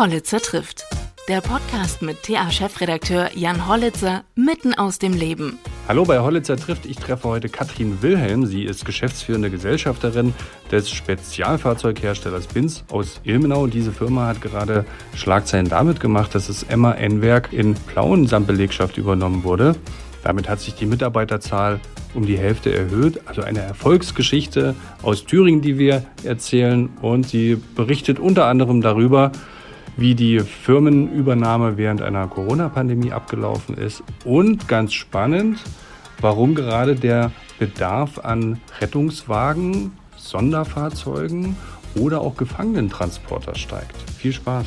Hollitzer 0.00 0.40
trifft. 0.40 0.86
Der 1.28 1.42
Podcast 1.42 2.00
mit 2.00 2.22
TA-Chefredakteur 2.22 3.36
Jan 3.36 3.68
Hollitzer 3.68 4.24
mitten 4.34 4.72
aus 4.72 4.98
dem 4.98 5.12
Leben. 5.12 5.58
Hallo 5.88 6.04
bei 6.04 6.20
Hollitzer 6.20 6.56
trifft. 6.56 6.86
Ich 6.86 6.96
treffe 6.96 7.28
heute 7.28 7.50
Katrin 7.50 8.00
Wilhelm. 8.00 8.46
Sie 8.46 8.64
ist 8.64 8.86
geschäftsführende 8.86 9.50
Gesellschafterin 9.50 10.32
des 10.72 10.88
Spezialfahrzeugherstellers 10.88 12.46
Binz 12.46 12.82
aus 12.90 13.20
Ilmenau. 13.24 13.66
Diese 13.66 13.92
Firma 13.92 14.28
hat 14.28 14.40
gerade 14.40 14.86
Schlagzeilen 15.14 15.68
damit 15.68 16.00
gemacht, 16.00 16.34
dass 16.34 16.46
das 16.46 16.64
MAN-Werk 16.74 17.52
in 17.52 17.74
Plauen 17.74 18.26
samt 18.26 18.46
Belegschaft 18.46 18.96
übernommen 18.96 19.44
wurde. 19.44 19.76
Damit 20.24 20.48
hat 20.48 20.60
sich 20.60 20.76
die 20.76 20.86
Mitarbeiterzahl 20.86 21.78
um 22.14 22.24
die 22.24 22.38
Hälfte 22.38 22.74
erhöht. 22.74 23.20
Also 23.26 23.42
eine 23.42 23.60
Erfolgsgeschichte 23.60 24.74
aus 25.02 25.26
Thüringen, 25.26 25.60
die 25.60 25.76
wir 25.76 26.04
erzählen. 26.24 26.88
Und 27.02 27.28
sie 27.28 27.60
berichtet 27.76 28.18
unter 28.18 28.46
anderem 28.46 28.80
darüber, 28.80 29.32
wie 29.96 30.14
die 30.14 30.40
Firmenübernahme 30.40 31.76
während 31.76 32.02
einer 32.02 32.26
Corona-Pandemie 32.28 33.12
abgelaufen 33.12 33.76
ist. 33.76 34.02
Und 34.24 34.68
ganz 34.68 34.92
spannend, 34.92 35.58
warum 36.20 36.54
gerade 36.54 36.94
der 36.96 37.32
Bedarf 37.58 38.18
an 38.18 38.60
Rettungswagen, 38.80 39.92
Sonderfahrzeugen 40.16 41.56
oder 41.94 42.20
auch 42.20 42.36
Gefangenentransporter 42.36 43.54
steigt. 43.54 43.96
Viel 44.12 44.32
Spaß. 44.32 44.66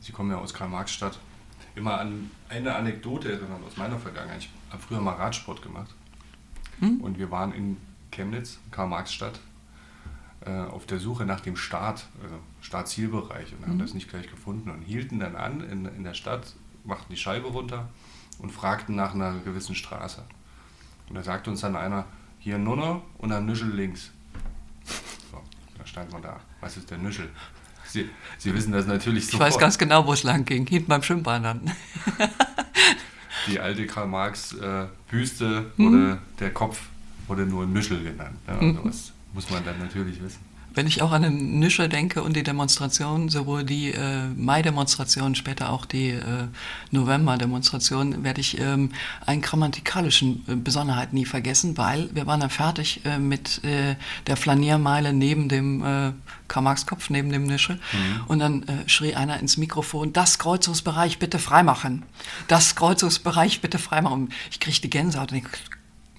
Sie 0.00 0.12
kommen 0.12 0.30
ja 0.30 0.38
aus 0.38 0.52
Karl-Marx-Stadt 0.52 1.18
immer 1.74 1.98
an 1.98 2.30
eine 2.48 2.74
Anekdote 2.74 3.32
erinnern 3.32 3.62
aus 3.66 3.76
meiner 3.76 3.98
Vergangenheit. 3.98 4.40
Ich 4.40 4.50
habe 4.70 4.82
früher 4.82 5.00
mal 5.00 5.14
Radsport 5.14 5.62
gemacht 5.62 5.94
hm? 6.80 7.00
und 7.00 7.18
wir 7.18 7.30
waren 7.30 7.52
in 7.52 7.76
Chemnitz, 8.10 8.58
Karl-Marx-Stadt, 8.70 9.40
auf 10.50 10.86
der 10.86 10.98
Suche 10.98 11.24
nach 11.24 11.40
dem 11.40 11.56
Start, 11.56 12.06
also 12.22 12.34
Startzielbereich 12.60 13.52
und 13.52 13.62
haben 13.64 13.72
hm? 13.72 13.78
das 13.78 13.94
nicht 13.94 14.08
gleich 14.08 14.28
gefunden 14.28 14.70
und 14.70 14.82
hielten 14.82 15.20
dann 15.20 15.36
an 15.36 15.60
in, 15.60 15.86
in 15.86 16.04
der 16.04 16.14
Stadt, 16.14 16.54
machten 16.84 17.12
die 17.12 17.18
Scheibe 17.18 17.48
runter 17.48 17.88
und 18.38 18.50
fragten 18.50 18.96
nach 18.96 19.14
einer 19.14 19.34
gewissen 19.44 19.74
Straße. 19.74 20.24
Und 21.08 21.14
da 21.14 21.22
sagte 21.22 21.50
uns 21.50 21.60
dann 21.60 21.76
einer, 21.76 22.06
hier 22.38 22.58
Nunner 22.58 23.02
und 23.18 23.30
dann 23.30 23.46
Nüschel 23.46 23.70
links. 23.70 24.10
So, 25.30 25.40
da 25.78 25.86
stand 25.86 26.10
man 26.12 26.22
da. 26.22 26.40
Was 26.60 26.76
ist 26.76 26.90
der 26.90 26.98
Nüschel? 26.98 27.30
Sie, 27.84 28.08
Sie 28.38 28.54
wissen 28.54 28.72
das 28.72 28.86
natürlich 28.86 29.26
sofort. 29.26 29.48
Ich 29.48 29.54
weiß 29.54 29.60
ganz 29.60 29.78
genau, 29.78 30.06
wo 30.06 30.12
es 30.12 30.22
lang 30.22 30.44
ging. 30.44 30.66
Hinten 30.66 30.88
beim 30.88 31.02
Schwimmbad 31.02 31.44
dann. 31.44 31.70
Die 33.48 33.60
alte 33.60 33.86
Karl-Marx-Büste 33.86 35.72
äh, 35.76 35.82
hm. 35.82 36.18
der 36.38 36.52
Kopf 36.52 36.80
wurde 37.26 37.44
nur 37.44 37.66
Nüschel 37.66 38.02
genannt. 38.02 38.38
Ja, 38.46 38.60
hm. 38.60 38.80
Das 38.84 39.12
muss 39.32 39.50
man 39.50 39.64
dann 39.64 39.78
natürlich 39.78 40.22
wissen. 40.22 40.52
Wenn 40.74 40.86
ich 40.86 41.02
auch 41.02 41.12
an 41.12 41.22
den 41.22 41.58
Nische 41.58 41.88
denke 41.88 42.22
und 42.22 42.34
die 42.34 42.42
Demonstration, 42.42 43.28
sowohl 43.28 43.62
die 43.64 43.90
äh, 43.90 44.28
Mai-Demonstration, 44.34 45.34
später 45.34 45.70
auch 45.70 45.84
die 45.84 46.10
äh, 46.10 46.46
November-Demonstration, 46.90 48.24
werde 48.24 48.40
ich 48.40 48.58
ähm, 48.58 48.90
einen 49.26 49.42
grammatikalischen 49.42 50.44
äh, 50.48 50.56
Besonderheit 50.56 51.12
nie 51.12 51.26
vergessen, 51.26 51.76
weil 51.76 52.08
wir 52.14 52.26
waren 52.26 52.40
dann 52.40 52.50
fertig 52.50 53.04
äh, 53.04 53.18
mit 53.18 53.62
äh, 53.64 53.96
der 54.26 54.36
Flaniermeile 54.36 55.12
neben 55.12 55.48
dem 55.50 55.84
äh, 55.84 56.12
Karl-Marx-Kopf, 56.48 57.10
neben 57.10 57.30
dem 57.30 57.44
Nische. 57.44 57.74
Mhm. 57.74 58.24
Und 58.28 58.38
dann 58.38 58.62
äh, 58.62 58.88
schrie 58.88 59.14
einer 59.14 59.40
ins 59.40 59.58
Mikrofon, 59.58 60.14
das 60.14 60.38
Kreuzungsbereich 60.38 61.18
bitte 61.18 61.38
freimachen. 61.38 62.04
Das 62.48 62.76
Kreuzungsbereich 62.76 63.60
bitte 63.60 63.78
freimachen. 63.78 64.30
Ich 64.50 64.58
kriegte 64.58 64.88
Gänsehaut 64.88 65.32
und 65.32 65.38
ich 65.38 65.44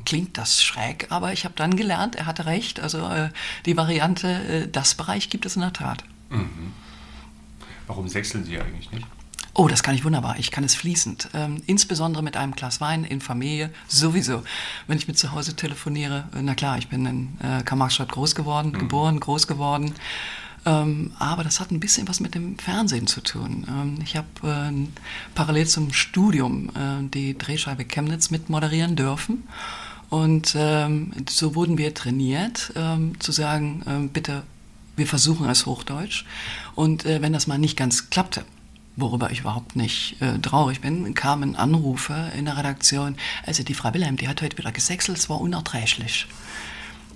klingt 0.05 0.37
das 0.37 0.63
schräg, 0.63 1.07
aber 1.09 1.33
ich 1.33 1.45
habe 1.45 1.55
dann 1.55 1.75
gelernt, 1.75 2.15
er 2.15 2.25
hatte 2.25 2.45
recht. 2.45 2.79
Also 2.79 3.07
äh, 3.07 3.29
die 3.65 3.77
Variante, 3.77 4.27
äh, 4.27 4.67
das 4.67 4.95
Bereich 4.95 5.29
gibt 5.29 5.45
es 5.45 5.55
in 5.55 5.61
der 5.61 5.73
Tat. 5.73 6.03
Mhm. 6.29 6.73
Warum 7.87 8.07
sechseln 8.07 8.45
Sie 8.45 8.59
eigentlich 8.59 8.91
nicht? 8.91 9.05
Oh, 9.55 9.67
das 9.67 9.83
kann 9.83 9.93
ich 9.93 10.03
wunderbar. 10.03 10.39
Ich 10.39 10.49
kann 10.49 10.63
es 10.63 10.73
fließend. 10.73 11.29
Ähm, 11.35 11.61
insbesondere 11.67 12.23
mit 12.23 12.35
einem 12.35 12.53
Glas 12.53 12.81
Wein 12.81 13.03
in 13.03 13.21
Familie 13.21 13.69
sowieso. 13.87 14.43
Wenn 14.87 14.97
ich 14.97 15.07
mit 15.07 15.19
zu 15.19 15.31
Hause 15.31 15.55
telefoniere, 15.55 16.27
äh, 16.35 16.41
na 16.41 16.55
klar, 16.55 16.79
ich 16.79 16.87
bin 16.87 17.05
in 17.05 17.37
äh, 17.39 17.61
Karl-Marx-Stadt 17.61 18.11
groß 18.11 18.33
geworden, 18.33 18.69
mhm. 18.69 18.79
geboren, 18.79 19.19
groß 19.19 19.45
geworden. 19.45 19.93
Ähm, 20.65 21.11
aber 21.19 21.43
das 21.43 21.59
hat 21.59 21.71
ein 21.71 21.79
bisschen 21.79 22.07
was 22.07 22.19
mit 22.19 22.33
dem 22.33 22.57
Fernsehen 22.57 23.05
zu 23.05 23.21
tun. 23.21 23.65
Ähm, 23.67 23.99
ich 24.01 24.15
habe 24.15 24.27
äh, 24.43 24.87
parallel 25.35 25.67
zum 25.67 25.93
Studium 25.93 26.69
äh, 26.69 27.07
die 27.09 27.37
Drehscheibe 27.37 27.85
Chemnitz 27.85 28.31
mit 28.31 28.49
moderieren 28.49 28.95
dürfen. 28.95 29.43
Und 30.13 30.53
ähm, 30.55 31.11
so 31.27 31.55
wurden 31.55 31.79
wir 31.79 31.95
trainiert, 31.95 32.71
ähm, 32.75 33.19
zu 33.19 33.31
sagen, 33.31 33.81
ähm, 33.87 34.09
bitte, 34.09 34.43
wir 34.95 35.07
versuchen 35.07 35.49
es 35.49 35.65
Hochdeutsch. 35.65 36.25
Und 36.75 37.03
äh, 37.07 37.23
wenn 37.23 37.33
das 37.33 37.47
mal 37.47 37.57
nicht 37.57 37.75
ganz 37.75 38.11
klappte, 38.11 38.45
worüber 38.95 39.31
ich 39.31 39.39
überhaupt 39.39 39.75
nicht 39.75 40.21
äh, 40.21 40.37
traurig 40.37 40.81
bin, 40.81 41.15
kamen 41.15 41.55
Anrufe 41.55 42.31
in 42.37 42.45
der 42.45 42.57
Redaktion, 42.57 43.15
also 43.47 43.63
die 43.63 43.73
Frau 43.73 43.91
Wilhelm, 43.91 44.17
die 44.17 44.27
hat 44.27 44.43
heute 44.43 44.55
wieder 44.55 44.71
gesächselt, 44.71 45.17
es 45.17 45.31
war 45.31 45.41
unerträglich. 45.41 46.27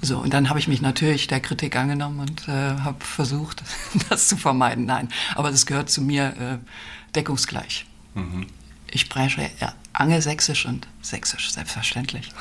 So, 0.02 0.18
und 0.18 0.34
dann 0.34 0.50
habe 0.50 0.58
ich 0.58 0.68
mich 0.68 0.82
natürlich 0.82 1.28
der 1.28 1.40
Kritik 1.40 1.76
angenommen 1.76 2.22
und 2.22 2.48
äh, 2.48 2.80
habe 2.80 3.06
versucht, 3.06 3.62
das 4.10 4.28
zu 4.28 4.38
vermeiden. 4.38 4.86
Nein, 4.86 5.10
aber 5.36 5.52
das 5.52 5.68
gehört 5.68 5.92
zu 5.92 6.02
mir 6.02 6.34
äh, 6.64 7.14
deckungsgleich. 7.14 7.86
Mhm. 8.16 8.48
Ich 8.90 9.02
spreche 9.02 9.52
ja, 9.60 9.76
Angelsächsisch 9.98 10.68
und 10.68 10.88
Sächsisch, 11.02 11.52
selbstverständlich. 11.52 12.32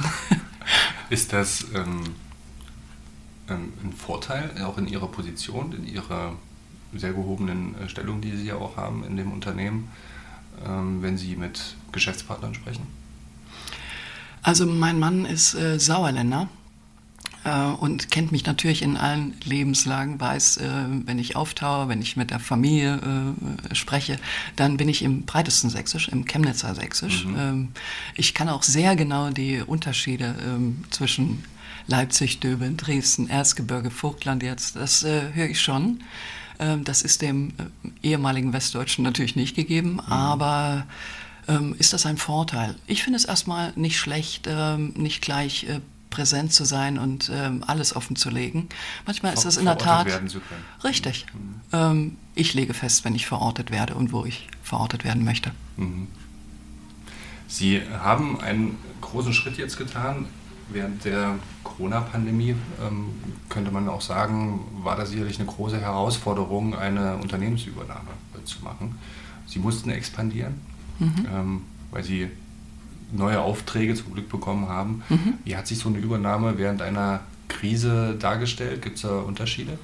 Ist 1.11 1.33
das 1.33 1.65
ähm, 1.75 2.05
ein 3.49 3.95
Vorteil, 3.97 4.51
auch 4.63 4.77
in 4.77 4.87
Ihrer 4.87 5.09
Position, 5.09 5.73
in 5.73 5.87
Ihrer 5.87 6.35
sehr 6.95 7.13
gehobenen 7.13 7.75
äh, 7.81 7.89
Stellung, 7.89 8.21
die 8.21 8.37
Sie 8.37 8.47
ja 8.47 8.57
auch 8.57 8.77
haben 8.77 9.05
in 9.05 9.17
dem 9.17 9.33
Unternehmen, 9.33 9.89
ähm, 10.67 11.01
wenn 11.01 11.17
Sie 11.17 11.35
mit 11.37 11.77
Geschäftspartnern 11.93 12.55
sprechen? 12.55 12.87
Also 14.43 14.67
mein 14.67 14.99
Mann 14.99 15.25
ist 15.25 15.55
äh, 15.55 15.81
Sauerländer 15.81 16.49
und 17.51 18.11
kennt 18.11 18.33
mich 18.33 18.45
natürlich 18.45 18.83
in 18.83 18.97
allen 18.97 19.35
Lebenslagen, 19.45 20.21
weiß, 20.21 20.57
äh, 20.59 20.69
wenn 21.05 21.19
ich 21.19 21.37
auftaue, 21.37 21.89
wenn 21.89 22.03
ich 22.03 22.17
mit 22.17 22.31
der 22.31 22.41
Familie 22.41 23.01
äh, 23.71 23.75
spreche, 23.75 24.19
dann 24.57 24.77
bin 24.77 24.89
ich 24.89 25.03
im 25.03 25.23
breitesten 25.23 25.71
Sächsisch, 25.71 26.09
im 26.09 26.25
Chemnitzer 26.25 26.75
Sächsisch. 26.75 27.25
Mhm. 27.25 27.37
Ähm, 27.39 27.69
ich 28.17 28.35
kann 28.35 28.49
auch 28.49 28.63
sehr 28.63 28.97
genau 28.97 29.31
die 29.31 29.61
Unterschiede 29.61 30.35
ähm, 30.45 30.85
zwischen 30.91 31.45
Leipzig, 31.87 32.41
Döbeln, 32.41 32.77
Dresden, 32.77 33.29
Erzgebirge, 33.29 33.91
Vogtland 33.91 34.43
jetzt, 34.43 34.75
das 34.75 35.05
äh, 35.05 35.33
höre 35.33 35.51
ich 35.51 35.61
schon. 35.61 36.03
Ähm, 36.59 36.83
das 36.83 37.03
ist 37.03 37.23
dem 37.23 37.51
äh, 37.51 38.09
ehemaligen 38.09 38.53
Westdeutschen 38.53 39.05
natürlich 39.05 39.37
nicht 39.37 39.55
gegeben, 39.55 39.93
mhm. 39.93 40.01
aber 40.13 40.87
ist 41.79 41.93
das 41.93 42.07
ein 42.07 42.17
Vorteil? 42.17 42.75
Ich 42.89 43.05
finde 43.05 43.19
es 43.19 43.25
erstmal 43.25 43.73
nicht 43.77 44.01
schlecht, 44.01 44.49
nicht 44.97 45.23
gleich 45.23 45.63
äh, 45.69 45.79
präsent 46.11 46.53
zu 46.53 46.65
sein 46.65 46.99
und 46.99 47.31
ähm, 47.33 47.65
alles 47.67 47.95
offen 47.95 48.17
zu 48.17 48.31
legen. 48.31 48.69
Manchmal 49.07 49.35
ist 49.35 49.45
das 49.45 49.57
in 49.57 49.65
der 49.65 49.79
Tat 49.79 50.07
richtig. 50.85 51.27
Mhm. 51.33 51.61
Ähm, 51.73 52.17
ich 52.35 52.55
lege 52.55 52.75
fest, 52.75 53.05
wenn 53.05 53.15
ich 53.15 53.27
verortet 53.27 53.71
werde 53.71 53.95
und 53.95 54.13
wo 54.13 54.25
ich 54.25 54.49
verortet 54.63 55.05
werden 55.05 55.25
möchte. 55.25 55.53
Mhm. 55.77 56.09
Sie 57.49 57.83
haben 58.01 58.41
einen 58.41 58.79
großen 59.01 59.33
Schritt 59.33 59.57
jetzt 59.57 59.77
getan. 59.77 60.27
Während 60.69 61.05
der 61.05 61.37
Corona-Pandemie 61.63 62.57
ähm, 62.85 63.15
könnte 63.49 63.71
man 63.71 63.89
auch 63.89 64.01
sagen, 64.01 64.61
war 64.83 64.97
das 64.97 65.11
sicherlich 65.11 65.39
eine 65.39 65.47
große 65.47 65.81
Herausforderung, 65.81 66.75
eine 66.75 67.17
Unternehmensübernahme 67.19 68.11
zu 68.45 68.65
machen. 68.65 68.99
Sie 69.47 69.61
mussten 69.61 69.91
expandieren, 69.91 70.61
mhm. 70.99 71.27
ähm, 71.33 71.63
weil 71.93 72.03
sie 72.03 72.29
neue 73.17 73.41
Aufträge 73.41 73.95
zum 73.95 74.13
Glück 74.15 74.29
bekommen 74.29 74.69
haben. 74.69 75.03
Mhm. 75.09 75.35
Wie 75.45 75.57
hat 75.57 75.67
sich 75.67 75.79
so 75.79 75.89
eine 75.89 75.99
Übernahme 75.99 76.59
während 76.59 76.83
einer 76.83 77.21
Krise 77.49 78.17
dargestellt? 78.19 78.83
Gibt 78.83 78.97
es 78.97 79.03
da 79.03 79.19
Unterschiede? 79.21 79.79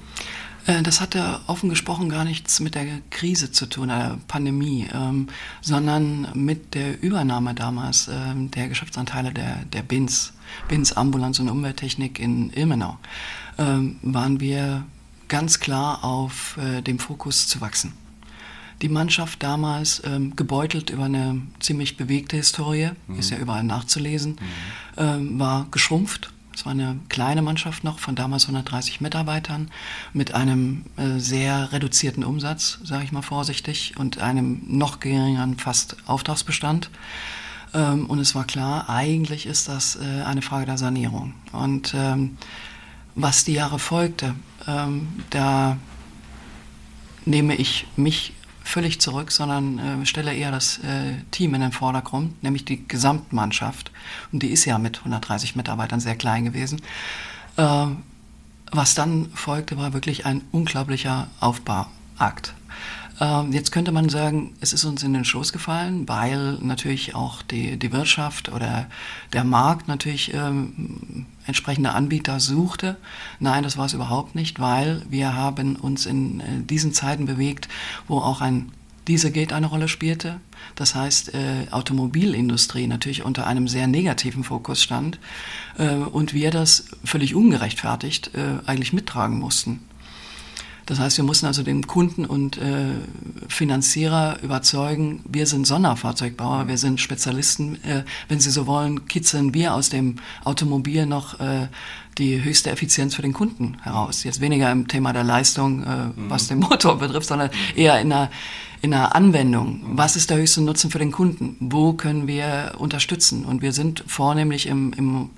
Äh, 0.65 0.81
das 0.83 1.01
hatte 1.01 1.41
offen 1.47 1.69
gesprochen 1.69 2.09
gar 2.09 2.23
nichts 2.23 2.59
mit 2.59 2.75
der 2.75 2.85
Krise 3.09 3.51
zu 3.51 3.65
tun, 3.65 3.89
der 3.89 4.17
Pandemie, 4.27 4.87
ähm, 4.93 5.27
sondern 5.61 6.27
mit 6.33 6.73
der 6.75 7.01
Übernahme 7.01 7.53
damals 7.53 8.09
ähm, 8.11 8.51
der 8.51 8.69
Geschäftsanteile 8.69 9.31
der, 9.31 9.65
der 9.65 9.81
BINS, 9.81 10.33
BINS 10.67 10.93
Ambulanz 10.93 11.39
und 11.39 11.49
Umwelttechnik 11.49 12.19
in 12.19 12.51
Ilmenau, 12.53 12.97
ähm, 13.57 13.97
waren 14.01 14.39
wir 14.39 14.83
ganz 15.27 15.59
klar 15.59 16.03
auf 16.03 16.57
äh, 16.57 16.81
dem 16.81 16.99
Fokus 16.99 17.47
zu 17.47 17.61
wachsen 17.61 17.93
die 18.83 18.89
Mannschaft 18.89 19.41
damals 19.41 20.01
ähm, 20.05 20.35
gebeutelt 20.35 20.89
über 20.89 21.05
eine 21.05 21.41
ziemlich 21.59 21.97
bewegte 21.97 22.35
Historie, 22.35 22.91
mhm. 23.07 23.17
ist 23.17 23.31
ja 23.31 23.37
überall 23.37 23.63
nachzulesen, 23.63 24.33
mhm. 24.33 24.37
ähm, 24.97 25.39
war 25.39 25.67
geschrumpft. 25.71 26.31
Es 26.53 26.65
war 26.65 26.73
eine 26.73 26.99
kleine 27.09 27.41
Mannschaft 27.41 27.83
noch 27.83 27.97
von 27.97 28.13
damals 28.15 28.43
130 28.43 29.01
Mitarbeitern 29.01 29.71
mit 30.11 30.35
einem 30.35 30.83
äh, 30.97 31.17
sehr 31.17 31.71
reduzierten 31.71 32.23
Umsatz, 32.23 32.79
sage 32.83 33.05
ich 33.05 33.11
mal 33.11 33.23
vorsichtig, 33.23 33.95
und 33.97 34.19
einem 34.19 34.61
noch 34.67 34.99
geringeren 34.99 35.57
fast 35.57 35.95
Auftragsbestand. 36.05 36.91
Ähm, 37.73 38.05
und 38.05 38.19
es 38.19 38.35
war 38.35 38.43
klar, 38.43 38.89
eigentlich 38.89 39.47
ist 39.47 39.67
das 39.67 39.95
äh, 39.95 40.23
eine 40.23 40.43
Frage 40.43 40.65
der 40.65 40.77
Sanierung. 40.77 41.33
Und 41.53 41.93
ähm, 41.95 42.37
was 43.15 43.45
die 43.45 43.53
Jahre 43.53 43.79
folgte, 43.79 44.35
ähm, 44.67 45.07
da 45.29 45.77
nehme 47.25 47.55
ich 47.55 47.87
mich 47.95 48.33
völlig 48.63 49.01
zurück, 49.01 49.31
sondern 49.31 50.01
äh, 50.01 50.05
stelle 50.05 50.33
eher 50.33 50.51
das 50.51 50.79
äh, 50.79 51.15
Team 51.31 51.53
in 51.53 51.61
den 51.61 51.71
Vordergrund, 51.71 52.41
nämlich 52.43 52.65
die 52.65 52.87
Gesamtmannschaft. 52.87 53.91
Und 54.31 54.41
die 54.41 54.49
ist 54.49 54.65
ja 54.65 54.77
mit 54.77 54.99
130 54.99 55.55
Mitarbeitern 55.55 55.99
sehr 55.99 56.15
klein 56.15 56.45
gewesen. 56.45 56.81
Äh, 57.57 57.87
was 58.71 58.95
dann 58.95 59.29
folgte, 59.35 59.77
war 59.77 59.93
wirklich 59.93 60.25
ein 60.25 60.41
unglaublicher 60.51 61.27
Aufbauakt. 61.39 62.55
Ähm, 63.19 63.51
jetzt 63.51 63.71
könnte 63.71 63.91
man 63.91 64.09
sagen, 64.09 64.55
es 64.59 64.73
ist 64.73 64.85
uns 64.85 65.03
in 65.03 65.13
den 65.13 65.25
Schoß 65.25 65.53
gefallen, 65.53 66.07
weil 66.07 66.53
natürlich 66.61 67.15
auch 67.15 67.41
die, 67.41 67.77
die 67.77 67.91
Wirtschaft 67.91 68.51
oder 68.51 68.87
der 69.33 69.43
Markt 69.43 69.87
natürlich 69.87 70.33
ähm, 70.33 71.25
entsprechende 71.45 71.91
Anbieter 71.91 72.39
suchte. 72.39 72.97
Nein, 73.39 73.63
das 73.63 73.77
war 73.77 73.85
es 73.85 73.93
überhaupt 73.93 74.35
nicht, 74.35 74.59
weil 74.59 75.03
wir 75.09 75.35
haben 75.35 75.75
uns 75.75 76.05
in 76.05 76.39
äh, 76.39 76.43
diesen 76.63 76.93
Zeiten 76.93 77.25
bewegt, 77.25 77.67
wo 78.07 78.17
auch 78.17 78.41
ein 78.41 78.71
Dieselgate 79.07 79.53
eine 79.53 79.67
Rolle 79.67 79.89
spielte. 79.89 80.39
Das 80.75 80.95
heißt, 80.95 81.33
äh, 81.33 81.67
Automobilindustrie 81.71 82.87
natürlich 82.87 83.25
unter 83.25 83.45
einem 83.45 83.67
sehr 83.67 83.87
negativen 83.87 84.43
Fokus 84.43 84.81
stand 84.81 85.19
äh, 85.77 85.95
und 85.95 86.33
wir 86.33 86.51
das 86.51 86.85
völlig 87.03 87.35
ungerechtfertigt 87.35 88.31
äh, 88.33 88.65
eigentlich 88.65 88.93
mittragen 88.93 89.39
mussten. 89.39 89.81
Das 90.85 90.99
heißt, 90.99 91.17
wir 91.17 91.23
mussten 91.23 91.45
also 91.45 91.63
den 91.63 91.87
Kunden 91.87 92.25
und 92.25 92.57
äh, 92.57 92.91
Finanzierer 93.47 94.37
überzeugen, 94.41 95.21
wir 95.27 95.47
sind 95.47 95.65
Sonderfahrzeugbauer, 95.65 96.67
wir 96.67 96.77
sind 96.77 96.99
Spezialisten. 96.99 97.83
Äh, 97.83 98.03
wenn 98.27 98.39
Sie 98.39 98.51
so 98.51 98.67
wollen, 98.67 99.07
kitzeln 99.07 99.53
wir 99.53 99.73
aus 99.73 99.89
dem 99.89 100.17
Automobil 100.43 101.05
noch 101.05 101.39
äh, 101.39 101.67
die 102.17 102.43
höchste 102.43 102.69
Effizienz 102.69 103.15
für 103.15 103.21
den 103.21 103.33
Kunden 103.33 103.77
heraus. 103.81 104.23
Jetzt 104.23 104.41
weniger 104.41 104.71
im 104.71 104.87
Thema 104.87 105.13
der 105.13 105.23
Leistung, 105.23 105.83
äh, 105.83 105.85
mhm. 105.85 106.13
was 106.29 106.47
den 106.47 106.59
Motor 106.59 106.97
betrifft, 106.99 107.27
sondern 107.27 107.49
eher 107.75 107.99
in 107.99 108.09
der, 108.09 108.29
in 108.83 108.91
der 108.91 109.15
Anwendung. 109.15 109.79
Was 109.93 110.17
ist 110.17 110.29
der 110.29 110.37
höchste 110.37 110.61
Nutzen 110.61 110.91
für 110.91 110.99
den 110.99 111.13
Kunden? 111.13 111.55
Wo 111.61 111.93
können 111.93 112.27
wir 112.27 112.73
unterstützen? 112.77 113.45
Und 113.45 113.61
wir 113.61 113.71
sind 113.71 114.03
vornehmlich 114.07 114.67
im, 114.67 114.91
im 114.91 115.29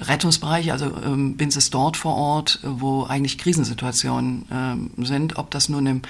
Rettungsbereich, 0.00 0.72
also 0.72 0.92
ähm, 1.04 1.36
bin 1.36 1.48
es 1.48 1.70
dort 1.70 1.96
vor 1.96 2.16
Ort, 2.16 2.58
wo 2.64 3.04
eigentlich 3.04 3.38
Krisensituationen 3.38 4.46
ähm, 4.52 4.90
sind, 4.98 5.38
ob 5.38 5.52
das 5.52 5.68
nun 5.68 5.86
im 5.86 6.02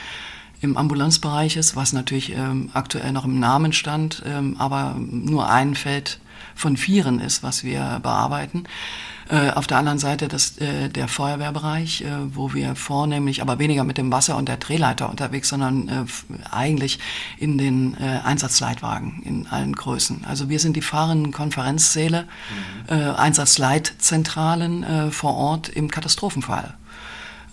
im 0.61 0.76
Ambulanzbereich 0.76 1.56
ist, 1.56 1.76
was 1.76 1.93
natürlich 1.93 2.32
ähm, 2.32 2.70
aktuell 2.75 3.12
noch 3.12 3.25
im 3.25 3.38
Namen 3.38 3.73
stand, 3.73 4.25
ähm, 4.26 4.56
aber 4.58 4.96
nur 4.99 5.49
ein 5.49 5.76
Feld 5.76 6.19
von 6.58 6.76
vieren 6.76 7.20
ist, 7.20 7.43
was 7.43 7.64
wir 7.64 8.00
bearbeiten. 8.02 8.64
Äh, 9.31 9.50
auf 9.50 9.66
der 9.66 9.76
anderen 9.76 9.99
Seite 9.99 10.26
das, 10.26 10.56
äh, 10.58 10.88
der 10.88 11.06
Feuerwehrbereich, 11.06 12.00
äh, 12.00 12.06
wo 12.34 12.55
wir 12.55 12.75
vornehmlich, 12.75 13.43
aber 13.43 13.58
weniger 13.58 13.84
mit 13.84 13.99
dem 13.99 14.10
Wasser 14.10 14.37
und 14.37 14.49
der 14.49 14.56
Drehleiter 14.56 15.10
unterwegs, 15.10 15.49
sondern 15.49 16.08
eigentlich 16.50 16.99
in 17.38 17.58
den 17.58 17.96
Einsatzleitwagen 17.96 19.22
in 19.25 19.46
allen 19.46 19.75
Größen. 19.75 20.25
Also 20.26 20.49
wir 20.49 20.58
sind 20.58 20.76
die 20.76 20.82
fahrenden 20.82 21.32
Konferenzsäle, 21.32 22.26
mhm. 22.88 23.14
Einsatzleitzentralen 23.16 25.12
vor 25.12 25.34
Ort 25.34 25.69
im 25.69 25.90
Katastrophenfall. 25.90 26.75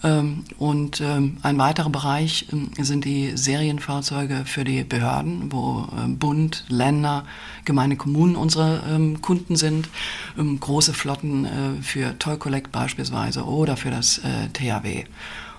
Ähm, 0.03 0.43
und 0.57 1.01
ähm, 1.01 1.37
ein 1.41 1.57
weiterer 1.57 1.89
Bereich 1.89 2.47
ähm, 2.51 2.71
sind 2.79 3.05
die 3.05 3.35
Serienfahrzeuge 3.35 4.43
für 4.45 4.63
die 4.63 4.83
Behörden, 4.83 5.51
wo 5.51 5.87
Bund, 6.07 6.65
Länder, 6.67 7.25
Gemeinde, 7.63 7.95
Kommunen 7.95 8.35
unsere 8.35 9.15
Kunden 9.21 9.55
sind. 9.55 9.89
Große 10.35 10.93
Flotten 10.93 11.45
äh, 11.45 11.81
für 11.81 12.17
Toy 12.19 12.37
Collect 12.37 12.71
beispielsweise 12.71 13.45
oder 13.45 13.77
für 13.77 13.91
das 13.91 14.19
äh, 14.19 14.49
THW. 14.53 15.05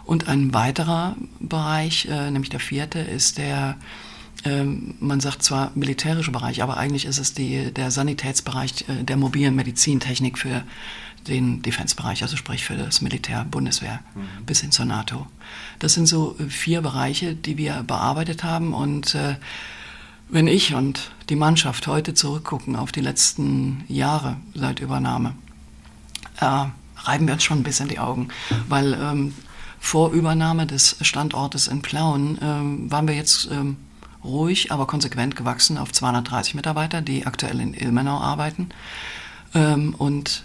Und 0.04 0.28
ein 0.28 0.54
weiterer 0.54 1.16
Bereich, 1.40 2.06
äh, 2.06 2.30
nämlich 2.30 2.50
der 2.50 2.60
vierte, 2.60 3.00
ist 3.00 3.38
der 3.38 3.76
man 5.00 5.18
sagt 5.18 5.42
zwar 5.42 5.72
militärische 5.74 6.30
Bereich, 6.30 6.62
aber 6.62 6.76
eigentlich 6.76 7.04
ist 7.04 7.18
es 7.18 7.32
die, 7.32 7.72
der 7.72 7.90
Sanitätsbereich 7.90 8.84
der 8.86 9.16
mobilen 9.16 9.56
Medizintechnik 9.56 10.38
für 10.38 10.62
den 11.28 11.62
Defense-Bereich, 11.62 12.22
also 12.22 12.36
sprich 12.36 12.64
für 12.64 12.76
das 12.76 13.00
Militär, 13.00 13.44
Bundeswehr 13.44 14.00
mhm. 14.14 14.44
bis 14.44 14.60
hin 14.60 14.72
zur 14.72 14.84
NATO. 14.84 15.26
Das 15.78 15.94
sind 15.94 16.06
so 16.06 16.36
äh, 16.38 16.44
vier 16.48 16.82
Bereiche, 16.82 17.34
die 17.34 17.56
wir 17.56 17.82
bearbeitet 17.82 18.44
haben 18.44 18.72
und 18.72 19.14
äh, 19.14 19.36
wenn 20.28 20.48
ich 20.48 20.74
und 20.74 21.12
die 21.28 21.36
Mannschaft 21.36 21.86
heute 21.86 22.14
zurückgucken 22.14 22.74
auf 22.74 22.90
die 22.90 23.00
letzten 23.00 23.84
Jahre 23.86 24.36
seit 24.54 24.80
Übernahme, 24.80 25.34
äh, 26.40 26.66
reiben 26.96 27.26
wir 27.26 27.34
uns 27.34 27.44
schon 27.44 27.60
ein 27.60 27.64
bisschen 27.64 27.88
die 27.88 28.00
Augen, 28.00 28.28
weil 28.68 28.94
ähm, 28.94 29.34
vor 29.78 30.10
Übernahme 30.10 30.66
des 30.66 30.96
Standortes 31.00 31.68
in 31.68 31.82
Plauen 31.82 32.38
ähm, 32.42 32.90
waren 32.90 33.06
wir 33.06 33.14
jetzt 33.14 33.48
ähm, 33.52 33.76
ruhig, 34.24 34.72
aber 34.72 34.86
konsequent 34.86 35.36
gewachsen 35.36 35.78
auf 35.78 35.92
230 35.92 36.54
Mitarbeiter, 36.54 37.02
die 37.02 37.26
aktuell 37.26 37.60
in 37.60 37.74
Ilmenau 37.74 38.18
arbeiten. 38.18 38.70
Ähm, 39.54 39.94
und 39.96 40.42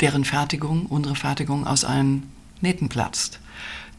deren 0.00 0.24
Fertigung, 0.24 0.86
unsere 0.86 1.14
Fertigung 1.14 1.66
aus 1.66 1.84
allen 1.84 2.30
Nähten 2.60 2.88
platzt. 2.88 3.40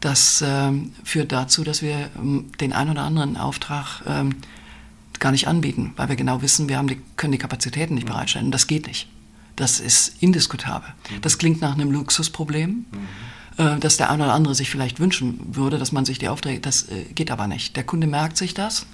Das 0.00 0.42
ähm, 0.44 0.92
führt 1.04 1.30
dazu, 1.30 1.62
dass 1.62 1.80
wir 1.80 2.10
ähm, 2.16 2.50
den 2.60 2.72
einen 2.72 2.90
oder 2.90 3.02
anderen 3.02 3.36
Auftrag 3.36 4.02
ähm, 4.06 4.34
gar 5.20 5.30
nicht 5.30 5.46
anbieten, 5.46 5.92
weil 5.96 6.08
wir 6.08 6.16
genau 6.16 6.42
wissen, 6.42 6.68
wir 6.68 6.76
haben 6.76 6.88
die, 6.88 7.00
können 7.16 7.32
die 7.32 7.38
Kapazitäten 7.38 7.94
nicht 7.94 8.06
bereitstellen. 8.06 8.50
Das 8.50 8.66
geht 8.66 8.88
nicht. 8.88 9.08
Das 9.54 9.78
ist 9.78 10.20
indiskutabel. 10.20 10.88
Mhm. 10.88 11.20
Das 11.20 11.38
klingt 11.38 11.60
nach 11.60 11.74
einem 11.74 11.92
Luxusproblem, 11.92 12.86
mhm. 12.90 13.64
äh, 13.64 13.78
dass 13.78 13.96
der 13.96 14.10
eine 14.10 14.24
oder 14.24 14.34
andere 14.34 14.56
sich 14.56 14.70
vielleicht 14.70 14.98
wünschen 14.98 15.38
würde, 15.54 15.78
dass 15.78 15.92
man 15.92 16.04
sich 16.04 16.18
die 16.18 16.28
Aufträge, 16.28 16.60
das 16.60 16.88
äh, 16.88 17.04
geht 17.14 17.30
aber 17.30 17.46
nicht. 17.46 17.76
Der 17.76 17.84
Kunde 17.84 18.08
merkt 18.08 18.36
sich 18.36 18.54
das. 18.54 18.86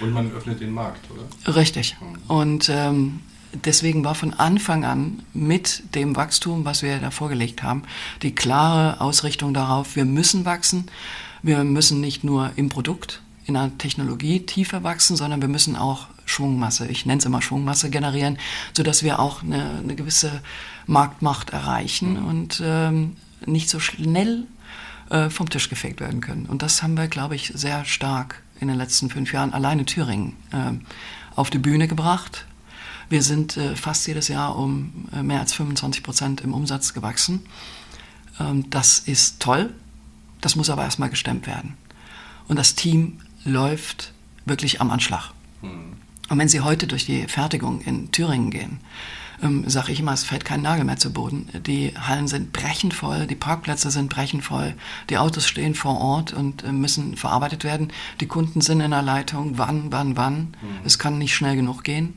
Und 0.00 0.12
man 0.12 0.32
öffnet 0.32 0.60
den 0.60 0.70
Markt, 0.70 1.00
oder? 1.10 1.56
Richtig. 1.56 1.96
Mhm. 2.00 2.30
Und 2.30 2.68
ähm, 2.70 3.20
deswegen 3.54 4.04
war 4.04 4.14
von 4.14 4.34
Anfang 4.34 4.84
an 4.84 5.22
mit 5.32 5.94
dem 5.94 6.16
Wachstum, 6.16 6.64
was 6.64 6.82
wir 6.82 6.98
da 6.98 7.10
vorgelegt 7.10 7.62
haben, 7.62 7.82
die 8.22 8.34
klare 8.34 9.00
Ausrichtung 9.00 9.54
darauf, 9.54 9.96
wir 9.96 10.04
müssen 10.04 10.44
wachsen. 10.44 10.88
Wir 11.42 11.62
müssen 11.62 12.00
nicht 12.00 12.24
nur 12.24 12.52
im 12.56 12.70
Produkt, 12.70 13.20
in 13.44 13.52
der 13.52 13.76
Technologie 13.76 14.40
tiefer 14.40 14.82
wachsen, 14.82 15.14
sondern 15.14 15.42
wir 15.42 15.48
müssen 15.48 15.76
auch 15.76 16.06
Schwungmasse, 16.24 16.86
ich 16.86 17.04
nenne 17.04 17.18
es 17.18 17.26
immer 17.26 17.42
Schwungmasse 17.42 17.90
generieren, 17.90 18.38
sodass 18.74 19.02
wir 19.02 19.18
auch 19.18 19.42
eine, 19.42 19.80
eine 19.82 19.94
gewisse 19.94 20.40
Marktmacht 20.86 21.50
erreichen 21.50 22.20
mhm. 22.20 22.26
und 22.26 22.62
ähm, 22.64 23.16
nicht 23.44 23.68
so 23.68 23.78
schnell 23.78 24.44
äh, 25.10 25.28
vom 25.28 25.50
Tisch 25.50 25.68
gefegt 25.68 26.00
werden 26.00 26.22
können. 26.22 26.46
Und 26.46 26.62
das 26.62 26.82
haben 26.82 26.96
wir, 26.96 27.08
glaube 27.08 27.34
ich, 27.34 27.52
sehr 27.54 27.84
stark 27.84 28.42
in 28.58 28.68
den 28.68 28.78
letzten 28.78 29.10
fünf 29.10 29.34
Jahren 29.34 29.52
alleine 29.52 29.84
Thüringen 29.84 30.36
äh, 30.50 30.72
auf 31.36 31.50
die 31.50 31.58
Bühne 31.58 31.88
gebracht 31.88 32.46
wir 33.08 33.22
sind 33.22 33.56
äh, 33.56 33.76
fast 33.76 34.06
jedes 34.06 34.28
Jahr 34.28 34.56
um 34.56 35.08
äh, 35.12 35.22
mehr 35.22 35.40
als 35.40 35.52
25 35.54 36.02
Prozent 36.02 36.40
im 36.40 36.54
Umsatz 36.54 36.94
gewachsen. 36.94 37.42
Ähm, 38.40 38.68
das 38.70 38.98
ist 39.00 39.40
toll, 39.40 39.72
das 40.40 40.56
muss 40.56 40.70
aber 40.70 40.82
erstmal 40.82 41.10
gestemmt 41.10 41.46
werden. 41.46 41.76
Und 42.48 42.58
das 42.58 42.74
Team 42.74 43.20
läuft 43.44 44.12
wirklich 44.44 44.80
am 44.80 44.90
Anschlag. 44.90 45.32
Mhm. 45.62 45.94
Und 46.30 46.38
wenn 46.38 46.48
Sie 46.48 46.60
heute 46.60 46.86
durch 46.86 47.04
die 47.04 47.26
Fertigung 47.28 47.80
in 47.82 48.10
Thüringen 48.10 48.50
gehen, 48.50 48.80
ähm, 49.42 49.68
sage 49.68 49.92
ich 49.92 50.00
immer, 50.00 50.12
es 50.12 50.24
fällt 50.24 50.44
kein 50.44 50.62
Nagel 50.62 50.84
mehr 50.84 50.96
zu 50.96 51.12
Boden. 51.12 51.48
Die 51.66 51.92
Hallen 51.98 52.28
sind 52.28 52.52
brechend 52.52 52.94
voll, 52.94 53.26
die 53.26 53.34
Parkplätze 53.34 53.90
sind 53.90 54.08
brechend 54.08 54.44
voll, 54.44 54.74
die 55.10 55.18
Autos 55.18 55.46
stehen 55.46 55.74
vor 55.74 56.00
Ort 56.00 56.32
und 56.32 56.64
äh, 56.64 56.72
müssen 56.72 57.16
verarbeitet 57.16 57.64
werden. 57.64 57.92
Die 58.20 58.26
Kunden 58.26 58.60
sind 58.60 58.80
in 58.80 58.92
der 58.92 59.02
Leitung, 59.02 59.58
wann, 59.58 59.92
wann, 59.92 60.16
wann. 60.16 60.36
Mhm. 60.36 60.78
Es 60.84 60.98
kann 60.98 61.18
nicht 61.18 61.34
schnell 61.34 61.56
genug 61.56 61.84
gehen. 61.84 62.14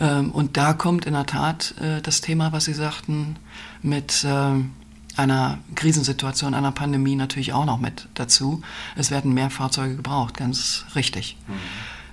Ähm, 0.00 0.30
und 0.30 0.56
da 0.56 0.72
kommt 0.72 1.06
in 1.06 1.14
der 1.14 1.26
Tat 1.26 1.74
äh, 1.80 2.00
das 2.00 2.20
Thema, 2.20 2.52
was 2.52 2.66
Sie 2.66 2.74
sagten, 2.74 3.36
mit 3.82 4.24
ähm, 4.26 4.70
einer 5.16 5.58
Krisensituation, 5.74 6.54
einer 6.54 6.72
Pandemie 6.72 7.16
natürlich 7.16 7.52
auch 7.52 7.64
noch 7.64 7.80
mit 7.80 8.08
dazu. 8.14 8.62
Es 8.96 9.10
werden 9.10 9.34
mehr 9.34 9.50
Fahrzeuge 9.50 9.96
gebraucht, 9.96 10.36
ganz 10.36 10.84
richtig. 10.94 11.36
Mhm. 11.48 11.54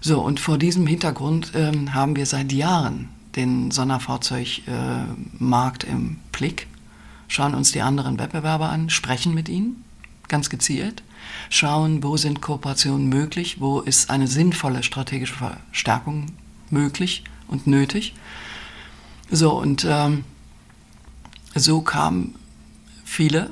So, 0.01 0.21
und 0.21 0.39
vor 0.39 0.57
diesem 0.57 0.87
Hintergrund 0.87 1.51
ähm, 1.55 1.93
haben 1.93 2.15
wir 2.15 2.25
seit 2.25 2.51
Jahren 2.51 3.09
den 3.35 3.69
Sonderfahrzeugmarkt 3.71 5.83
äh, 5.83 5.91
im 5.91 6.17
Blick, 6.31 6.67
schauen 7.27 7.53
uns 7.53 7.71
die 7.71 7.81
anderen 7.81 8.19
Wettbewerber 8.19 8.69
an, 8.69 8.89
sprechen 8.89 9.33
mit 9.33 9.49
ihnen, 9.49 9.83
ganz 10.27 10.49
gezielt, 10.49 11.03
schauen, 11.49 12.03
wo 12.03 12.17
sind 12.17 12.41
Kooperationen 12.41 13.09
möglich, 13.09 13.59
wo 13.59 13.81
ist 13.81 14.09
eine 14.09 14.27
sinnvolle 14.27 14.83
strategische 14.83 15.35
Verstärkung 15.35 16.27
möglich 16.69 17.23
und 17.47 17.67
nötig. 17.67 18.13
So, 19.31 19.53
und 19.53 19.85
ähm, 19.89 20.23
so 21.55 21.81
kamen 21.81 22.35
viele 23.03 23.49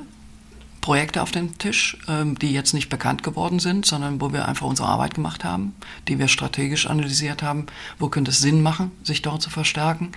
Projekte 0.80 1.22
auf 1.22 1.30
den 1.30 1.56
Tisch, 1.56 1.96
ähm, 2.08 2.38
die 2.38 2.52
jetzt 2.52 2.74
nicht 2.74 2.90
bekannt 2.90 3.22
geworden 3.22 3.58
sind, 3.58 3.86
sondern 3.86 4.20
wo 4.20 4.34
wir 4.34 4.46
einfach 4.46 4.66
unsere 4.66 4.88
Arbeit 4.88 5.14
gemacht 5.14 5.42
haben, 5.42 5.74
die 6.08 6.18
wir 6.18 6.28
strategisch 6.28 6.86
analysiert 6.86 7.42
haben, 7.42 7.64
wo 7.98 8.08
könnte 8.08 8.30
es 8.30 8.40
Sinn 8.40 8.60
machen, 8.60 8.90
sich 9.02 9.22
dort 9.22 9.40
zu 9.40 9.48
verstärken. 9.48 10.12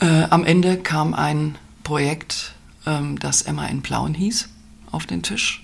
Äh, 0.00 0.24
am 0.30 0.44
Ende 0.44 0.78
kam 0.78 1.12
ein 1.12 1.58
Projekt, 1.84 2.54
ähm, 2.86 3.18
das 3.18 3.42
Emma 3.42 3.66
in 3.66 3.82
Plauen 3.82 4.14
hieß, 4.14 4.48
auf 4.92 5.04
den 5.04 5.22
Tisch. 5.22 5.62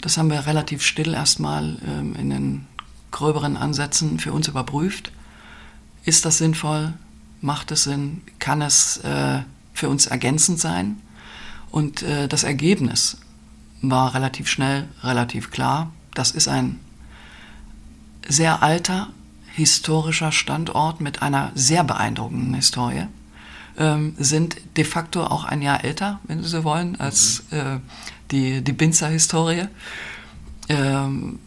Das 0.00 0.18
haben 0.18 0.28
wir 0.28 0.46
relativ 0.46 0.82
still 0.82 1.14
erstmal 1.14 1.78
ähm, 1.86 2.16
in 2.16 2.30
den 2.30 2.66
gröberen 3.12 3.56
Ansätzen 3.56 4.18
für 4.18 4.32
uns 4.32 4.48
überprüft. 4.48 5.12
Ist 6.04 6.24
das 6.24 6.38
sinnvoll? 6.38 6.94
Macht 7.40 7.70
es 7.70 7.84
Sinn? 7.84 8.22
Kann 8.38 8.62
es 8.62 8.98
äh, 8.98 9.40
für 9.74 9.88
uns 9.88 10.06
ergänzend 10.06 10.58
sein? 10.58 11.00
Und 11.70 12.02
äh, 12.02 12.28
das 12.28 12.44
Ergebnis 12.44 13.18
war 13.80 14.14
relativ 14.14 14.48
schnell, 14.48 14.88
relativ 15.02 15.50
klar. 15.50 15.90
Das 16.14 16.30
ist 16.30 16.48
ein 16.48 16.78
sehr 18.28 18.62
alter 18.62 19.08
historischer 19.54 20.32
Standort 20.32 21.00
mit 21.00 21.22
einer 21.22 21.50
sehr 21.54 21.84
beeindruckenden 21.84 22.54
Historie. 22.54 23.06
Ähm, 23.78 24.14
sind 24.18 24.56
de 24.76 24.84
facto 24.84 25.24
auch 25.24 25.44
ein 25.44 25.62
Jahr 25.62 25.82
älter, 25.82 26.20
wenn 26.24 26.42
Sie 26.42 26.48
so 26.48 26.62
wollen, 26.64 27.00
als 27.00 27.44
mhm. 27.50 27.58
äh, 27.58 27.78
die, 28.30 28.62
die 28.62 28.72
Binzer-Historie. 28.72 29.66
Ähm, 30.68 31.38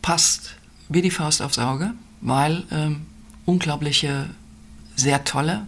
passt 0.00 0.54
wie 0.88 1.02
die 1.02 1.10
Faust 1.10 1.42
aufs 1.42 1.58
Auge, 1.58 1.92
weil 2.20 2.64
ähm, 2.70 3.06
unglaubliche, 3.50 4.30
sehr 4.96 5.24
tolle, 5.24 5.66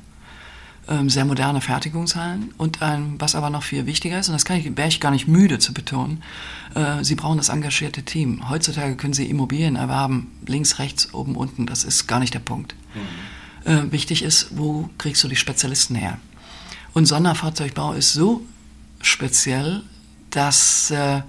ähm, 0.89 1.11
sehr 1.11 1.25
moderne 1.25 1.61
Fertigungshallen 1.61 2.53
und 2.59 2.81
was 2.81 3.35
aber 3.35 3.51
noch 3.51 3.63
viel 3.63 3.87
wichtiger 3.87 4.19
ist, 4.19 4.29
und 4.29 4.35
das 4.35 4.45
ich, 4.57 4.77
wäre 4.77 4.89
ich 4.89 5.01
gar 5.01 5.11
nicht 5.11 5.29
müde 5.29 5.59
zu 5.59 5.73
betonen, 5.73 6.23
äh, 6.75 7.03
Sie 7.03 7.15
brauchen 7.15 7.39
das 7.39 7.49
engagierte 7.49 8.03
Team. 8.03 8.49
Heutzutage 8.49 8.97
können 8.97 9.15
Sie 9.15 9.29
Immobilien 9.29 9.77
erwerben, 9.77 10.31
links, 10.47 10.79
rechts, 10.79 11.13
oben, 11.13 11.37
unten, 11.37 11.67
das 11.67 11.85
ist 11.85 12.07
gar 12.07 12.21
nicht 12.21 12.35
der 12.35 12.41
Punkt. 12.41 12.75
Mhm. 12.95 13.71
Äh, 13.71 13.93
wichtig 13.93 14.23
ist, 14.23 14.57
wo 14.59 14.91
kriegst 14.99 15.23
du 15.25 15.29
die 15.29 15.37
Spezialisten 15.37 15.95
her? 15.95 16.19
Und 16.95 17.07
Sonderfahrzeugbau 17.07 17.93
ist 17.95 18.13
so 18.13 18.43
speziell, 19.01 19.83
dass 20.31 20.91
äh, 20.91 21.23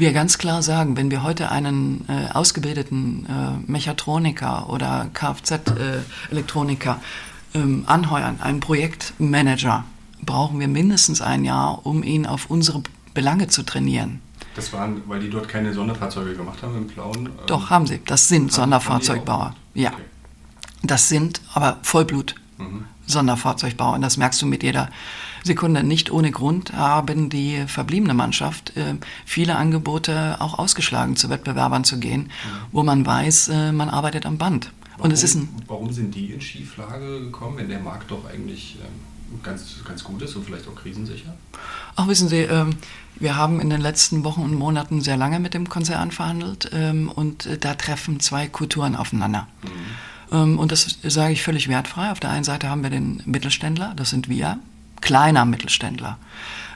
wir 0.00 0.12
ganz 0.12 0.38
klar 0.38 0.62
sagen, 0.62 0.96
wenn 0.96 1.10
wir 1.10 1.22
heute 1.22 1.50
einen 1.50 2.04
äh, 2.08 2.32
ausgebildeten 2.32 3.26
äh, 3.26 3.70
Mechatroniker 3.70 4.70
oder 4.70 5.08
Kfz-Elektroniker 5.12 7.00
äh, 7.54 7.58
ähm, 7.58 7.84
anheuern, 7.86 8.40
einen 8.40 8.60
Projektmanager, 8.60 9.84
brauchen 10.22 10.60
wir 10.60 10.68
mindestens 10.68 11.20
ein 11.20 11.44
Jahr, 11.44 11.86
um 11.86 12.02
ihn 12.02 12.26
auf 12.26 12.50
unsere 12.50 12.82
Belange 13.14 13.48
zu 13.48 13.62
trainieren. 13.62 14.20
Das 14.54 14.72
waren, 14.72 15.02
weil 15.06 15.20
die 15.20 15.30
dort 15.30 15.48
keine 15.48 15.72
Sonderfahrzeuge 15.72 16.34
gemacht 16.34 16.62
haben 16.62 16.76
im 16.76 16.86
Blauen? 16.88 17.26
Ähm, 17.26 17.32
Doch, 17.46 17.70
haben 17.70 17.86
sie. 17.86 18.00
Das 18.04 18.28
sind 18.28 18.52
Sonderfahrzeugbauer. 18.52 19.54
Ja. 19.74 19.90
Okay. 19.92 20.02
Das 20.82 21.08
sind 21.08 21.40
aber 21.54 21.78
Vollblut. 21.82 22.34
Mhm. 22.58 22.84
Sonderfahrzeugbauer. 23.06 23.94
Und 23.94 24.02
das 24.02 24.16
merkst 24.16 24.42
du 24.42 24.46
mit 24.46 24.62
jeder 24.62 24.90
Sekunde. 25.44 25.82
Nicht 25.82 26.10
ohne 26.10 26.30
Grund 26.30 26.72
haben 26.72 27.30
die 27.30 27.64
verbliebene 27.66 28.14
Mannschaft 28.14 28.76
äh, 28.76 28.94
viele 29.24 29.56
Angebote 29.56 30.36
auch 30.40 30.58
ausgeschlagen, 30.58 31.16
zu 31.16 31.30
Wettbewerbern 31.30 31.84
zu 31.84 31.98
gehen, 31.98 32.22
mhm. 32.22 32.28
wo 32.72 32.82
man 32.82 33.06
weiß, 33.06 33.48
äh, 33.48 33.72
man 33.72 33.88
arbeitet 33.88 34.26
am 34.26 34.38
Band. 34.38 34.72
Warum, 34.96 35.04
Und 35.04 35.12
es 35.12 35.22
ist 35.22 35.36
ein 35.36 35.48
warum 35.66 35.92
sind 35.92 36.14
die 36.14 36.32
in 36.32 36.40
Schieflage 36.40 37.20
gekommen, 37.20 37.58
wenn 37.58 37.68
der 37.68 37.80
Markt 37.80 38.10
doch 38.10 38.28
eigentlich 38.28 38.76
ähm, 38.82 39.40
ganz, 39.42 39.76
ganz 39.84 40.02
gut 40.02 40.22
ist 40.22 40.34
und 40.34 40.44
vielleicht 40.44 40.66
auch 40.68 40.74
krisensicher? 40.74 41.34
Ach, 41.96 42.08
wissen 42.08 42.28
Sie, 42.28 42.40
ähm, 42.40 42.76
wir 43.16 43.36
haben 43.36 43.60
in 43.60 43.70
den 43.70 43.80
letzten 43.80 44.24
Wochen 44.24 44.42
und 44.42 44.54
Monaten 44.54 45.00
sehr 45.00 45.16
lange 45.16 45.40
mit 45.40 45.54
dem 45.54 45.68
Konzern 45.68 46.10
verhandelt 46.10 46.70
ähm, 46.72 47.10
und 47.10 47.46
äh, 47.46 47.58
da 47.58 47.74
treffen 47.74 48.20
zwei 48.20 48.48
Kulturen 48.48 48.96
aufeinander. 48.96 49.46
Mhm. 49.62 49.68
Ähm, 50.32 50.58
und 50.58 50.72
das 50.72 50.98
sage 51.02 51.32
ich 51.32 51.42
völlig 51.42 51.68
wertfrei. 51.68 52.10
Auf 52.10 52.20
der 52.20 52.30
einen 52.30 52.44
Seite 52.44 52.68
haben 52.68 52.82
wir 52.82 52.90
den 52.90 53.22
Mittelständler, 53.24 53.94
das 53.96 54.10
sind 54.10 54.28
wir, 54.28 54.58
kleiner 55.00 55.44
Mittelständler. 55.44 56.18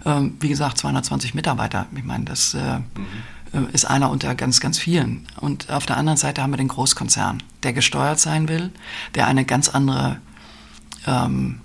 Ähm, 0.05 0.37
wie 0.41 0.49
gesagt, 0.49 0.79
220 0.79 1.35
Mitarbeiter. 1.35 1.87
Ich 1.95 2.05
meine, 2.05 2.25
das 2.25 2.55
äh, 2.55 2.79
mhm. 2.79 3.69
ist 3.73 3.85
einer 3.85 4.11
unter 4.11 4.35
ganz, 4.35 4.61
ganz 4.61 4.79
vielen. 4.79 5.27
Und 5.37 5.71
auf 5.71 5.87
der 5.87 5.97
anderen 5.97 6.17
Seite 6.17 6.43
haben 6.43 6.53
wir 6.53 6.57
den 6.57 6.69
Großkonzern, 6.69 7.43
der 7.63 7.73
gesteuert 7.73 8.19
sein 8.19 8.49
will, 8.49 8.71
der 9.15 9.27
eine 9.27 9.45
ganz 9.45 9.69
andere 9.69 10.19
ähm, 11.07 11.61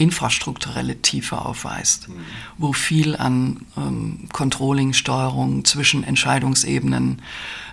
infrastrukturelle 0.00 1.02
Tiefe 1.02 1.44
aufweist, 1.44 2.08
mhm. 2.08 2.14
wo 2.56 2.72
viel 2.72 3.16
an 3.16 3.66
ähm, 3.76 4.28
Controlling, 4.32 4.94
Steuerung 4.94 5.64
zwischen 5.66 6.04
Entscheidungsebenen 6.04 7.20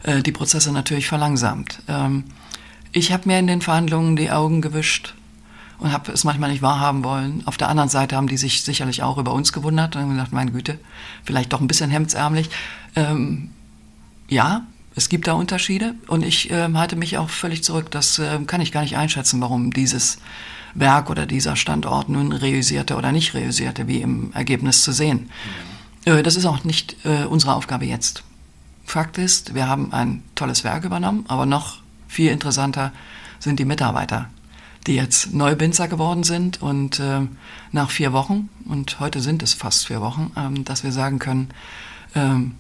äh, 0.04 0.22
die 0.22 0.34
Prozesse 0.34 0.74
natürlich 0.74 1.08
verlangsamt. 1.08 1.82
Ähm, 1.88 2.25
ich 2.92 3.13
habe 3.13 3.30
mir 3.30 3.39
in 3.39 3.48
den 3.48 3.62
Verhandlungen 3.62 4.18
die 4.18 4.30
Augen 4.30 4.62
gewischt 4.62 5.13
und 5.79 5.91
habe 5.91 6.12
es 6.12 6.24
manchmal 6.24 6.51
nicht 6.51 6.62
wahrhaben 6.62 7.03
wollen. 7.03 7.43
Auf 7.46 7.57
der 7.57 7.69
anderen 7.69 7.89
Seite 7.89 8.15
haben 8.15 8.27
die 8.27 8.38
sich 8.38 8.63
sicherlich 8.63 9.03
auch 9.03 9.17
über 9.17 9.34
uns 9.34 9.53
gewundert 9.53 9.96
und 9.96 10.01
haben 10.01 10.12
gesagt, 10.12 10.34
meine 10.34 10.51
Güte, 10.51 10.79
vielleicht 11.24 11.53
doch 11.53 11.62
ein 11.62 11.67
bisschen 11.67 11.89
hemdsärmlich. 11.89 12.50
Ähm, 12.96 13.50
ja, 14.27 14.63
es 14.96 15.10
gibt 15.10 15.27
da 15.27 15.34
Unterschiede 15.34 15.93
und 16.07 16.24
ich 16.24 16.50
äh, 16.50 16.74
halte 16.74 16.96
mich 16.96 17.17
auch 17.17 17.29
völlig 17.29 17.63
zurück. 17.63 17.91
Das 17.91 18.17
äh, 18.19 18.39
kann 18.48 18.62
ich 18.62 18.72
gar 18.72 18.81
nicht 18.81 18.98
einschätzen, 18.98 19.39
warum 19.41 19.72
dieses 19.72 20.17
Werk 20.74 21.10
oder 21.10 21.25
dieser 21.25 21.55
Standort 21.55 22.10
nun 22.10 22.31
realisierte 22.31 22.96
oder 22.96 23.12
nicht 23.12 23.34
realisierte, 23.34 23.88
wie 23.88 24.01
im 24.01 24.31
Ergebnis 24.34 24.84
zu 24.84 24.91
sehen. 24.91 25.29
Mhm. 26.05 26.13
Äh, 26.13 26.24
das 26.24 26.36
ist 26.36 26.46
auch 26.46 26.63
nicht 26.63 26.96
äh, 27.05 27.25
unsere 27.25 27.53
Aufgabe 27.53 27.86
jetzt. 27.86 28.24
Fakt 28.86 29.17
ist, 29.17 29.53
wir 29.53 29.67
haben 29.67 29.91
ein 29.91 30.24
tolles 30.36 30.63
Werk 30.63 30.86
übernommen, 30.86 31.25
aber 31.27 31.46
noch 31.46 31.79
viel 32.07 32.31
interessanter 32.31 32.93
sind 33.38 33.60
die 33.60 33.65
Mitarbeiter, 33.65 34.29
die 34.88 34.96
jetzt 34.96 35.34
Neubinzer 35.34 35.88
geworden 35.88 36.24
sind 36.24 36.62
und 36.62 37.00
äh, 37.00 37.22
nach 37.72 37.91
vier 37.91 38.13
Wochen, 38.13 38.50
und 38.65 39.00
heute 39.00 39.20
sind 39.20 39.44
es 39.44 39.53
fast 39.53 39.88
vier 39.88 40.01
Wochen, 40.01 40.32
ähm, 40.36 40.63
dass 40.63 40.84
wir 40.84 40.91
sagen 40.91 41.20
können, 41.20 41.50
ähm, 42.15 42.56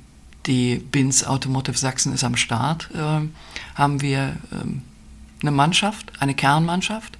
die 0.45 0.75
Binz 0.77 1.23
Automotive 1.23 1.77
Sachsen 1.77 2.13
ist 2.13 2.23
am 2.23 2.35
Start, 2.35 2.89
äh, 2.93 3.27
haben 3.75 4.01
wir 4.01 4.37
äh, 4.51 5.41
eine 5.41 5.51
Mannschaft, 5.51 6.11
eine 6.19 6.33
Kernmannschaft 6.33 7.17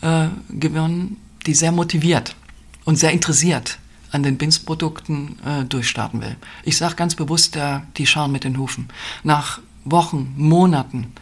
äh, 0.00 0.28
gewonnen, 0.48 1.16
die 1.46 1.54
sehr 1.54 1.72
motiviert 1.72 2.36
und 2.84 2.96
sehr 2.96 3.12
interessiert 3.12 3.78
an 4.12 4.22
den 4.22 4.38
Binz-Produkten 4.38 5.38
äh, 5.44 5.64
durchstarten 5.64 6.20
will. 6.20 6.36
Ich 6.64 6.76
sage 6.76 6.94
ganz 6.94 7.14
bewusst 7.14 7.54
der, 7.54 7.86
die 7.96 8.06
Scharen 8.06 8.30
mit 8.30 8.44
den 8.44 8.58
Hufen. 8.58 8.88
Nach 9.24 9.58
Wochen, 9.84 10.34
Monaten 10.36 11.12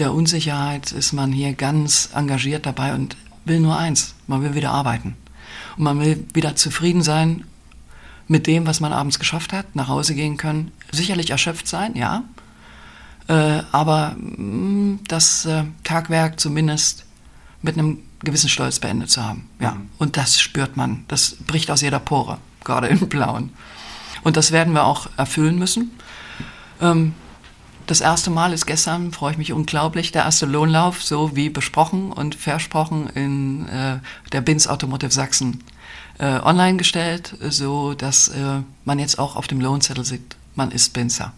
der 0.00 0.12
Unsicherheit 0.12 0.92
ist 0.92 1.12
man 1.12 1.32
hier 1.32 1.52
ganz 1.52 2.10
engagiert 2.14 2.66
dabei 2.66 2.94
und 2.94 3.16
will 3.44 3.60
nur 3.60 3.76
eins, 3.76 4.14
man 4.26 4.42
will 4.42 4.54
wieder 4.54 4.70
arbeiten. 4.70 5.16
Und 5.76 5.84
man 5.84 6.00
will 6.00 6.26
wieder 6.34 6.56
zufrieden 6.56 7.02
sein 7.02 7.44
mit 8.26 8.46
dem, 8.46 8.66
was 8.66 8.80
man 8.80 8.92
abends 8.92 9.18
geschafft 9.18 9.52
hat, 9.52 9.74
nach 9.74 9.88
Hause 9.88 10.14
gehen 10.14 10.36
können, 10.36 10.72
sicherlich 10.92 11.30
erschöpft 11.30 11.66
sein, 11.66 11.96
ja, 11.96 12.24
äh, 13.28 13.62
aber 13.72 14.16
mh, 14.18 14.42
mm, 14.42 15.00
das 15.08 15.46
äh, 15.46 15.64
Tagwerk 15.84 16.40
zumindest 16.40 17.04
mit 17.62 17.76
einem 17.76 17.98
gewissen 18.22 18.48
Stolz 18.48 18.78
beendet 18.78 19.10
zu 19.10 19.24
haben. 19.24 19.48
Ja. 19.60 19.72
Mhm. 19.72 19.88
Und 19.98 20.16
das 20.16 20.40
spürt 20.40 20.76
man, 20.76 21.04
das 21.08 21.36
bricht 21.46 21.70
aus 21.70 21.80
jeder 21.80 22.00
Pore, 22.00 22.38
gerade 22.64 22.88
im 22.88 23.08
Blauen. 23.08 23.50
Und 24.22 24.36
das 24.36 24.52
werden 24.52 24.74
wir 24.74 24.84
auch 24.84 25.08
erfüllen 25.16 25.58
müssen. 25.58 25.90
Ähm, 26.80 27.14
das 27.90 28.00
erste 28.00 28.30
Mal 28.30 28.52
ist 28.52 28.66
gestern, 28.66 29.10
freue 29.10 29.32
ich 29.32 29.38
mich 29.38 29.52
unglaublich, 29.52 30.12
der 30.12 30.22
erste 30.22 30.46
Lohnlauf, 30.46 31.02
so 31.02 31.34
wie 31.34 31.50
besprochen 31.50 32.12
und 32.12 32.36
versprochen 32.36 33.08
in 33.08 33.68
äh, 33.68 33.98
der 34.30 34.40
BINS 34.42 34.68
Automotive 34.68 35.10
Sachsen 35.10 35.64
äh, 36.18 36.38
online 36.40 36.76
gestellt, 36.76 37.36
so 37.48 37.94
dass 37.94 38.28
äh, 38.28 38.60
man 38.84 39.00
jetzt 39.00 39.18
auch 39.18 39.34
auf 39.34 39.48
dem 39.48 39.60
Lohnzettel 39.60 40.04
sieht, 40.04 40.36
man 40.54 40.70
ist 40.70 40.92
BINSer. 40.92 41.32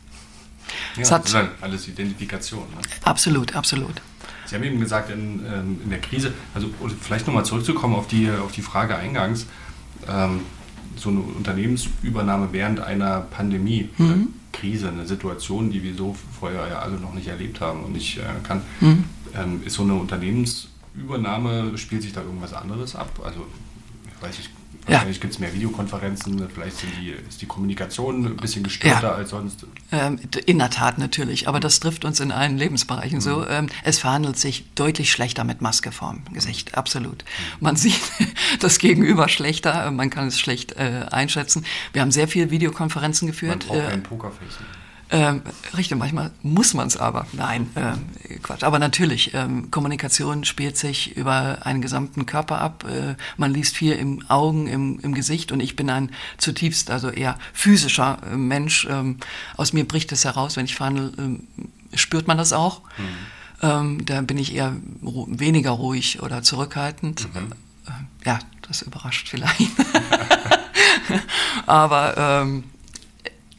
Ja, 0.96 1.00
das 1.00 1.10
hat, 1.10 1.24
das 1.24 1.32
ist 1.32 1.48
alles 1.62 1.88
Identifikation. 1.88 2.60
Ne? 2.60 2.82
Absolut, 3.04 3.56
absolut. 3.56 4.02
Sie 4.44 4.54
haben 4.54 4.64
eben 4.64 4.78
gesagt, 4.78 5.10
in, 5.10 5.46
ähm, 5.46 5.80
in 5.82 5.88
der 5.88 6.00
Krise, 6.00 6.34
also 6.54 6.68
vielleicht 7.00 7.26
nochmal 7.26 7.46
zurückzukommen 7.46 7.94
auf 7.94 8.08
die, 8.08 8.30
auf 8.30 8.52
die 8.52 8.60
Frage 8.60 8.94
eingangs, 8.96 9.46
ähm, 10.06 10.42
so 10.96 11.08
eine 11.08 11.20
Unternehmensübernahme 11.20 12.48
während 12.52 12.80
einer 12.80 13.20
Pandemie. 13.20 13.88
Mhm. 13.96 14.34
Krise, 14.52 14.88
eine 14.88 15.06
Situation, 15.06 15.70
die 15.70 15.82
wir 15.82 15.94
so 15.94 16.14
vorher 16.38 16.68
ja 16.68 16.78
alle 16.80 16.98
noch 16.98 17.14
nicht 17.14 17.28
erlebt 17.28 17.60
haben. 17.60 17.84
Und 17.84 17.96
ich 17.96 18.18
äh, 18.18 18.22
kann, 18.42 18.62
mhm. 18.80 19.04
ähm, 19.34 19.62
ist 19.64 19.74
so 19.74 19.82
eine 19.82 19.94
Unternehmensübernahme, 19.94 21.76
spielt 21.78 22.02
sich 22.02 22.12
da 22.12 22.22
irgendwas 22.22 22.52
anderes 22.52 22.94
ab? 22.94 23.20
Also, 23.24 23.46
ich 24.06 24.22
weiß 24.22 24.38
nicht, 24.38 24.50
Wahrscheinlich 24.86 25.18
ja. 25.18 25.20
gibt 25.20 25.34
es 25.34 25.38
mehr 25.38 25.54
Videokonferenzen, 25.54 26.48
vielleicht 26.52 26.76
die, 27.00 27.10
ist 27.28 27.40
die 27.40 27.46
Kommunikation 27.46 28.26
ein 28.26 28.36
bisschen 28.36 28.64
gestörter 28.64 29.08
ja. 29.08 29.14
als 29.14 29.30
sonst. 29.30 29.64
Ähm, 29.92 30.18
in 30.46 30.58
der 30.58 30.70
Tat 30.70 30.98
natürlich, 30.98 31.46
aber 31.46 31.60
das 31.60 31.78
trifft 31.78 32.04
uns 32.04 32.18
in 32.18 32.32
allen 32.32 32.58
Lebensbereichen 32.58 33.18
mhm. 33.18 33.22
so. 33.22 33.46
Ähm, 33.46 33.68
es 33.84 34.00
verhandelt 34.00 34.38
sich 34.38 34.64
deutlich 34.74 35.12
schlechter 35.12 35.44
mit 35.44 35.60
Maske 35.60 35.92
vorm 35.92 36.22
Gesicht, 36.32 36.72
mhm. 36.72 36.78
absolut. 36.78 37.22
Mhm. 37.22 37.56
Man 37.60 37.76
sieht 37.76 38.00
das 38.60 38.78
Gegenüber 38.78 39.28
schlechter, 39.28 39.90
man 39.92 40.10
kann 40.10 40.26
es 40.26 40.40
schlecht 40.40 40.72
äh, 40.72 41.06
einschätzen. 41.10 41.64
Wir 41.92 42.02
haben 42.02 42.10
sehr 42.10 42.26
viele 42.26 42.50
Videokonferenzen 42.50 43.28
geführt. 43.28 43.66
Man 43.68 43.68
braucht 43.68 43.88
äh, 43.88 43.90
kein 43.90 44.02
Pokerface. 44.02 44.58
Ähm, 45.12 45.42
richtig, 45.76 45.98
manchmal 45.98 46.30
muss 46.42 46.72
man 46.72 46.86
es 46.86 46.96
aber. 46.96 47.26
Nein, 47.32 47.68
äh, 47.74 48.38
Quatsch. 48.38 48.64
Aber 48.64 48.78
natürlich, 48.78 49.34
ähm, 49.34 49.70
Kommunikation 49.70 50.44
spielt 50.44 50.78
sich 50.78 51.18
über 51.18 51.66
einen 51.66 51.82
gesamten 51.82 52.24
Körper 52.24 52.62
ab. 52.62 52.86
Äh, 52.88 53.16
man 53.36 53.52
liest 53.52 53.76
viel 53.76 53.92
im 53.92 54.24
Augen, 54.30 54.66
im, 54.66 54.98
im 55.00 55.12
Gesicht 55.12 55.52
und 55.52 55.60
ich 55.60 55.76
bin 55.76 55.90
ein 55.90 56.12
zutiefst, 56.38 56.90
also 56.90 57.10
eher 57.10 57.38
physischer 57.52 58.20
äh, 58.32 58.36
Mensch. 58.36 58.88
Ähm, 58.90 59.18
aus 59.58 59.74
mir 59.74 59.86
bricht 59.86 60.10
es 60.12 60.24
heraus, 60.24 60.56
wenn 60.56 60.64
ich 60.64 60.76
verhandle, 60.76 61.12
ähm, 61.18 61.46
spürt 61.92 62.26
man 62.26 62.38
das 62.38 62.54
auch. 62.54 62.80
Mhm. 62.96 63.04
Ähm, 63.60 64.06
da 64.06 64.22
bin 64.22 64.38
ich 64.38 64.54
eher 64.54 64.74
weniger 65.02 65.72
ruhig 65.72 66.22
oder 66.22 66.42
zurückhaltend. 66.42 67.28
Mhm. 67.34 67.52
Äh, 67.86 68.26
ja, 68.26 68.38
das 68.66 68.80
überrascht 68.80 69.28
vielleicht. 69.28 69.60
aber 71.66 72.14
ähm, 72.16 72.64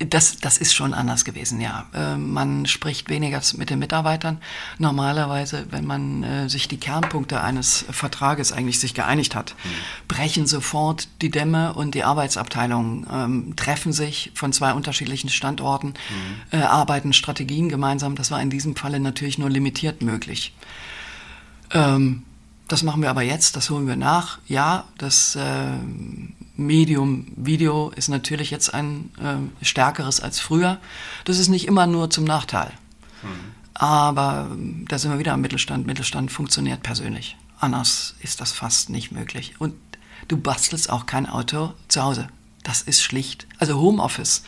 das, 0.05 0.37
das 0.37 0.57
ist 0.57 0.73
schon 0.73 0.93
anders 0.93 1.25
gewesen, 1.25 1.61
ja. 1.61 1.85
Äh, 1.93 2.17
man 2.17 2.65
spricht 2.65 3.09
weniger 3.09 3.41
mit 3.57 3.69
den 3.69 3.79
Mitarbeitern. 3.79 4.39
Normalerweise, 4.77 5.67
wenn 5.69 5.85
man 5.85 6.23
äh, 6.23 6.49
sich 6.49 6.67
die 6.67 6.77
Kernpunkte 6.77 7.41
eines 7.41 7.85
Vertrages 7.89 8.51
eigentlich 8.51 8.79
sich 8.79 8.93
geeinigt 8.93 9.35
hat, 9.35 9.55
mhm. 9.63 9.69
brechen 10.07 10.47
sofort 10.47 11.07
die 11.21 11.29
Dämme 11.29 11.73
und 11.73 11.95
die 11.95 12.03
Arbeitsabteilungen 12.03 13.07
ähm, 13.11 13.55
treffen 13.55 13.93
sich 13.93 14.31
von 14.35 14.53
zwei 14.53 14.73
unterschiedlichen 14.73 15.29
Standorten, 15.29 15.89
mhm. 15.89 16.59
äh, 16.59 16.63
arbeiten 16.63 17.13
Strategien 17.13 17.69
gemeinsam. 17.69 18.15
Das 18.15 18.31
war 18.31 18.41
in 18.41 18.49
diesem 18.49 18.75
Falle 18.75 18.99
natürlich 18.99 19.37
nur 19.37 19.49
limitiert 19.49 20.01
möglich. 20.01 20.53
Ähm, 21.71 22.23
das 22.67 22.83
machen 22.83 23.01
wir 23.01 23.09
aber 23.09 23.21
jetzt, 23.21 23.55
das 23.55 23.69
holen 23.69 23.87
wir 23.87 23.95
nach. 23.95 24.39
Ja, 24.47 24.85
das 24.97 25.35
äh, 25.35 25.41
Medium 26.55 27.27
Video 27.35 27.91
ist 27.95 28.09
natürlich 28.09 28.51
jetzt 28.51 28.73
ein 28.73 29.11
äh, 29.19 29.65
stärkeres 29.65 30.19
als 30.19 30.39
früher. 30.39 30.79
Das 31.25 31.39
ist 31.39 31.47
nicht 31.47 31.67
immer 31.67 31.87
nur 31.87 32.09
zum 32.09 32.23
Nachteil. 32.25 32.71
Mhm. 33.23 33.27
Aber 33.73 34.49
ähm, 34.51 34.85
da 34.87 34.99
sind 34.99 35.11
wir 35.11 35.19
wieder 35.19 35.33
am 35.33 35.41
Mittelstand. 35.41 35.87
Mittelstand 35.87 36.31
funktioniert 36.31 36.83
persönlich. 36.83 37.37
Anders 37.59 38.15
ist 38.21 38.41
das 38.41 38.51
fast 38.51 38.89
nicht 38.89 39.11
möglich. 39.11 39.55
Und 39.59 39.73
du 40.27 40.37
bastelst 40.37 40.89
auch 40.89 41.05
kein 41.05 41.27
Auto 41.27 41.73
zu 41.87 42.03
Hause. 42.03 42.27
Das 42.63 42.81
ist 42.81 43.01
schlicht. 43.01 43.47
Also 43.57 43.79
Homeoffice 43.79 44.43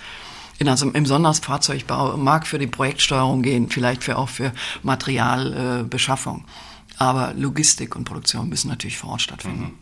in 0.57 0.69
also 0.69 0.89
im 0.89 1.05
Sonderfahrzeugbau 1.05 2.17
mag 2.17 2.47
für 2.47 2.59
die 2.59 2.67
Projektsteuerung 2.67 3.41
gehen, 3.41 3.69
vielleicht 3.69 4.03
für 4.03 4.17
auch 4.17 4.29
für 4.29 4.53
Materialbeschaffung. 4.83 6.39
Äh, 6.39 7.03
Aber 7.03 7.33
Logistik 7.33 7.95
und 7.95 8.05
Produktion 8.05 8.47
müssen 8.47 8.69
natürlich 8.69 8.97
vor 8.97 9.11
Ort 9.11 9.21
stattfinden. 9.21 9.63
Mhm, 9.63 9.73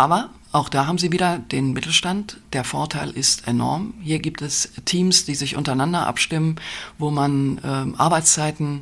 Aber 0.00 0.30
auch 0.50 0.70
da 0.70 0.86
haben 0.86 0.96
Sie 0.96 1.12
wieder 1.12 1.38
den 1.38 1.74
Mittelstand. 1.74 2.38
Der 2.54 2.64
Vorteil 2.64 3.10
ist 3.10 3.46
enorm. 3.46 3.92
Hier 4.00 4.18
gibt 4.18 4.40
es 4.40 4.72
Teams, 4.86 5.26
die 5.26 5.34
sich 5.34 5.56
untereinander 5.56 6.06
abstimmen, 6.06 6.56
wo 6.96 7.10
man 7.10 7.58
äh, 7.58 7.98
Arbeitszeiten 7.98 8.80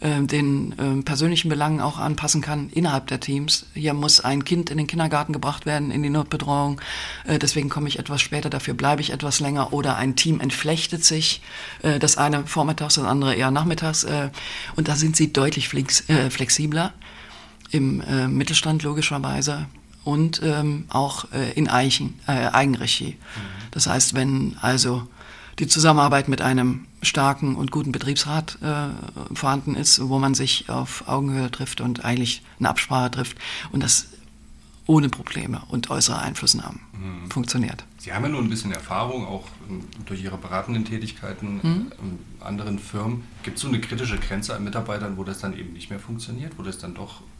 äh, 0.00 0.22
den 0.22 0.72
äh, 0.78 1.02
persönlichen 1.02 1.50
Belangen 1.50 1.82
auch 1.82 1.98
anpassen 1.98 2.40
kann 2.40 2.70
innerhalb 2.70 3.08
der 3.08 3.20
Teams. 3.20 3.66
Hier 3.74 3.92
muss 3.92 4.20
ein 4.20 4.46
Kind 4.46 4.70
in 4.70 4.78
den 4.78 4.86
Kindergarten 4.86 5.34
gebracht 5.34 5.66
werden, 5.66 5.90
in 5.90 6.02
die 6.02 6.08
Notbetreuung. 6.08 6.80
Äh, 7.26 7.38
deswegen 7.38 7.68
komme 7.68 7.88
ich 7.88 7.98
etwas 7.98 8.22
später, 8.22 8.48
dafür 8.48 8.72
bleibe 8.72 9.02
ich 9.02 9.10
etwas 9.10 9.40
länger. 9.40 9.74
Oder 9.74 9.98
ein 9.98 10.16
Team 10.16 10.40
entflechtet 10.40 11.04
sich, 11.04 11.42
äh, 11.82 11.98
das 11.98 12.16
eine 12.16 12.46
vormittags, 12.46 12.94
das 12.94 13.04
andere 13.04 13.34
eher 13.34 13.50
nachmittags. 13.50 14.04
Äh, 14.04 14.30
und 14.76 14.88
da 14.88 14.96
sind 14.96 15.14
sie 15.14 15.30
deutlich 15.30 15.70
äh, 16.08 16.30
flexibler. 16.30 16.94
Im 17.70 18.04
Mittelstand 18.28 18.84
logischerweise 18.84 19.66
und 20.04 20.40
ähm, 20.42 20.84
auch 20.90 21.32
äh, 21.32 21.52
in 21.52 21.68
Eichen, 21.68 22.20
äh, 22.26 22.48
Eigenregie. 22.48 23.16
Mhm. 23.16 23.40
Das 23.70 23.86
heißt, 23.86 24.14
wenn 24.14 24.56
also 24.60 25.06
die 25.58 25.66
Zusammenarbeit 25.66 26.28
mit 26.28 26.42
einem 26.42 26.86
starken 27.02 27.54
und 27.54 27.70
guten 27.70 27.92
Betriebsrat 27.92 28.58
äh, 28.62 29.34
vorhanden 29.34 29.74
ist, 29.74 30.08
wo 30.08 30.18
man 30.18 30.34
sich 30.34 30.68
auf 30.68 31.06
Augenhöhe 31.06 31.50
trifft 31.50 31.80
und 31.80 32.04
eigentlich 32.04 32.42
eine 32.58 32.68
Absprache 32.68 33.10
trifft 33.10 33.38
und 33.72 33.82
das 33.82 34.08
ohne 34.86 35.08
Probleme 35.08 35.62
und 35.68 35.90
äußere 35.90 36.18
Einflussnahmen 36.18 36.80
mhm. 36.92 37.30
funktioniert. 37.30 37.84
Sie 37.98 38.12
haben 38.12 38.24
ja 38.24 38.28
nur 38.28 38.42
ein 38.42 38.50
bisschen 38.50 38.72
Erfahrung, 38.72 39.26
auch 39.26 39.48
ähm, 39.68 39.84
durch 40.04 40.22
Ihre 40.22 40.36
beratenden 40.36 40.84
Tätigkeiten 40.84 41.60
mhm. 41.62 41.92
in 42.02 42.18
anderen 42.44 42.78
Firmen. 42.78 43.24
Gibt 43.42 43.56
es 43.56 43.62
so 43.62 43.68
eine 43.68 43.80
kritische 43.80 44.18
Grenze 44.18 44.54
an 44.54 44.62
Mitarbeitern, 44.62 45.16
wo 45.16 45.24
das 45.24 45.38
dann 45.38 45.56
eben 45.56 45.72
nicht 45.72 45.88
mehr 45.88 46.00
funktioniert, 46.00 46.58
wo 46.58 46.62
das 46.62 46.78
dann 46.78 46.94
doch 46.94 47.22
ähm, 47.22 47.33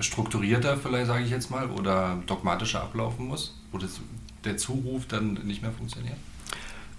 strukturierter 0.00 0.76
vielleicht, 0.76 1.06
sage 1.06 1.24
ich 1.24 1.30
jetzt 1.30 1.50
mal, 1.50 1.70
oder 1.70 2.18
dogmatischer 2.26 2.82
ablaufen 2.82 3.28
muss, 3.28 3.54
wo 3.72 3.78
das, 3.78 4.00
der 4.44 4.56
Zuruf 4.56 5.06
dann 5.06 5.34
nicht 5.44 5.62
mehr 5.62 5.72
funktioniert? 5.72 6.16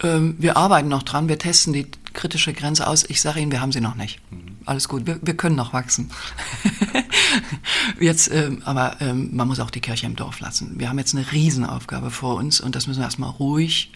Ähm, 0.04 0.36
wir 0.40 0.58
arbeiten 0.58 0.90
noch 0.90 1.04
dran, 1.04 1.30
wir 1.30 1.38
testen 1.38 1.74
die 1.74 1.88
kritische 2.14 2.54
Grenze 2.54 2.88
aus. 2.88 3.04
Ich 3.10 3.22
sage 3.22 3.40
Ihnen, 3.40 3.52
wir 3.52 3.62
haben 3.62 3.72
sie 3.72 3.82
noch 3.82 3.96
nicht. 3.96 4.20
Mhm. 4.32 4.58
Alles 4.66 4.90
gut, 4.90 5.06
wir, 5.06 5.20
wir, 5.22 5.38
können 5.38 5.56
noch 5.56 5.74
wachsen. 5.74 6.10
jetzt, 8.00 8.32
ähm, 8.32 8.62
aber 8.66 8.98
ähm, 9.00 9.30
man 9.34 9.48
muss 9.48 9.60
auch 9.60 9.70
die 9.70 9.82
Kirche 9.82 10.06
im 10.06 10.16
Dorf 10.16 10.40
lassen. 10.40 10.80
Wir 10.80 10.90
haben 10.90 10.98
jetzt 10.98 11.16
eine 11.16 11.32
Riesenaufgabe 11.32 12.10
vor 12.10 12.36
uns 12.36 12.60
und 12.60 12.76
das 12.76 12.88
müssen 12.88 13.00
wir 13.00 13.06
erstmal 13.06 13.30
ruhig 13.30 13.92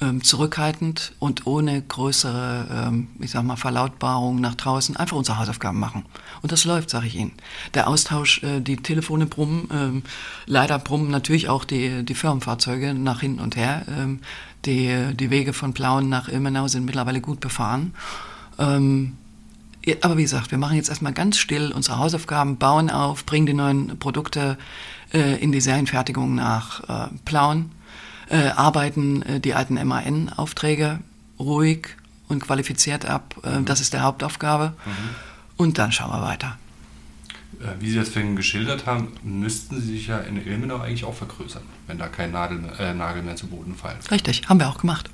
ähm, 0.00 0.22
zurückhaltend 0.22 1.12
und 1.18 1.46
ohne 1.46 1.82
größere, 1.82 2.88
ähm, 2.88 3.08
ich 3.18 3.30
sag 3.30 3.42
mal, 3.44 3.56
Verlautbarung 3.56 4.40
nach 4.40 4.54
draußen 4.54 4.96
einfach 4.96 5.16
unsere 5.16 5.38
Hausaufgaben 5.38 5.78
machen. 5.78 6.04
Und 6.42 6.52
das 6.52 6.64
läuft, 6.64 6.90
sage 6.90 7.06
ich 7.06 7.16
Ihnen. 7.16 7.32
Der 7.74 7.88
Austausch, 7.88 8.42
äh, 8.42 8.60
die 8.60 8.76
Telefone 8.76 9.26
brummen, 9.26 9.68
ähm, 9.72 10.02
leider 10.46 10.78
brummen 10.78 11.10
natürlich 11.10 11.48
auch 11.48 11.64
die, 11.64 12.04
die 12.04 12.14
Firmenfahrzeuge 12.14 12.94
nach 12.94 13.20
hinten 13.20 13.40
und 13.40 13.56
her. 13.56 13.84
Ähm, 13.88 14.20
die, 14.64 15.14
die 15.14 15.30
Wege 15.30 15.52
von 15.52 15.74
Plauen 15.74 16.08
nach 16.08 16.28
Ilmenau 16.28 16.68
sind 16.68 16.84
mittlerweile 16.84 17.20
gut 17.20 17.40
befahren. 17.40 17.94
Ähm, 18.58 19.16
aber 20.02 20.16
wie 20.16 20.22
gesagt, 20.22 20.50
wir 20.50 20.58
machen 20.58 20.76
jetzt 20.76 20.90
erstmal 20.90 21.12
ganz 21.12 21.38
still 21.38 21.72
unsere 21.72 21.98
Hausaufgaben, 21.98 22.58
bauen 22.58 22.90
auf, 22.90 23.24
bringen 23.24 23.46
die 23.46 23.54
neuen 23.54 23.98
Produkte 23.98 24.58
äh, 25.12 25.42
in 25.42 25.52
die 25.52 25.60
Serienfertigung 25.60 26.34
nach 26.34 27.08
äh, 27.08 27.08
Plauen 27.24 27.70
äh, 28.28 28.48
arbeiten 28.48 29.22
äh, 29.22 29.40
die 29.40 29.54
alten 29.54 29.74
MAN-Aufträge 29.74 31.00
ruhig 31.38 31.88
und 32.28 32.40
qualifiziert 32.40 33.06
ab. 33.06 33.36
Äh, 33.42 33.60
mhm. 33.60 33.64
Das 33.64 33.80
ist 33.80 33.92
der 33.92 34.02
Hauptaufgabe. 34.02 34.74
Mhm. 34.84 34.92
Und 35.56 35.78
dann 35.78 35.92
schauen 35.92 36.10
wir 36.10 36.22
weiter. 36.22 36.58
Äh, 37.60 37.80
wie 37.80 37.90
Sie 37.90 37.96
das 37.96 38.08
vorhin 38.10 38.36
geschildert 38.36 38.86
haben, 38.86 39.12
müssten 39.22 39.80
Sie 39.80 39.94
sich 39.96 40.06
ja 40.06 40.18
in 40.18 40.44
Ilmenau 40.44 40.78
eigentlich 40.78 41.04
auch 41.04 41.14
vergrößern, 41.14 41.62
wenn 41.86 41.98
da 41.98 42.08
kein 42.08 42.32
Nadel, 42.32 42.60
äh, 42.78 42.94
Nagel 42.94 43.22
mehr 43.22 43.36
zu 43.36 43.48
Boden 43.48 43.74
fallen. 43.74 43.98
Richtig, 44.10 44.48
haben 44.48 44.60
wir 44.60 44.68
auch 44.68 44.78
gemacht. 44.78 45.10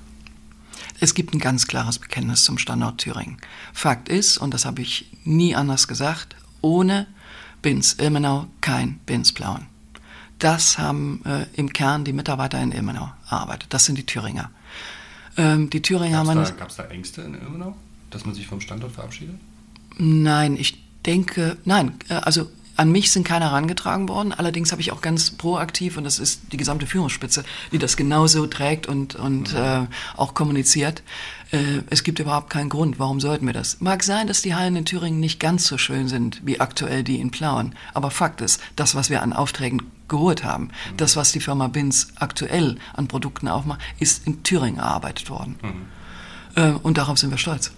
Es 1.00 1.14
gibt 1.14 1.34
ein 1.34 1.38
ganz 1.38 1.66
klares 1.66 1.98
Bekenntnis 1.98 2.44
zum 2.44 2.58
Standort 2.58 2.98
Thüringen. 2.98 3.38
Fakt 3.72 4.08
ist, 4.08 4.38
und 4.38 4.52
das 4.54 4.64
habe 4.64 4.82
ich 4.82 5.10
nie 5.24 5.54
anders 5.54 5.88
gesagt, 5.88 6.36
ohne 6.60 7.06
Bins 7.62 7.94
Ilmenau 7.94 8.46
kein 8.60 8.98
Bins 9.06 9.32
Blauen. 9.32 9.66
Das 10.44 10.76
haben 10.76 11.22
äh, 11.24 11.46
im 11.54 11.72
Kern 11.72 12.04
die 12.04 12.12
Mitarbeiter 12.12 12.60
in 12.60 12.70
Ilmenau 12.70 13.10
erarbeitet. 13.30 13.72
Das 13.72 13.86
sind 13.86 13.96
die 13.96 14.04
Thüringer. 14.04 14.50
Ähm, 15.38 15.70
die 15.70 15.80
Thüringer 15.80 16.22
Gab's 16.22 16.28
haben. 16.28 16.56
Gab 16.58 16.68
es 16.68 16.76
da 16.76 16.84
Ängste 16.84 17.22
in 17.22 17.32
Ilmenau, 17.32 17.74
dass 18.10 18.26
man 18.26 18.34
sich 18.34 18.46
vom 18.46 18.60
Standort 18.60 18.92
verabschiedet? 18.92 19.36
Nein, 19.96 20.58
ich 20.58 20.84
denke, 21.06 21.56
nein, 21.64 21.94
äh, 22.10 22.16
also 22.16 22.50
an 22.76 22.90
mich 22.90 23.10
sind 23.10 23.24
keine 23.24 23.46
herangetragen 23.46 24.08
worden. 24.08 24.32
Allerdings 24.32 24.72
habe 24.72 24.80
ich 24.80 24.92
auch 24.92 25.00
ganz 25.00 25.30
proaktiv, 25.30 25.96
und 25.96 26.04
das 26.04 26.18
ist 26.18 26.52
die 26.52 26.56
gesamte 26.56 26.86
Führungsspitze, 26.86 27.44
die 27.72 27.78
das 27.78 27.96
genauso 27.96 28.46
trägt 28.46 28.86
und, 28.86 29.14
und 29.14 29.52
mhm. 29.52 29.58
äh, 29.58 29.86
auch 30.16 30.34
kommuniziert. 30.34 31.02
Äh, 31.52 31.82
es 31.90 32.02
gibt 32.02 32.18
überhaupt 32.18 32.50
keinen 32.50 32.68
Grund, 32.68 32.98
warum 32.98 33.20
sollten 33.20 33.46
wir 33.46 33.52
das. 33.52 33.80
Mag 33.80 34.02
sein, 34.02 34.26
dass 34.26 34.42
die 34.42 34.54
Hallen 34.54 34.76
in 34.76 34.84
Thüringen 34.84 35.20
nicht 35.20 35.40
ganz 35.40 35.66
so 35.66 35.78
schön 35.78 36.08
sind 36.08 36.42
wie 36.44 36.60
aktuell 36.60 37.04
die 37.04 37.20
in 37.20 37.30
Plauen. 37.30 37.74
Aber 37.92 38.10
Fakt 38.10 38.40
ist, 38.40 38.60
das, 38.76 38.94
was 38.94 39.10
wir 39.10 39.22
an 39.22 39.32
Aufträgen 39.32 39.82
geholt 40.08 40.44
haben, 40.44 40.64
mhm. 40.64 40.96
das, 40.96 41.16
was 41.16 41.32
die 41.32 41.40
Firma 41.40 41.68
Binz 41.68 42.08
aktuell 42.16 42.76
an 42.94 43.08
Produkten 43.08 43.48
aufmacht, 43.48 43.80
ist 43.98 44.26
in 44.26 44.42
Thüringen 44.42 44.78
erarbeitet 44.78 45.30
worden. 45.30 45.56
Mhm. 45.62 46.62
Äh, 46.62 46.70
und 46.82 46.98
darauf 46.98 47.18
sind 47.18 47.30
wir 47.30 47.38
stolz. 47.38 47.72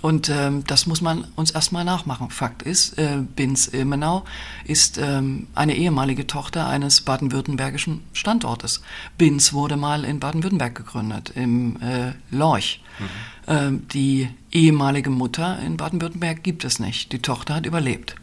Und 0.00 0.28
ähm, 0.28 0.62
das 0.64 0.86
muss 0.86 1.00
man 1.00 1.26
uns 1.34 1.50
erstmal 1.50 1.84
nachmachen. 1.84 2.30
Fakt 2.30 2.62
ist, 2.62 2.98
äh, 2.98 3.18
Binz 3.34 3.68
Ilmenau 3.72 4.24
ist 4.64 4.96
ähm, 4.98 5.48
eine 5.54 5.76
ehemalige 5.76 6.26
Tochter 6.26 6.68
eines 6.68 7.00
baden-württembergischen 7.00 8.02
Standortes. 8.12 8.82
Binz 9.16 9.52
wurde 9.52 9.76
mal 9.76 10.04
in 10.04 10.20
Baden-Württemberg 10.20 10.74
gegründet, 10.74 11.32
im 11.34 11.80
äh, 11.82 12.12
Lorch. 12.30 12.80
Mhm. 12.98 13.04
Ähm, 13.48 13.88
die 13.88 14.28
ehemalige 14.52 15.10
Mutter 15.10 15.58
in 15.58 15.76
Baden-Württemberg 15.76 16.44
gibt 16.44 16.64
es 16.64 16.78
nicht. 16.78 17.12
Die 17.12 17.20
Tochter 17.20 17.56
hat 17.56 17.66
überlebt. 17.66 18.14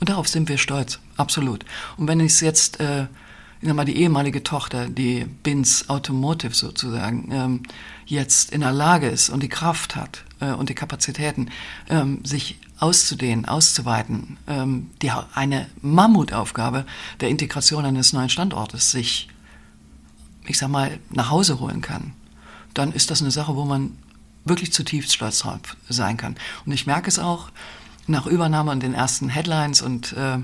Und 0.00 0.10
darauf 0.10 0.28
sind 0.28 0.48
wir 0.50 0.58
stolz, 0.58 0.98
absolut. 1.16 1.64
Und 1.96 2.08
wenn 2.08 2.20
ich 2.20 2.32
es 2.32 2.40
jetzt, 2.40 2.80
äh, 2.80 3.06
ich 3.70 3.74
mal, 3.74 3.84
die 3.84 3.96
ehemalige 3.96 4.42
Tochter, 4.42 4.88
die 4.88 5.24
Binz 5.24 5.86
Automotive 5.88 6.54
sozusagen, 6.54 7.30
ähm, 7.32 7.62
jetzt 8.06 8.52
in 8.52 8.60
der 8.60 8.72
Lage 8.72 9.08
ist 9.08 9.30
und 9.30 9.42
die 9.42 9.48
Kraft 9.48 9.96
hat, 9.96 10.24
äh, 10.40 10.52
und 10.52 10.68
die 10.68 10.74
Kapazitäten, 10.74 11.50
ähm, 11.88 12.24
sich 12.24 12.58
auszudehnen, 12.78 13.44
auszuweiten, 13.46 14.36
ähm, 14.46 14.90
die, 15.00 15.10
eine 15.34 15.66
Mammutaufgabe 15.80 16.84
der 17.20 17.28
Integration 17.28 17.84
eines 17.84 18.12
neuen 18.12 18.28
Standortes 18.28 18.90
sich, 18.90 19.28
ich 20.46 20.58
sag 20.58 20.68
mal, 20.68 20.98
nach 21.10 21.30
Hause 21.30 21.60
holen 21.60 21.80
kann, 21.80 22.12
dann 22.74 22.92
ist 22.92 23.10
das 23.10 23.22
eine 23.22 23.30
Sache, 23.30 23.56
wo 23.56 23.64
man 23.64 23.96
wirklich 24.44 24.72
zutiefst 24.72 25.14
stolz 25.14 25.38
drauf 25.38 25.76
sein 25.88 26.16
kann. 26.16 26.36
Und 26.66 26.72
ich 26.72 26.86
merke 26.86 27.08
es 27.08 27.18
auch 27.18 27.50
nach 28.06 28.26
Übernahme 28.26 28.70
und 28.72 28.82
den 28.82 28.92
ersten 28.92 29.30
Headlines 29.30 29.80
und 29.80 30.12
äh, 30.12 30.34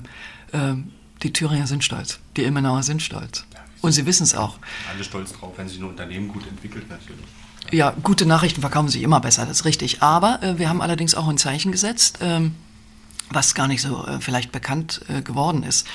äh, 0.56 0.76
die 1.22 1.32
Thüringer 1.32 1.66
sind 1.66 1.84
stolz, 1.84 2.18
die 2.36 2.42
Ilmenauer 2.42 2.82
sind 2.82 3.02
stolz. 3.02 3.44
Und 3.82 3.92
sie 3.92 4.04
wissen 4.06 4.24
es 4.24 4.34
auch. 4.34 4.58
Alle 4.92 5.04
stolz 5.04 5.32
drauf, 5.32 5.54
wenn 5.56 5.68
sich 5.68 5.78
ein 5.78 5.84
Unternehmen 5.84 6.28
gut 6.28 6.46
entwickelt 6.46 6.88
natürlich. 6.90 7.24
Ja, 7.70 7.94
gute 8.02 8.26
Nachrichten 8.26 8.60
verkaufen 8.60 8.88
sich 8.88 9.02
immer 9.02 9.20
besser, 9.20 9.46
das 9.46 9.60
ist 9.60 9.64
richtig. 9.64 10.02
Aber 10.02 10.42
äh, 10.42 10.58
wir 10.58 10.68
haben 10.68 10.82
allerdings 10.82 11.14
auch 11.14 11.28
ein 11.28 11.38
Zeichen 11.38 11.72
gesetzt, 11.72 12.18
ähm, 12.20 12.54
was 13.30 13.54
gar 13.54 13.68
nicht 13.68 13.80
so 13.80 14.04
äh, 14.06 14.20
vielleicht 14.20 14.52
bekannt 14.52 15.02
äh, 15.08 15.22
geworden 15.22 15.62
ist. 15.62 15.86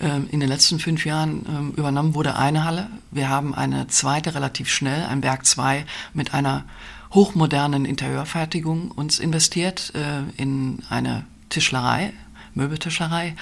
Ähm, 0.00 0.28
in 0.30 0.40
den 0.40 0.48
letzten 0.48 0.78
fünf 0.78 1.04
Jahren 1.04 1.44
ähm, 1.48 1.72
übernommen 1.76 2.14
wurde 2.14 2.36
eine 2.36 2.64
Halle. 2.64 2.88
Wir 3.10 3.28
haben 3.28 3.54
eine 3.54 3.88
zweite 3.88 4.34
relativ 4.34 4.68
schnell, 4.68 5.04
ein 5.04 5.22
Werk 5.22 5.44
2 5.44 5.84
mit 6.14 6.34
einer 6.34 6.64
hochmodernen 7.12 7.84
Interieurfertigung 7.84 8.90
uns 8.90 9.18
investiert 9.18 9.92
äh, 9.94 10.22
in 10.40 10.82
eine 10.88 11.24
Tischlerei, 11.48 12.12
Möbeltischlerei. 12.58 13.34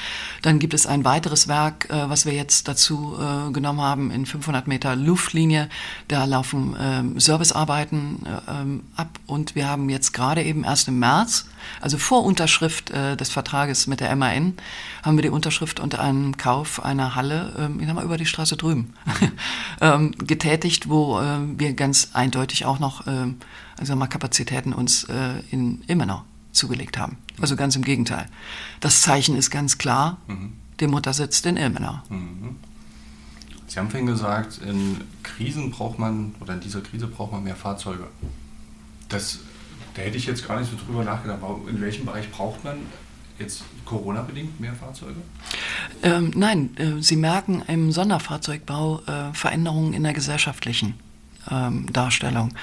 Dann 0.42 0.60
gibt 0.60 0.74
es 0.74 0.86
ein 0.86 1.04
weiteres 1.04 1.48
Werk, 1.48 1.90
äh, 1.90 2.08
was 2.08 2.24
wir 2.26 2.34
jetzt 2.34 2.68
dazu 2.68 3.16
äh, 3.18 3.50
genommen 3.50 3.80
haben, 3.80 4.10
in 4.12 4.26
500 4.26 4.68
Meter 4.68 4.94
Luftlinie. 4.94 5.68
Da 6.06 6.24
laufen 6.24 6.76
ähm, 6.78 7.18
Servicearbeiten 7.18 8.24
äh, 8.24 8.60
ähm, 8.60 8.84
ab 8.94 9.08
und 9.26 9.56
wir 9.56 9.68
haben 9.68 9.88
jetzt 9.88 10.12
gerade 10.12 10.44
eben 10.44 10.62
erst 10.62 10.86
im 10.86 11.00
März, 11.00 11.46
also 11.80 11.98
vor 11.98 12.24
Unterschrift 12.24 12.90
äh, 12.90 13.16
des 13.16 13.30
Vertrages 13.30 13.86
mit 13.86 14.00
der 14.00 14.14
MAN, 14.14 14.54
haben 15.02 15.16
wir 15.16 15.22
die 15.22 15.30
Unterschrift 15.30 15.80
unter 15.80 16.00
einem 16.00 16.36
Kauf 16.36 16.84
einer 16.84 17.14
Halle, 17.16 17.54
ähm, 17.58 17.80
ich 17.80 17.86
sag 17.86 17.94
mal, 17.96 18.04
über 18.04 18.18
die 18.18 18.26
Straße 18.26 18.56
drüben, 18.56 18.92
ähm, 19.80 20.12
getätigt, 20.12 20.88
wo 20.88 21.18
äh, 21.18 21.38
wir 21.56 21.72
ganz 21.72 22.10
eindeutig 22.12 22.66
auch 22.66 22.78
noch, 22.78 23.06
äh, 23.06 23.28
ich 23.80 23.88
sag 23.88 23.96
mal, 23.96 24.06
Kapazitäten 24.06 24.72
uns 24.72 25.04
äh, 25.04 25.40
in 25.50 25.82
Immenau 25.86 26.22
zugelegt 26.56 26.98
haben. 26.98 27.18
Also 27.40 27.56
ganz 27.56 27.76
im 27.76 27.82
Gegenteil. 27.82 28.26
Das 28.80 29.02
Zeichen 29.02 29.36
ist 29.36 29.50
ganz 29.50 29.78
klar, 29.78 30.18
mhm. 30.26 30.54
die 30.80 30.86
Mutter 30.86 31.12
sitzt 31.12 31.46
in 31.46 31.56
Ilmenau. 31.56 32.00
Mhm. 32.08 32.56
Sie 33.66 33.78
haben 33.78 33.90
vorhin 33.90 34.06
gesagt, 34.06 34.58
in 34.58 35.00
Krisen 35.22 35.70
braucht 35.70 35.98
man, 35.98 36.34
oder 36.40 36.54
in 36.54 36.60
dieser 36.60 36.80
Krise 36.80 37.08
braucht 37.08 37.32
man 37.32 37.44
mehr 37.44 37.56
Fahrzeuge. 37.56 38.06
Das, 39.08 39.40
da 39.94 40.02
hätte 40.02 40.16
ich 40.16 40.26
jetzt 40.26 40.46
gar 40.46 40.58
nicht 40.58 40.70
so 40.70 40.76
drüber 40.76 41.04
nachgedacht. 41.04 41.40
In 41.68 41.80
welchem 41.80 42.06
Bereich 42.06 42.30
braucht 42.30 42.64
man 42.64 42.78
jetzt 43.38 43.64
Corona-bedingt 43.84 44.60
mehr 44.60 44.72
Fahrzeuge? 44.74 45.20
Ähm, 46.02 46.32
nein, 46.34 46.76
äh, 46.76 47.02
Sie 47.02 47.16
merken 47.16 47.62
im 47.66 47.92
Sonderfahrzeugbau 47.92 49.02
äh, 49.06 49.34
Veränderungen 49.34 49.92
in 49.92 50.04
der 50.04 50.12
gesellschaftlichen 50.12 50.94
ähm, 51.50 51.92
Darstellung. 51.92 52.54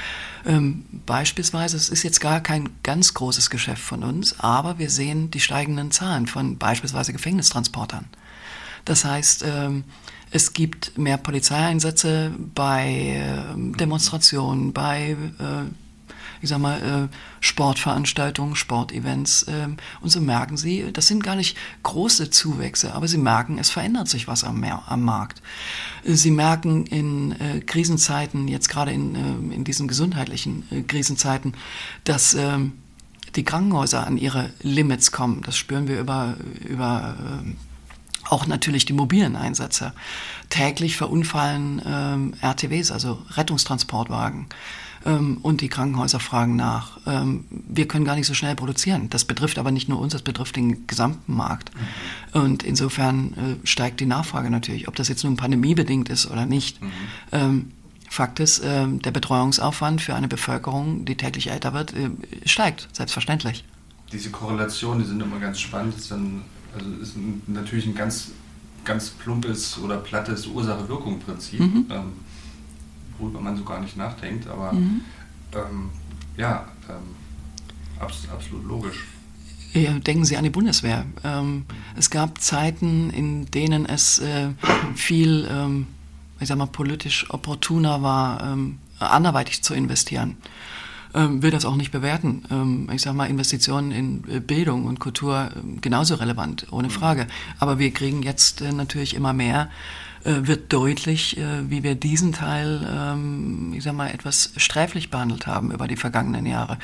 Ähm, 0.45 0.85
beispielsweise, 1.05 1.77
es 1.77 1.89
ist 1.89 2.03
jetzt 2.03 2.19
gar 2.19 2.41
kein 2.41 2.69
ganz 2.83 3.13
großes 3.13 3.49
Geschäft 3.49 3.81
von 3.81 4.03
uns, 4.03 4.39
aber 4.39 4.79
wir 4.79 4.89
sehen 4.89 5.31
die 5.31 5.39
steigenden 5.39 5.91
Zahlen 5.91 6.27
von 6.27 6.57
beispielsweise 6.57 7.13
Gefängnistransportern. 7.13 8.05
Das 8.85 9.05
heißt, 9.05 9.43
ähm, 9.47 9.85
es 10.31 10.53
gibt 10.53 10.97
mehr 10.97 11.17
Polizeieinsätze 11.17 12.31
bei 12.55 12.89
äh, 12.89 13.77
Demonstrationen, 13.77 14.73
bei 14.73 15.15
äh, 15.39 15.82
ich 16.43 16.49
sag 16.49 16.59
mal, 16.59 17.09
äh, 17.09 17.15
Sportveranstaltungen, 17.39 18.55
Sportevents. 18.55 19.43
Äh, 19.43 19.69
und 20.01 20.09
so 20.09 20.19
merken 20.19 20.57
sie, 20.57 20.91
das 20.91 21.07
sind 21.07 21.23
gar 21.23 21.35
nicht 21.35 21.57
große 21.83 22.29
Zuwächse, 22.29 22.93
aber 22.93 23.07
sie 23.07 23.17
merken, 23.17 23.57
es 23.57 23.69
verändert 23.69 24.09
sich 24.09 24.27
was 24.27 24.43
am, 24.43 24.61
am 24.63 25.01
Markt. 25.01 25.41
Sie 26.03 26.31
merken 26.31 26.85
in 26.85 27.31
äh, 27.39 27.61
Krisenzeiten, 27.61 28.49
jetzt 28.49 28.67
gerade 28.67 28.91
in, 28.91 29.15
äh, 29.15 29.55
in 29.55 29.63
diesen 29.63 29.87
gesundheitlichen 29.87 30.67
äh, 30.69 30.81
Krisenzeiten, 30.81 31.53
dass 32.03 32.33
ähm, 32.33 32.73
die 33.35 33.45
Krankenhäuser 33.45 34.05
an 34.05 34.17
ihre 34.17 34.51
Limits 34.61 35.13
kommen. 35.13 35.41
Das 35.45 35.55
spüren 35.55 35.87
wir 35.87 35.99
über, 35.99 36.35
über 36.67 37.15
äh, 37.17 37.51
auch 38.29 38.47
natürlich 38.47 38.83
die 38.83 38.93
mobilen 38.93 39.37
Einsätze. 39.37 39.93
Täglich 40.49 40.97
verunfallen 40.97 41.81
ähm, 41.85 42.33
RTWs, 42.41 42.91
also 42.91 43.21
Rettungstransportwagen. 43.31 44.47
Ähm, 45.05 45.37
und 45.41 45.61
die 45.61 45.67
Krankenhäuser 45.67 46.19
fragen 46.19 46.55
nach. 46.55 46.99
Ähm, 47.05 47.45
wir 47.49 47.87
können 47.87 48.05
gar 48.05 48.15
nicht 48.15 48.27
so 48.27 48.33
schnell 48.33 48.55
produzieren. 48.55 49.09
Das 49.09 49.25
betrifft 49.25 49.59
aber 49.59 49.71
nicht 49.71 49.89
nur 49.89 49.99
uns, 49.99 50.13
das 50.13 50.21
betrifft 50.21 50.55
den 50.55 50.87
gesamten 50.87 51.35
Markt. 51.35 51.71
Mhm. 51.73 52.41
Und 52.41 52.63
insofern 52.63 53.33
äh, 53.63 53.67
steigt 53.67 53.99
die 53.99 54.05
Nachfrage 54.05 54.49
natürlich, 54.49 54.87
ob 54.87 54.95
das 54.95 55.09
jetzt 55.09 55.23
nun 55.23 55.35
pandemiebedingt 55.35 56.09
ist 56.09 56.29
oder 56.29 56.45
nicht. 56.45 56.81
Mhm. 56.81 56.91
Ähm, 57.31 57.71
Fakt 58.09 58.39
ist, 58.39 58.59
äh, 58.59 58.87
der 58.87 59.11
Betreuungsaufwand 59.11 59.99
für 59.99 60.13
eine 60.13 60.27
Bevölkerung, 60.27 61.03
die 61.03 61.15
täglich 61.15 61.49
älter 61.49 61.73
wird, 61.73 61.93
äh, 61.93 62.11
steigt, 62.45 62.87
selbstverständlich. 62.93 63.65
Diese 64.11 64.29
Korrelationen, 64.29 64.99
die 64.99 65.09
sind 65.09 65.21
immer 65.21 65.39
ganz 65.39 65.59
spannend. 65.59 65.95
Das 65.95 66.03
ist, 66.03 66.11
dann, 66.11 66.43
also 66.77 66.89
ist 67.01 67.15
natürlich 67.47 67.87
ein 67.87 67.95
ganz, 67.95 68.29
ganz 68.85 69.09
plumpes 69.09 69.79
oder 69.79 69.97
plattes 69.97 70.45
Ursache-Wirkung-Prinzip. 70.45 71.59
Mhm. 71.59 71.85
Ähm, 71.89 72.11
worüber 73.23 73.39
man 73.39 73.55
so 73.55 73.63
gar 73.63 73.79
nicht 73.79 73.97
nachdenkt, 73.97 74.47
aber 74.47 74.73
mhm. 74.73 75.01
ähm, 75.53 75.89
ja, 76.37 76.67
ähm, 76.89 77.15
abs 77.99 78.27
absolut 78.29 78.65
logisch. 78.65 79.05
Ja, 79.73 79.93
denken 79.93 80.25
Sie 80.25 80.37
an 80.37 80.43
die 80.43 80.51
Bundeswehr. 80.51 81.05
Ähm, 81.23 81.65
es 81.97 82.11
gab 82.11 82.39
Zeiten, 82.39 83.09
in 83.09 83.45
denen 83.47 83.87
es 83.87 84.19
äh, 84.19 84.49
viel, 84.93 85.47
ähm, 85.49 85.87
ich 86.39 86.47
sag 86.47 86.57
mal, 86.57 86.67
politisch 86.67 87.29
opportuner 87.31 88.03
war, 88.03 88.43
ähm, 88.43 88.77
anderweitig 88.99 89.63
zu 89.63 89.73
investieren. 89.73 90.37
Ähm, 91.15 91.41
will 91.41 91.51
das 91.51 91.65
auch 91.65 91.75
nicht 91.75 91.91
bewerten. 91.91 92.87
Ich 92.91 93.03
sage 93.03 93.15
mal, 93.15 93.29
Investitionen 93.29 93.91
in 93.91 94.23
äh, 94.29 94.39
Bildung 94.39 94.85
und 94.85 94.99
Kultur 94.99 95.51
genauso 95.79 96.15
relevant, 96.15 96.67
ohne 96.71 96.87
mhm. 96.87 96.91
Frage. 96.91 97.27
Aber 97.59 97.77
wir 97.77 97.91
kriegen 97.91 98.23
jetzt 98.23 98.61
äh, 98.61 98.71
natürlich 98.71 99.15
immer 99.15 99.33
mehr 99.33 99.69
äh, 100.25 100.47
wird 100.47 100.71
deutlich, 100.71 101.37
äh, 101.37 101.69
wie 101.69 101.83
wir 101.83 101.95
diesen 101.95 102.31
Teil, 102.31 102.87
ähm, 102.89 103.73
ich 103.75 103.83
sag 103.83 103.93
mal, 103.93 104.09
etwas 104.09 104.53
sträflich 104.55 105.09
behandelt 105.09 105.47
haben 105.47 105.71
über 105.71 105.87
die 105.87 105.97
vergangenen 105.97 106.45
Jahre. 106.45 106.77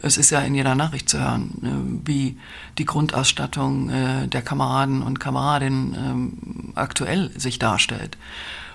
Es 0.00 0.16
ist 0.16 0.30
ja 0.30 0.40
in 0.40 0.54
jeder 0.54 0.74
Nachricht 0.74 1.10
zu 1.10 1.18
hören, 1.20 1.50
äh, 1.62 2.08
wie 2.08 2.38
die 2.78 2.86
Grundausstattung 2.86 3.88
der 3.88 4.42
Kameraden 4.42 5.02
und 5.02 5.18
Kameradinnen 5.18 5.94
ähm, 5.94 6.72
aktuell 6.74 7.30
sich 7.38 7.58
darstellt. 7.58 8.18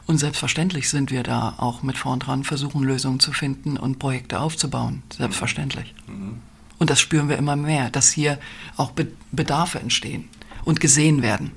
Und 0.07 0.17
selbstverständlich 0.17 0.89
sind 0.89 1.11
wir 1.11 1.23
da 1.23 1.55
auch 1.57 1.83
mit 1.83 1.97
vorn 1.97 2.19
dran, 2.19 2.43
versuchen 2.43 2.83
Lösungen 2.83 3.19
zu 3.19 3.31
finden 3.31 3.77
und 3.77 3.99
Projekte 3.99 4.39
aufzubauen. 4.39 5.03
Selbstverständlich. 5.15 5.93
Mhm. 6.07 6.39
Und 6.79 6.89
das 6.89 6.99
spüren 6.99 7.29
wir 7.29 7.37
immer 7.37 7.55
mehr, 7.55 7.89
dass 7.91 8.11
hier 8.11 8.39
auch 8.75 8.91
Bedarfe 9.31 9.79
entstehen 9.79 10.27
und 10.65 10.79
gesehen 10.79 11.21
werden. 11.21 11.51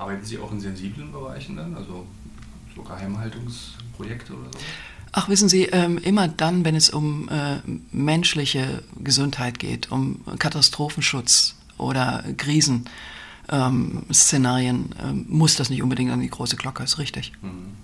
Arbeiten 0.00 0.24
Sie 0.24 0.38
auch 0.38 0.50
in 0.50 0.60
sensiblen 0.60 1.12
Bereichen 1.12 1.56
dann, 1.56 1.76
also 1.76 2.06
so 2.74 2.82
Geheimhaltungsprojekte 2.82 4.32
oder 4.32 4.50
so? 4.50 4.58
Ach, 5.12 5.28
wissen 5.28 5.50
Sie, 5.50 5.64
ähm, 5.64 5.98
immer 5.98 6.26
dann, 6.26 6.64
wenn 6.64 6.74
es 6.74 6.88
um 6.88 7.28
äh, 7.28 7.58
menschliche 7.92 8.82
Gesundheit 8.98 9.58
geht, 9.58 9.92
um 9.92 10.24
Katastrophenschutz 10.38 11.56
oder 11.76 12.24
Krisenszenarien, 12.38 12.86
ähm, 14.98 14.98
äh, 14.98 15.12
muss 15.28 15.56
das 15.56 15.68
nicht 15.68 15.82
unbedingt 15.82 16.12
an 16.12 16.20
die 16.20 16.30
große 16.30 16.56
Glocke, 16.56 16.82
ist 16.82 16.96
richtig. 16.98 17.32
Mhm. 17.42 17.74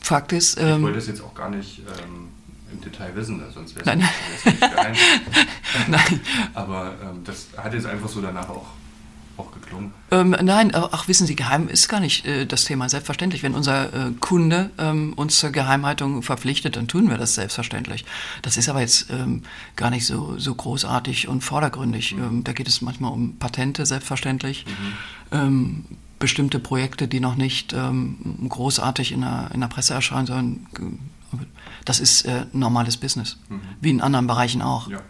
Fakt 0.00 0.32
ist. 0.32 0.58
Ähm, 0.58 0.76
ich 0.76 0.82
wollte 0.84 0.96
das 0.96 1.08
jetzt 1.08 1.20
auch 1.20 1.34
gar 1.34 1.50
nicht 1.50 1.80
ähm, 1.80 2.28
im 2.72 2.80
Detail 2.80 3.14
wissen, 3.14 3.42
sonst 3.52 3.76
wäre 3.76 3.90
es 3.90 3.96
nicht 4.46 4.58
geheim. 4.58 4.94
Nein. 5.88 6.20
Aber 6.54 6.94
ähm, 7.02 7.22
das 7.24 7.48
hat 7.58 7.74
jetzt 7.74 7.84
einfach 7.84 8.08
so 8.08 8.22
danach 8.22 8.48
auch 8.48 8.68
geklungen? 9.72 9.92
Ähm, 10.10 10.36
nein, 10.42 10.72
ach 10.74 11.08
wissen 11.08 11.26
Sie, 11.26 11.34
geheim 11.34 11.68
ist 11.68 11.88
gar 11.88 12.00
nicht 12.00 12.26
äh, 12.26 12.46
das 12.46 12.64
Thema. 12.64 12.88
Selbstverständlich, 12.88 13.42
wenn 13.42 13.54
unser 13.54 13.92
äh, 13.92 14.12
Kunde 14.20 14.70
ähm, 14.78 15.14
uns 15.14 15.38
zur 15.38 15.50
Geheimhaltung 15.50 16.22
verpflichtet, 16.22 16.76
dann 16.76 16.88
tun 16.88 17.08
wir 17.08 17.18
das 17.18 17.34
selbstverständlich. 17.34 18.04
Das 18.42 18.56
ist 18.56 18.68
aber 18.68 18.80
jetzt 18.80 19.10
ähm, 19.10 19.42
gar 19.76 19.90
nicht 19.90 20.06
so, 20.06 20.38
so 20.38 20.54
großartig 20.54 21.28
und 21.28 21.42
vordergründig. 21.42 22.14
Mhm. 22.14 22.22
Ähm, 22.22 22.44
da 22.44 22.52
geht 22.52 22.68
es 22.68 22.82
manchmal 22.82 23.12
um 23.12 23.36
Patente, 23.38 23.86
selbstverständlich. 23.86 24.66
Mhm. 24.66 25.38
Ähm, 25.38 25.84
bestimmte 26.18 26.60
Projekte, 26.60 27.08
die 27.08 27.18
noch 27.18 27.34
nicht 27.34 27.72
ähm, 27.72 28.46
großartig 28.48 29.10
in 29.10 29.22
der, 29.22 29.50
in 29.52 29.60
der 29.60 29.68
Presse 29.68 29.94
erscheinen 29.94 30.26
sollen. 30.26 30.66
Das 31.84 31.98
ist 31.98 32.22
äh, 32.26 32.46
normales 32.52 32.96
Business, 32.96 33.38
mhm. 33.48 33.60
wie 33.80 33.90
in 33.90 34.00
anderen 34.00 34.28
Bereichen 34.28 34.62
auch. 34.62 34.88
Ja. 34.88 35.00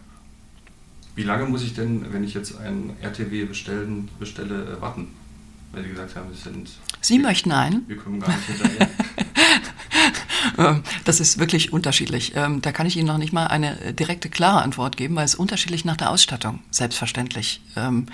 Wie 1.14 1.22
lange 1.22 1.44
muss 1.44 1.62
ich 1.62 1.75
denn, 1.75 2.12
wenn 2.12 2.25
ich 2.25 2.35
jetzt 2.35 2.59
ein 2.59 2.96
RTW 3.03 3.44
bestellen, 3.44 4.09
bestelle, 4.18 4.77
äh, 4.77 4.81
warten? 4.81 5.09
Weil 5.72 5.85
Sie 5.85 5.90
gesagt 5.90 6.16
haben, 6.16 6.31
es 6.33 6.44
sind. 6.44 6.70
Sie 7.01 7.18
wir, 7.18 7.22
möchten 7.22 7.53
einen? 7.53 7.87
Wir 7.88 7.96
kommen 7.96 8.20
gar 8.20 8.29
nicht 8.29 8.46
hinterher. 8.46 8.88
Ähm, 10.59 10.83
das 11.05 11.20
ist 11.20 11.38
wirklich 11.38 11.72
unterschiedlich. 11.72 12.33
Ähm, 12.35 12.61
da 12.61 12.72
kann 12.72 12.87
ich 12.87 12.96
Ihnen 12.96 13.07
noch 13.07 13.18
nicht 13.18 13.33
mal 13.33 13.46
eine 13.46 13.81
äh, 13.81 13.94
direkte, 13.94 14.29
klare 14.29 14.62
Antwort 14.62 14.96
geben, 14.96 15.16
weil 15.16 15.25
es 15.25 15.35
unterschiedlich 15.35 15.85
nach 15.85 15.96
der 15.96 16.11
Ausstattung 16.11 16.61
selbstverständlich 16.70 17.62
ähm, 17.77 18.07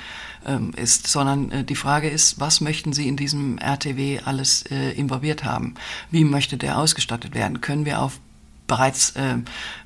ist, 0.77 1.09
sondern 1.09 1.51
äh, 1.51 1.65
die 1.65 1.75
Frage 1.75 2.09
ist, 2.09 2.39
was 2.39 2.61
möchten 2.61 2.93
Sie 2.93 3.09
in 3.09 3.17
diesem 3.17 3.59
RTW 3.59 4.21
alles 4.25 4.63
involviert 4.63 5.45
haben? 5.45 5.75
Wie 6.11 6.25
möchte 6.25 6.57
der 6.57 6.79
ausgestattet 6.79 7.35
werden? 7.35 7.61
Können 7.61 7.85
wir 7.85 8.01
auf 8.01 8.21
bereits 8.69 9.17
äh, 9.17 9.39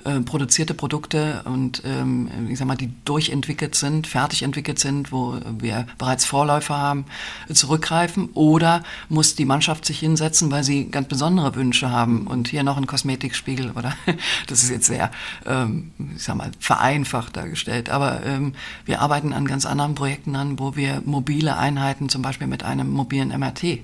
äh, 0.04 0.20
produzierte 0.20 0.74
Produkte 0.74 1.42
und 1.44 1.82
ähm, 1.86 2.28
ich 2.50 2.58
sag 2.58 2.66
mal, 2.66 2.76
die 2.76 2.92
durchentwickelt 3.04 3.74
sind, 3.74 4.06
fertig 4.06 4.42
entwickelt 4.42 4.78
sind, 4.78 5.12
wo 5.12 5.38
wir 5.58 5.86
bereits 5.96 6.26
Vorläufer 6.26 6.76
haben, 6.76 7.06
zurückgreifen? 7.50 8.28
Oder 8.34 8.82
muss 9.08 9.34
die 9.36 9.46
Mannschaft 9.46 9.86
sich 9.86 10.00
hinsetzen, 10.00 10.50
weil 10.50 10.64
sie 10.64 10.90
ganz 10.90 11.08
besondere 11.08 11.54
Wünsche 11.54 11.90
haben 11.90 12.26
und 12.26 12.48
hier 12.48 12.64
noch 12.64 12.76
ein 12.76 12.86
Kosmetikspiegel 12.86 13.70
oder 13.70 13.94
das 14.48 14.62
ist 14.62 14.70
jetzt 14.70 14.86
sehr, 14.86 15.10
ähm, 15.46 15.92
ich 16.16 16.24
sag 16.24 16.36
mal, 16.36 16.50
vereinfacht 16.58 17.36
dargestellt. 17.36 17.88
Aber 17.88 18.24
ähm, 18.26 18.54
wir 18.84 19.00
arbeiten 19.00 19.32
an 19.32 19.46
ganz 19.46 19.64
anderen 19.64 19.94
Projekten 19.94 20.36
an, 20.36 20.58
wo 20.58 20.76
wir 20.76 21.00
mobile 21.04 21.56
Einheiten 21.56 22.08
zum 22.08 22.22
Beispiel 22.22 22.48
mit 22.48 22.64
einem 22.64 22.90
mobilen 22.90 23.28
MRT 23.28 23.78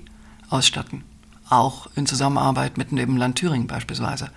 ausstatten 0.51 1.05
auch 1.51 1.89
in 1.95 2.07
Zusammenarbeit 2.07 2.77
mit 2.79 2.91
dem 2.91 3.17
Land 3.17 3.37
Thüringen 3.37 3.67
beispielsweise. 3.67 4.31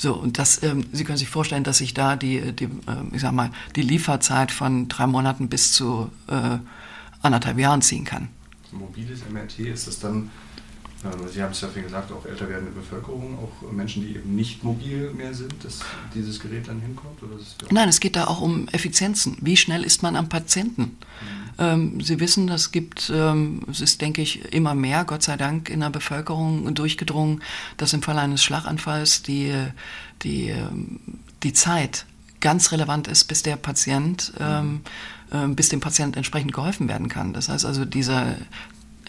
So, 0.00 0.14
und 0.14 0.38
das, 0.38 0.62
ähm, 0.62 0.86
Sie 0.92 1.02
können 1.02 1.18
sich 1.18 1.28
vorstellen, 1.28 1.64
dass 1.64 1.78
sich 1.78 1.92
da 1.92 2.14
die, 2.14 2.52
die, 2.52 2.66
äh, 2.66 2.68
ich 3.12 3.20
sag 3.20 3.32
mal, 3.32 3.50
die 3.74 3.82
Lieferzeit 3.82 4.52
von 4.52 4.88
drei 4.88 5.08
Monaten 5.08 5.48
bis 5.48 5.72
zu 5.72 6.10
äh, 6.28 6.58
anderthalb 7.20 7.58
Jahren 7.58 7.82
ziehen 7.82 8.04
kann. 8.04 8.28
Mobiles 8.70 9.22
MRT, 9.28 9.58
ist 9.58 9.88
das 9.88 9.98
dann 9.98 10.30
Sie 11.32 11.42
haben 11.42 11.52
es 11.52 11.60
ja 11.60 11.68
vorhin 11.68 11.84
gesagt, 11.84 12.10
auch 12.10 12.26
älter 12.26 12.48
werdende 12.48 12.72
Bevölkerung, 12.72 13.38
auch 13.38 13.70
Menschen, 13.70 14.02
die 14.02 14.16
eben 14.16 14.34
nicht 14.34 14.64
mobil 14.64 15.12
mehr 15.12 15.32
sind, 15.32 15.64
dass 15.64 15.80
dieses 16.12 16.40
Gerät 16.40 16.66
dann 16.66 16.80
hinkommt? 16.80 17.20
Nein, 17.70 17.88
es 17.88 18.00
geht 18.00 18.16
da 18.16 18.26
auch 18.26 18.40
um 18.40 18.66
Effizienzen. 18.68 19.36
Wie 19.40 19.56
schnell 19.56 19.84
ist 19.84 20.02
man 20.02 20.16
am 20.16 20.28
Patienten? 20.28 20.82
Mhm. 20.82 21.48
Ähm, 21.58 22.00
Sie 22.00 22.18
wissen, 22.18 22.48
das 22.48 22.72
gibt, 22.72 23.12
ähm, 23.14 23.62
es 23.70 23.80
ist, 23.80 24.00
denke 24.00 24.22
ich, 24.22 24.52
immer 24.52 24.74
mehr, 24.74 25.04
Gott 25.04 25.22
sei 25.22 25.36
Dank, 25.36 25.70
in 25.70 25.80
der 25.80 25.90
Bevölkerung 25.90 26.74
durchgedrungen, 26.74 27.42
dass 27.76 27.92
im 27.92 28.02
Fall 28.02 28.18
eines 28.18 28.42
Schlaganfalls 28.42 29.22
die, 29.22 29.52
die, 30.22 30.48
ähm, 30.48 30.98
die 31.44 31.52
Zeit 31.52 32.06
ganz 32.40 32.72
relevant 32.72 33.06
ist, 33.06 33.24
bis 33.24 33.44
der 33.44 33.56
Patient, 33.56 34.32
mhm. 34.38 34.80
ähm, 35.32 35.54
bis 35.54 35.68
dem 35.68 35.78
Patient 35.78 36.16
entsprechend 36.16 36.52
geholfen 36.52 36.88
werden 36.88 37.08
kann. 37.08 37.32
Das 37.32 37.48
heißt 37.48 37.64
also, 37.64 37.84
dieser 37.84 38.32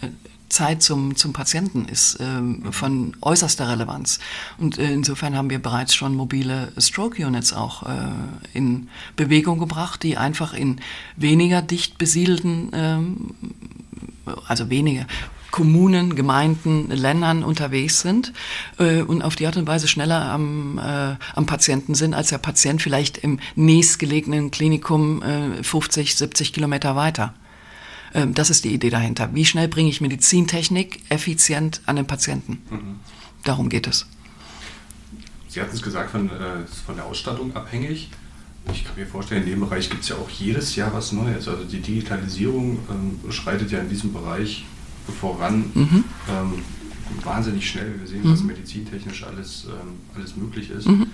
äh, 0.02 0.10
Zeit 0.49 0.81
zum, 0.81 1.15
zum 1.15 1.33
Patienten 1.33 1.85
ist 1.85 2.17
ähm, 2.19 2.71
von 2.71 3.15
äußerster 3.21 3.69
Relevanz. 3.69 4.19
Und 4.57 4.77
äh, 4.77 4.91
insofern 4.91 5.35
haben 5.35 5.49
wir 5.49 5.59
bereits 5.59 5.95
schon 5.95 6.15
mobile 6.15 6.71
Stroke 6.77 7.25
Units 7.25 7.53
auch 7.53 7.83
äh, 7.83 7.88
in 8.53 8.89
Bewegung 9.15 9.59
gebracht, 9.59 10.03
die 10.03 10.17
einfach 10.17 10.53
in 10.53 10.81
weniger 11.15 11.62
dicht 11.62 11.97
besiedelten, 11.97 12.71
ähm, 12.73 13.33
also 14.47 14.69
weniger 14.69 15.05
Kommunen, 15.51 16.15
Gemeinden, 16.15 16.89
Ländern 16.89 17.43
unterwegs 17.43 18.01
sind 18.01 18.33
äh, 18.77 19.01
und 19.01 19.21
auf 19.21 19.35
die 19.35 19.47
Art 19.47 19.57
und 19.57 19.67
Weise 19.67 19.88
schneller 19.88 20.29
am, 20.29 20.77
äh, 20.77 21.15
am 21.35 21.45
Patienten 21.45 21.95
sind, 21.95 22.13
als 22.13 22.29
der 22.29 22.38
Patient 22.38 22.81
vielleicht 22.81 23.17
im 23.17 23.39
nächstgelegenen 23.55 24.51
Klinikum 24.51 25.23
äh, 25.23 25.63
50, 25.63 26.15
70 26.15 26.53
Kilometer 26.53 26.95
weiter. 26.95 27.33
Ähm, 28.13 28.34
das 28.34 28.50
ist 28.50 28.63
die 28.65 28.74
Idee 28.74 28.89
dahinter. 28.89 29.30
Wie 29.34 29.45
schnell 29.45 29.67
bringe 29.67 29.89
ich 29.89 30.02
Medizintechnik 30.02 31.04
effizient 31.10 31.82
an 31.86 31.95
den 31.95 32.08
Patienten? 32.08 32.62
Mhm. 32.69 33.00
Darum 33.43 33.69
geht 33.69 33.88
es. 33.88 34.06
Sie 35.48 35.62
hatten 35.62 35.76
es 35.76 35.82
gesagt, 35.82 36.12
von, 36.12 36.30
äh, 36.30 36.65
von 36.86 36.95
der 36.95 37.06
Ausstattung 37.06 37.56
abhängig. 37.56 38.10
Ich 38.72 38.84
kann 38.84 38.95
mir 38.95 39.08
vorstellen, 39.08 39.43
in 39.43 39.50
dem 39.50 39.60
Bereich 39.62 39.89
gibt 39.89 40.04
es 40.04 40.10
ja 40.10 40.15
auch 40.15 40.30
jedes 40.30 40.76
Jahr 40.76 40.93
was 40.93 41.12
Neues. 41.12 41.48
Also 41.48 41.63
die 41.63 41.80
Digitalisierung 41.80 42.80
ähm, 42.89 43.32
schreitet 43.32 43.72
ja 43.72 43.80
in 43.80 43.89
diesem 43.89 44.13
Bereich 44.13 44.65
voran. 45.19 45.72
Mhm. 45.74 46.04
Ähm, 46.30 46.63
wahnsinnig 47.24 47.67
schnell. 47.67 48.00
Wir 48.00 48.08
sehen, 48.08 48.24
mhm. 48.24 48.34
was 48.34 48.43
medizintechnisch 48.43 49.24
alles, 49.24 49.65
ähm, 49.67 49.95
alles 50.15 50.36
möglich 50.36 50.69
ist. 50.69 50.88
Mhm. 50.88 51.08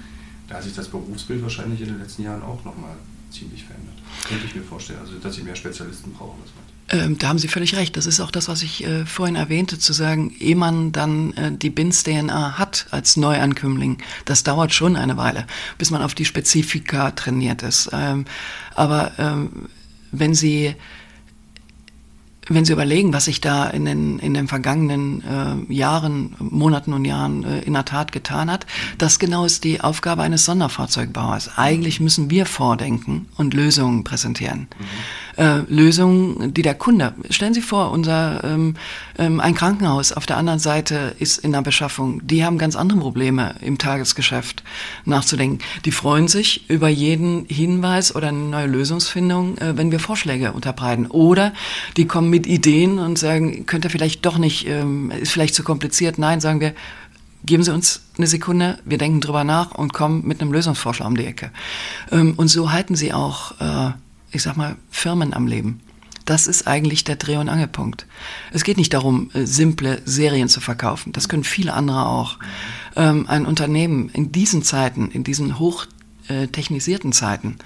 Da 0.47 0.55
hat 0.55 0.63
sich 0.63 0.73
das 0.73 0.89
Berufsbild 0.89 1.41
wahrscheinlich 1.41 1.81
in 1.81 1.87
den 1.87 1.99
letzten 1.99 2.23
Jahren 2.23 2.43
auch 2.43 2.63
nochmal 2.65 2.95
ziemlich 3.31 3.63
verändert. 3.63 3.95
Könnte 4.27 4.45
ich 4.45 4.55
mir 4.55 4.63
vorstellen, 4.63 4.99
also 4.99 5.13
dass 5.17 5.35
Sie 5.35 5.43
mehr 5.43 5.55
Spezialisten 5.55 6.11
brauchen. 6.13 6.39
Ähm, 6.89 7.17
da 7.17 7.29
haben 7.29 7.39
Sie 7.39 7.47
völlig 7.47 7.75
recht. 7.75 7.97
Das 7.97 8.05
ist 8.05 8.19
auch 8.19 8.29
das, 8.29 8.47
was 8.47 8.61
ich 8.61 8.85
äh, 8.85 9.05
vorhin 9.05 9.35
erwähnte, 9.35 9.79
zu 9.79 9.91
sagen, 9.91 10.31
ehe 10.39 10.55
man 10.55 10.91
dann 10.91 11.33
äh, 11.33 11.51
die 11.51 11.71
BINS-DNA 11.71 12.59
hat 12.59 12.85
als 12.91 13.17
Neuankömmling, 13.17 13.97
das 14.25 14.43
dauert 14.43 14.73
schon 14.73 14.95
eine 14.95 15.17
Weile, 15.17 15.47
bis 15.79 15.89
man 15.89 16.03
auf 16.03 16.13
die 16.13 16.25
Spezifika 16.25 17.11
trainiert 17.11 17.63
ist. 17.63 17.89
Ähm, 17.91 18.25
aber 18.75 19.13
ähm, 19.17 19.69
wenn 20.11 20.35
Sie 20.35 20.75
wenn 22.47 22.63
Sie 22.63 22.73
überlegen, 22.73 23.11
was 23.11 23.25
sich 23.25 23.41
da 23.41 23.65
in 23.65 23.85
den, 23.85 24.19
in 24.19 24.35
den 24.35 24.47
vergangenen 24.47 25.67
äh, 25.67 25.73
Jahren, 25.73 26.35
Monaten 26.37 26.93
und 26.93 27.03
Jahren 27.03 27.43
äh, 27.43 27.61
in 27.61 27.73
der 27.73 27.85
Tat 27.85 28.11
getan 28.11 28.51
hat, 28.51 28.67
das 28.99 29.17
genau 29.17 29.45
ist 29.45 29.63
die 29.63 29.81
Aufgabe 29.81 30.21
eines 30.21 30.45
Sonderfahrzeugbauers. 30.45 31.57
Eigentlich 31.57 31.99
müssen 31.99 32.29
wir 32.29 32.45
vordenken 32.45 33.25
und 33.35 33.55
Lösungen 33.55 34.03
präsentieren. 34.03 34.67
Mhm 34.77 35.24
äh, 35.37 35.59
Lösungen, 35.67 36.53
die 36.53 36.61
der 36.61 36.75
Kunde. 36.75 37.13
Stellen 37.29 37.53
Sie 37.53 37.61
vor, 37.61 37.91
unser 37.91 38.43
ähm, 38.43 38.75
ähm, 39.17 39.39
ein 39.39 39.55
Krankenhaus 39.55 40.11
auf 40.11 40.25
der 40.25 40.37
anderen 40.37 40.59
Seite 40.59 41.15
ist 41.19 41.37
in 41.37 41.51
der 41.51 41.61
Beschaffung. 41.61 42.25
Die 42.25 42.45
haben 42.45 42.57
ganz 42.57 42.75
andere 42.75 42.99
Probleme 42.99 43.55
im 43.61 43.77
Tagesgeschäft 43.77 44.63
nachzudenken. 45.05 45.59
Die 45.85 45.91
freuen 45.91 46.27
sich 46.27 46.69
über 46.69 46.89
jeden 46.89 47.45
Hinweis 47.45 48.15
oder 48.15 48.29
eine 48.29 48.37
neue 48.37 48.67
Lösungsfindung, 48.67 49.57
äh, 49.57 49.77
wenn 49.77 49.91
wir 49.91 49.99
Vorschläge 49.99 50.53
unterbreiten. 50.53 51.07
Oder 51.07 51.53
die 51.97 52.05
kommen 52.05 52.29
mit 52.29 52.47
Ideen 52.47 52.99
und 52.99 53.17
sagen, 53.17 53.65
könnte 53.65 53.89
vielleicht 53.89 54.25
doch 54.25 54.37
nicht, 54.37 54.67
ähm, 54.67 55.11
ist 55.11 55.31
vielleicht 55.31 55.55
zu 55.55 55.63
kompliziert. 55.63 56.17
Nein, 56.17 56.39
sagen 56.39 56.59
wir, 56.59 56.73
geben 57.45 57.63
Sie 57.63 57.73
uns 57.73 58.01
eine 58.17 58.27
Sekunde, 58.27 58.79
wir 58.85 58.97
denken 58.97 59.21
drüber 59.21 59.43
nach 59.43 59.71
und 59.71 59.93
kommen 59.93 60.25
mit 60.25 60.41
einem 60.41 60.51
Lösungsvorschlag 60.51 61.07
um 61.07 61.17
die 61.17 61.25
Ecke. 61.25 61.51
Ähm, 62.11 62.33
und 62.37 62.47
so 62.47 62.71
halten 62.71 62.95
Sie 62.95 63.13
auch 63.13 63.59
äh, 63.59 63.91
ich 64.31 64.43
sag 64.43 64.57
mal, 64.57 64.75
Firmen 64.89 65.33
am 65.33 65.47
Leben. 65.47 65.81
Das 66.25 66.47
ist 66.47 66.67
eigentlich 66.67 67.03
der 67.03 67.17
Dreh- 67.17 67.37
und 67.37 67.49
Angelpunkt. 67.49 68.07
Es 68.51 68.63
geht 68.63 68.77
nicht 68.77 68.93
darum, 68.93 69.29
äh, 69.33 69.45
simple 69.45 70.01
Serien 70.05 70.49
zu 70.49 70.59
verkaufen. 70.59 71.13
Das 71.13 71.29
können 71.29 71.43
viele 71.43 71.73
andere 71.73 72.07
auch. 72.07 72.39
Ähm, 72.95 73.25
ein 73.27 73.45
Unternehmen 73.45 74.09
in 74.09 74.31
diesen 74.31 74.63
Zeiten, 74.63 75.11
in 75.11 75.23
diesen 75.23 75.59
hochtechnisierten 75.59 77.11
Zeiten, 77.13 77.57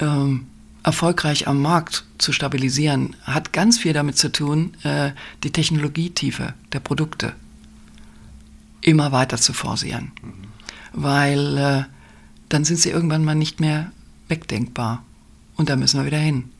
ähm, 0.00 0.46
erfolgreich 0.82 1.46
am 1.46 1.60
Markt 1.60 2.04
zu 2.18 2.32
stabilisieren, 2.32 3.16
hat 3.22 3.52
ganz 3.52 3.78
viel 3.78 3.92
damit 3.92 4.16
zu 4.16 4.32
tun, 4.32 4.74
äh, 4.82 5.12
die 5.42 5.50
Technologietiefe 5.50 6.54
der 6.72 6.80
Produkte 6.80 7.34
immer 8.80 9.12
weiter 9.12 9.38
zu 9.38 9.52
forcieren. 9.52 10.12
Mhm. 10.22 10.32
Weil 10.92 11.58
äh, 11.58 11.82
dann 12.48 12.64
sind 12.64 12.78
sie 12.78 12.90
irgendwann 12.90 13.24
mal 13.24 13.34
nicht 13.34 13.60
mehr 13.60 13.92
wegdenkbar. 14.28 15.02
Und 15.56 15.68
da 15.68 15.76
müssen 15.76 16.00
wir 16.00 16.06
wieder 16.06 16.18
hin. 16.18 16.50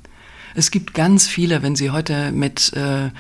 Es 0.55 0.71
gibt 0.71 0.95
ganz 0.95 1.27
viele, 1.27 1.63
wenn 1.63 1.75
Sie 1.75 1.91
heute 1.91 2.31
mit 2.31 2.73
äh, 2.75 3.11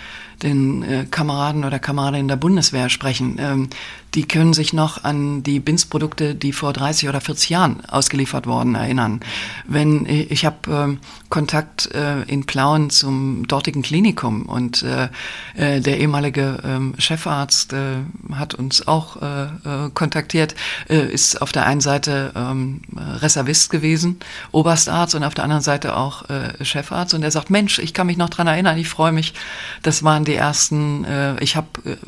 den 0.42 0.82
äh, 0.84 1.06
Kameraden 1.10 1.64
oder 1.64 1.80
Kameradinnen 1.80 2.28
der 2.28 2.36
Bundeswehr 2.36 2.88
sprechen, 2.88 3.36
ähm, 3.40 3.68
die 4.14 4.26
können 4.26 4.52
sich 4.52 4.72
noch 4.72 5.02
an 5.02 5.42
die 5.42 5.60
BINS-Produkte, 5.60 6.34
die 6.34 6.52
vor 6.52 6.72
30 6.72 7.08
oder 7.08 7.20
40 7.20 7.50
Jahren 7.50 7.84
ausgeliefert 7.86 8.46
wurden, 8.46 8.74
erinnern. 8.74 9.20
Wenn 9.66 10.06
äh, 10.06 10.22
ich 10.22 10.44
habe 10.44 10.98
äh, 11.00 11.06
Kontakt 11.28 11.92
äh, 11.92 12.22
in 12.22 12.46
Plauen 12.46 12.90
zum 12.90 13.46
dortigen 13.48 13.82
Klinikum 13.82 14.46
und 14.46 14.82
äh, 14.82 15.08
äh, 15.56 15.80
der 15.80 15.98
ehemalige 15.98 16.58
äh, 16.96 17.00
Chefarzt 17.00 17.72
äh, 17.72 17.96
hat 18.32 18.54
uns 18.54 18.86
auch 18.86 19.20
äh, 19.20 19.44
äh, 19.44 19.90
kontaktiert, 19.92 20.54
äh, 20.88 21.12
ist 21.12 21.42
auf 21.42 21.50
der 21.50 21.66
einen 21.66 21.80
Seite 21.80 22.32
äh, 22.34 23.00
Reservist 23.18 23.70
gewesen, 23.70 24.20
Oberstarzt 24.52 25.14
und 25.14 25.24
auf 25.24 25.34
der 25.34 25.44
anderen 25.44 25.62
Seite 25.62 25.96
auch 25.96 26.28
äh, 26.28 26.64
Chefarzt 26.64 27.14
und 27.14 27.22
er 27.22 27.30
sagt, 27.30 27.50
Mensch, 27.50 27.78
ich 27.80 27.94
kann 27.94 28.06
mich 28.06 28.16
noch 28.16 28.30
dran 28.30 28.46
erinnern, 28.46 28.78
ich 28.78 28.88
freue 28.88 29.12
mich, 29.12 29.34
das 29.82 30.04
waren 30.04 30.24
die 30.24 30.34
ersten, 30.34 31.04
äh, 31.04 31.42
ich 31.42 31.56
habe 31.56 31.66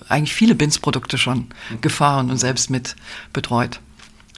eigentlich 0.08 0.34
viele 0.34 0.54
BINS-Produkte 0.54 1.18
schon 1.18 1.38
mhm. 1.38 1.80
Gefahren 1.96 2.30
und 2.30 2.36
selbst 2.36 2.68
mit 2.68 2.94
betreut. 3.32 3.80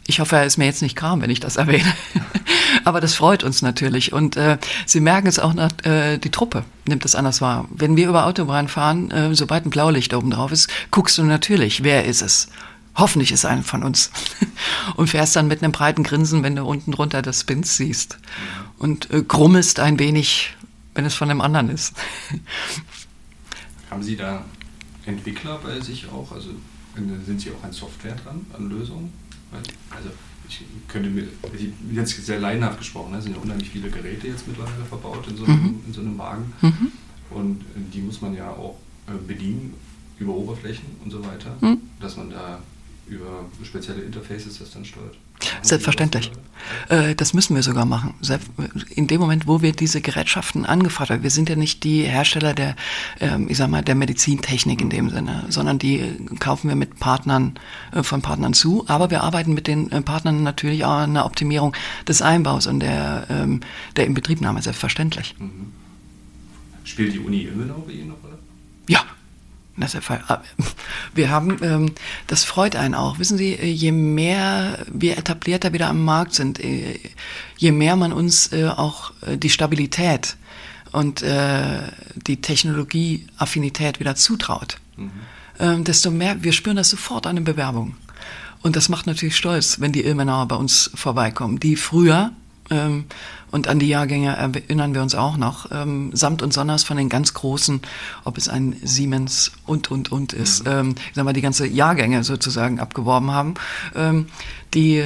Ich 0.07 0.21
hoffe, 0.21 0.37
er 0.37 0.45
ist 0.45 0.59
mir 0.59 0.67
jetzt 0.67 0.81
nicht 0.81 0.95
kram, 0.95 1.21
wenn 1.21 1.29
ich 1.29 1.41
das 1.41 1.57
erwähne. 1.57 1.93
Aber 2.85 3.01
das 3.01 3.15
freut 3.15 3.43
uns 3.43 3.63
natürlich. 3.63 4.13
Und 4.13 4.37
äh, 4.37 4.59
Sie 4.87 5.01
merken 5.01 5.27
es 5.27 5.41
auch, 5.41 5.53
nach, 5.55 5.73
äh, 5.85 6.19
die 6.19 6.31
Truppe 6.31 6.65
nimmt 6.87 7.05
es 7.05 7.17
anders 7.17 7.41
wahr. 7.41 7.67
Wenn 7.71 7.97
wir 7.97 8.09
über 8.09 8.27
Autobahn 8.27 8.69
fahren, 8.69 9.11
äh, 9.11 9.35
sobald 9.35 9.67
ein 9.67 9.71
Blaulicht 9.71 10.15
oben 10.15 10.31
drauf 10.31 10.53
ist, 10.53 10.71
guckst 10.93 11.19
du 11.19 11.25
natürlich, 11.25 11.83
wer 11.83 12.05
ist 12.05 12.23
es? 12.23 12.49
Hoffentlich 12.95 13.33
ist 13.33 13.45
einer 13.45 13.65
von 13.65 13.83
uns. 13.83 14.13
Und 14.97 15.11
fährst 15.11 15.35
dann 15.35 15.49
mit 15.49 15.63
einem 15.63 15.73
breiten 15.73 16.05
Grinsen, 16.05 16.45
wenn 16.45 16.55
du 16.55 16.65
unten 16.65 16.93
drunter 16.93 17.23
das 17.23 17.41
Spins 17.41 17.77
siehst. 17.77 18.19
Und 18.79 19.11
äh, 19.11 19.23
grummelst 19.23 19.81
ein 19.81 19.99
wenig, 19.99 20.57
wenn 20.95 21.05
es 21.05 21.15
von 21.15 21.29
einem 21.29 21.41
anderen 21.41 21.71
ist. 21.71 21.93
Haben 23.91 24.03
Sie 24.05 24.17
da 24.17 24.45
Entwickler 25.07 25.59
bei 25.59 25.81
sich 25.81 26.07
auch? 26.09 26.31
Also 26.33 26.51
sind 27.25 27.41
Sie 27.41 27.51
auch 27.51 27.65
an 27.65 27.73
Software 27.73 28.15
dran, 28.15 28.47
an 28.57 28.69
Lösungen? 28.69 29.13
Also 29.91 30.11
ich 30.49 30.65
könnte 30.87 31.11
mir, 31.11 31.25
jetzt 31.93 32.25
sehr 32.25 32.41
laienhaft 32.41 32.79
gesprochen, 32.79 33.15
es 33.15 33.19
ne, 33.19 33.23
sind 33.23 33.37
ja 33.37 33.43
unheimlich 33.43 33.69
viele 33.69 33.91
Geräte 33.91 34.29
jetzt 34.29 34.47
mittlerweile 34.47 34.85
verbaut 34.89 35.27
in 35.29 35.37
so 35.37 35.45
einem, 35.45 35.63
mhm. 35.63 35.81
in 35.87 35.93
so 35.93 36.01
einem 36.01 36.19
Wagen. 36.19 36.53
Mhm. 36.63 36.93
Und 37.31 37.65
die 37.93 38.01
muss 38.01 38.21
man 38.21 38.35
ja 38.35 38.51
auch 38.51 38.79
äh, 39.07 39.13
bedienen 39.27 39.75
über 40.19 40.35
Oberflächen 40.35 40.87
und 41.05 41.11
so 41.11 41.25
weiter, 41.25 41.57
mhm. 41.61 41.79
dass 42.01 42.17
man 42.17 42.31
da 42.31 42.61
über 43.07 43.45
spezielle 43.63 44.03
Interfaces 44.03 44.59
das 44.59 44.71
dann 44.71 44.85
steuert? 44.85 45.17
Selbstverständlich. 45.63 46.33
Äh, 46.89 47.15
das 47.15 47.35
müssen 47.35 47.55
wir 47.55 47.63
sogar 47.63 47.85
machen. 47.85 48.15
In 48.95 49.07
dem 49.07 49.21
Moment, 49.21 49.47
wo 49.47 49.63
wir 49.63 49.73
diese 49.73 50.01
Gerätschaften 50.01 50.67
angefragt 50.67 51.11
haben, 51.11 51.23
wir 51.23 51.31
sind 51.31 51.49
ja 51.49 51.57
nicht 51.57 51.85
die 51.85 52.03
Hersteller 52.03 52.55
der, 52.55 52.77
ähm, 53.21 53.47
ich 53.49 53.57
sag 53.57 53.71
mal, 53.71 53.83
der 53.83 53.95
Medizintechnik 53.95 54.81
in 54.81 54.91
dem 54.91 55.11
Sinne, 55.11 55.45
sondern 55.49 55.79
die 55.79 56.17
kaufen 56.39 56.69
wir 56.69 56.77
mit 56.77 56.99
Partnern, 56.99 57.59
äh, 57.93 58.03
von 58.03 58.23
Partnern 58.23 58.55
zu. 58.55 58.85
Aber 58.89 59.11
wir 59.11 59.23
arbeiten 59.23 59.55
mit 59.55 59.67
den 59.67 59.91
äh, 59.93 60.03
Partnern 60.03 60.43
natürlich 60.43 60.85
auch 60.85 60.99
an 60.99 61.15
der 61.15 61.27
Optimierung 61.27 61.75
des 62.07 62.23
Einbaus 62.23 62.67
und 62.67 62.81
der, 62.81 63.27
ähm, 63.31 63.61
der 63.97 64.07
Inbetriebnahme, 64.07 64.63
selbstverständlich. 64.63 65.35
Mhm. 65.39 65.73
Spielt 66.85 67.13
die 67.13 67.19
Uni 67.19 67.43
Ilmenau 67.43 67.85
bei 67.87 67.93
Ihnen 67.93 68.09
noch, 68.09 68.25
oder? 68.25 68.39
Ja, 68.89 69.01
das 69.81 69.89
ist 69.89 69.95
der 69.95 70.03
Fall. 70.03 70.25
Ah, 70.29 70.43
wir 71.15 71.31
haben, 71.31 71.59
ähm, 71.63 71.93
das 72.27 72.45
freut 72.45 72.77
einen 72.77 72.95
auch. 72.95 73.19
Wissen 73.19 73.39
Sie, 73.39 73.55
je 73.55 73.93
mehr 73.93 74.85
wir 74.93 75.19
etablierter 75.19 75.73
wieder 75.73 75.89
am 75.89 76.05
Markt 76.05 76.35
sind, 76.35 76.63
äh, 76.63 76.99
je 77.57 77.73
mehr 77.73 77.97
man 77.97 78.13
uns 78.13 78.53
äh, 78.53 78.69
auch 78.69 79.13
äh, 79.23 79.37
die 79.37 79.51
Stabilität 79.51 80.37
und 80.91 81.23
die 81.23 82.41
Technologieaffinität 82.41 84.01
wieder 84.01 84.15
zutraut, 84.15 84.79
mhm. 84.97 85.11
Ähm, 85.61 85.85
desto 85.85 86.11
mehr, 86.11 86.43
wir 86.43 86.53
spüren 86.53 86.77
das 86.77 86.89
sofort 86.89 87.27
an 87.27 87.35
den 87.35 87.45
Bewerbungen. 87.45 87.97
Und 88.63 88.77
das 88.77 88.89
macht 88.89 89.07
natürlich 89.07 89.37
stolz, 89.37 89.81
wenn 89.81 89.93
die 89.93 90.05
Ilmenauer 90.05 90.47
bei 90.47 90.57
uns 90.57 90.91
vorbeikommen, 90.95 91.61
die 91.61 91.77
früher 91.77 92.33
ähm, 92.71 93.05
und 93.51 93.69
an 93.69 93.79
die 93.79 93.89
Jahrgänge 93.89 94.37
erinnern 94.37 94.95
wir 94.95 95.03
uns 95.03 95.15
auch 95.15 95.37
noch, 95.37 95.71
ähm, 95.73 96.11
samt 96.13 96.43
und 96.43 96.53
sonders 96.53 96.85
von 96.85 96.97
den 96.97 97.09
ganz 97.09 97.35
großen, 97.35 97.81
ob 98.25 98.37
es 98.37 98.49
ein 98.49 98.77
Siemens 98.83 99.53
und, 99.67 99.91
und, 99.91 100.13
und 100.13 100.33
ist, 100.33 100.65
mhm. 100.65 100.73
ähm, 100.73 100.95
sagen 101.15 101.29
wir, 101.29 101.33
die 101.33 101.41
ganze 101.41 101.67
Jahrgänge 101.67 102.25
sozusagen 102.25 102.79
abgeworben 102.79 103.31
haben, 103.31 103.55
ähm, 103.95 104.27
die, 104.75 105.03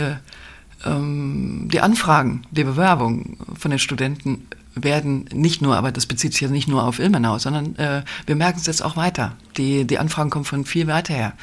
ähm, 0.85 1.69
die 1.73 1.81
Anfragen, 1.81 2.43
die 2.51 2.65
Bewerbungen 2.65 3.37
von 3.57 3.71
den 3.71 3.79
Studenten 3.79 4.49
werden 4.75 5.27
nicht 5.33 5.63
nur, 5.63 5.77
aber 5.77 5.93
das 5.93 6.07
bezieht 6.07 6.33
sich 6.33 6.41
jetzt 6.41 6.51
nicht 6.51 6.69
nur 6.69 6.85
auf 6.85 6.99
Ilmenau, 6.99 7.39
sondern 7.39 7.77
äh, 7.77 8.03
wir 8.27 8.37
merken 8.37 8.59
es 8.59 8.67
jetzt 8.67 8.83
auch 8.83 8.97
weiter. 8.97 9.37
Die, 9.57 9.87
die 9.87 9.99
Anfragen 9.99 10.31
kommen 10.31 10.47
von 10.47 10.65
viel 10.65 10.87
weiter 10.87 11.15
her. 11.15 11.35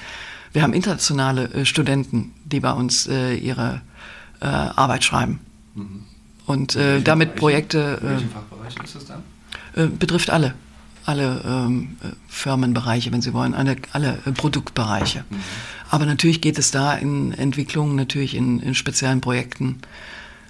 Wir 0.51 0.63
haben 0.63 0.73
internationale 0.73 1.45
äh, 1.53 1.65
Studenten, 1.65 2.33
die 2.43 2.59
bei 2.59 2.71
uns 2.71 3.07
äh, 3.07 3.35
ihre 3.35 3.81
äh, 4.41 4.45
Arbeit 4.45 5.03
schreiben. 5.03 5.39
Mhm 5.75 6.08
und 6.49 6.75
äh, 6.75 7.01
damit 7.01 7.35
Projekte. 7.35 7.99
Äh, 8.01 8.09
welchen 8.09 8.31
Fachbereich 8.31 8.75
ist 8.83 8.95
das 8.95 9.05
dann? 9.05 9.23
Äh, 9.75 9.87
betrifft 9.87 10.31
alle. 10.31 10.55
Alle 11.05 11.41
ähm, 11.45 11.97
Firmenbereiche, 12.27 13.11
wenn 13.11 13.21
Sie 13.21 13.33
wollen, 13.33 13.53
alle, 13.53 13.77
alle 13.93 14.17
äh, 14.25 14.31
Produktbereiche. 14.31 15.25
Mhm. 15.29 15.37
Aber 15.91 16.05
natürlich 16.05 16.41
geht 16.41 16.57
es 16.57 16.71
da 16.71 16.93
in 16.93 17.33
Entwicklungen, 17.33 17.95
natürlich 17.95 18.35
in, 18.35 18.59
in 18.61 18.73
speziellen 18.73 19.21
Projekten, 19.21 19.79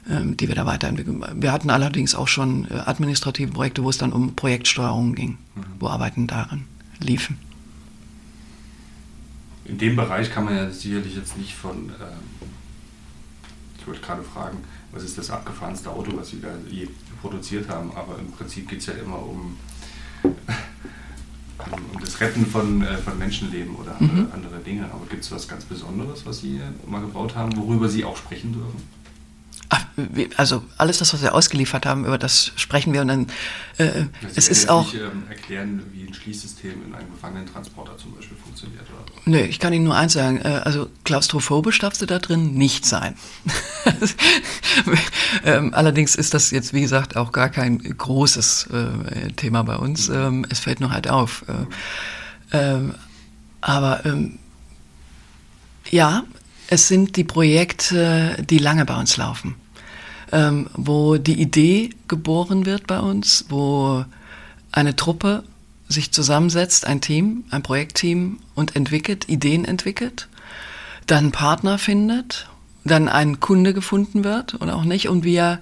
ähm, 0.09 0.38
die 0.38 0.47
wir 0.47 0.55
da 0.55 0.65
weiterentwickeln. 0.65 1.23
Wir 1.35 1.51
hatten 1.51 1.69
allerdings 1.69 2.15
auch 2.15 2.29
schon 2.29 2.65
äh, 2.71 2.75
administrative 2.75 3.51
Projekte, 3.51 3.83
wo 3.83 3.89
es 3.89 3.97
dann 3.97 4.13
um 4.13 4.35
Projektsteuerung 4.35 5.15
ging, 5.15 5.38
mhm. 5.55 5.63
wo 5.79 5.88
Arbeiten 5.88 6.27
darin 6.27 6.63
liefen. 6.99 7.38
In 9.65 9.77
dem 9.77 9.97
Bereich 9.97 10.31
kann 10.33 10.45
man 10.45 10.55
ja 10.55 10.69
sicherlich 10.71 11.15
jetzt 11.15 11.38
nicht 11.38 11.53
von, 11.53 11.89
ähm, 11.89 12.49
ich 13.77 13.85
wollte 13.85 14.01
gerade 14.01 14.23
fragen, 14.23 14.57
was 14.91 15.04
ist 15.04 15.17
das 15.17 15.30
abgefahrenste 15.30 15.89
Auto, 15.89 16.12
was 16.15 16.30
sie 16.30 16.41
da 16.41 16.49
je 16.69 16.88
produziert 17.21 17.69
haben. 17.69 17.91
Aber 17.95 18.17
im 18.17 18.32
Prinzip 18.32 18.67
geht 18.67 18.80
es 18.80 18.88
ja 18.88 18.93
immer 18.93 19.21
um, 19.21 19.58
um 21.93 21.99
das 21.99 22.19
Retten 22.19 22.45
von, 22.45 22.82
äh, 22.82 22.97
von 22.97 23.17
Menschenleben 23.17 23.75
oder 23.75 23.95
andere, 23.99 24.21
mhm. 24.21 24.32
andere 24.34 24.60
Dinge. 24.60 24.86
Aber 24.86 25.06
gibt 25.10 25.23
es 25.23 25.32
was 25.32 25.47
ganz 25.47 25.65
Besonderes, 25.65 26.25
was 26.25 26.39
Sie 26.41 26.60
mal 26.88 27.02
gebaut 27.02 27.36
haben, 27.36 27.56
worüber 27.58 27.88
Sie 27.89 28.04
auch 28.04 28.17
sprechen 28.17 28.54
dürfen? 28.54 28.98
Also 30.38 30.63
alles 30.77 30.97
das, 30.97 31.13
was 31.13 31.21
wir 31.21 31.36
ausgeliefert 31.36 31.86
haben, 31.86 32.05
über 32.05 32.17
das 32.17 32.51
sprechen 32.55 32.91
wir 32.93 33.01
und 33.01 33.08
dann. 33.08 33.27
Äh, 33.77 34.05
es 34.36 34.47
ist 34.47 34.67
auch. 34.69 34.91
Nicht, 34.91 35.01
ähm, 35.03 35.23
erklären, 35.29 35.84
wie 35.91 36.08
ein 36.08 36.13
Schließsystem 36.13 36.86
in 36.88 36.95
einem 36.95 37.12
Gefangenentransporter 37.12 37.97
zum 37.97 38.15
Beispiel 38.15 38.38
funktioniert, 38.38 38.82
oder? 38.82 39.21
Nö, 39.25 39.39
ich 39.39 39.60
kann 39.60 39.71
Ihnen 39.73 39.86
nur 39.86 39.95
eins 39.95 40.13
sagen. 40.13 40.38
Äh, 40.38 40.62
also 40.63 40.89
klaustrophobisch 41.03 41.77
darfst 41.79 42.01
du 42.01 42.08
da 42.08 42.17
drin 42.17 42.55
nicht 42.55 42.86
sein. 42.86 43.15
ähm, 45.45 45.73
allerdings 45.73 46.15
ist 46.15 46.34
das 46.34 46.49
jetzt, 46.49 46.73
wie 46.73 46.82
gesagt, 46.82 47.15
auch 47.15 47.32
gar 47.32 47.49
kein 47.49 47.77
großes 47.77 48.69
äh, 48.71 49.32
Thema 49.34 49.63
bei 49.63 49.75
uns. 49.75 50.10
Mhm. 50.10 50.15
Ähm, 50.15 50.45
es 50.49 50.60
fällt 50.60 50.79
nur 50.79 50.91
halt 50.91 51.10
auf. 51.10 51.45
Äh, 51.47 52.58
ähm, 52.58 52.95
aber 53.62 54.05
ähm, 54.05 54.39
ja, 55.91 56.23
es 56.71 56.88
sind 56.88 57.15
die 57.15 57.23
Projekte, 57.23 58.38
die 58.47 58.60
lange 58.60 58.86
bei 58.86 58.95
uns 58.95 59.17
laufen, 59.17 59.55
ähm, 60.32 60.69
wo 60.75 61.17
die 61.17 61.41
Idee 61.41 61.89
geboren 62.08 62.67
wird 62.67 62.86
bei 62.86 62.99
uns, 62.99 63.45
wo 63.49 64.05
eine 64.71 64.95
Truppe 64.95 65.43
sich 65.88 66.12
zusammensetzt, 66.12 66.86
ein 66.86 67.01
Team, 67.01 67.43
ein 67.49 67.63
Projektteam 67.63 68.38
und 68.53 68.75
entwickelt, 68.75 69.27
Ideen 69.27 69.65
entwickelt, 69.65 70.27
dann 71.08 71.32
Partner 71.32 71.79
findet, 71.79 72.47
dann 72.84 73.10
ein 73.10 73.39
Kunde 73.39 73.73
gefunden 73.73 74.23
wird 74.23 74.62
oder 74.62 74.75
auch 74.75 74.84
nicht 74.84 75.10
und 75.10 75.23
wir 75.23 75.60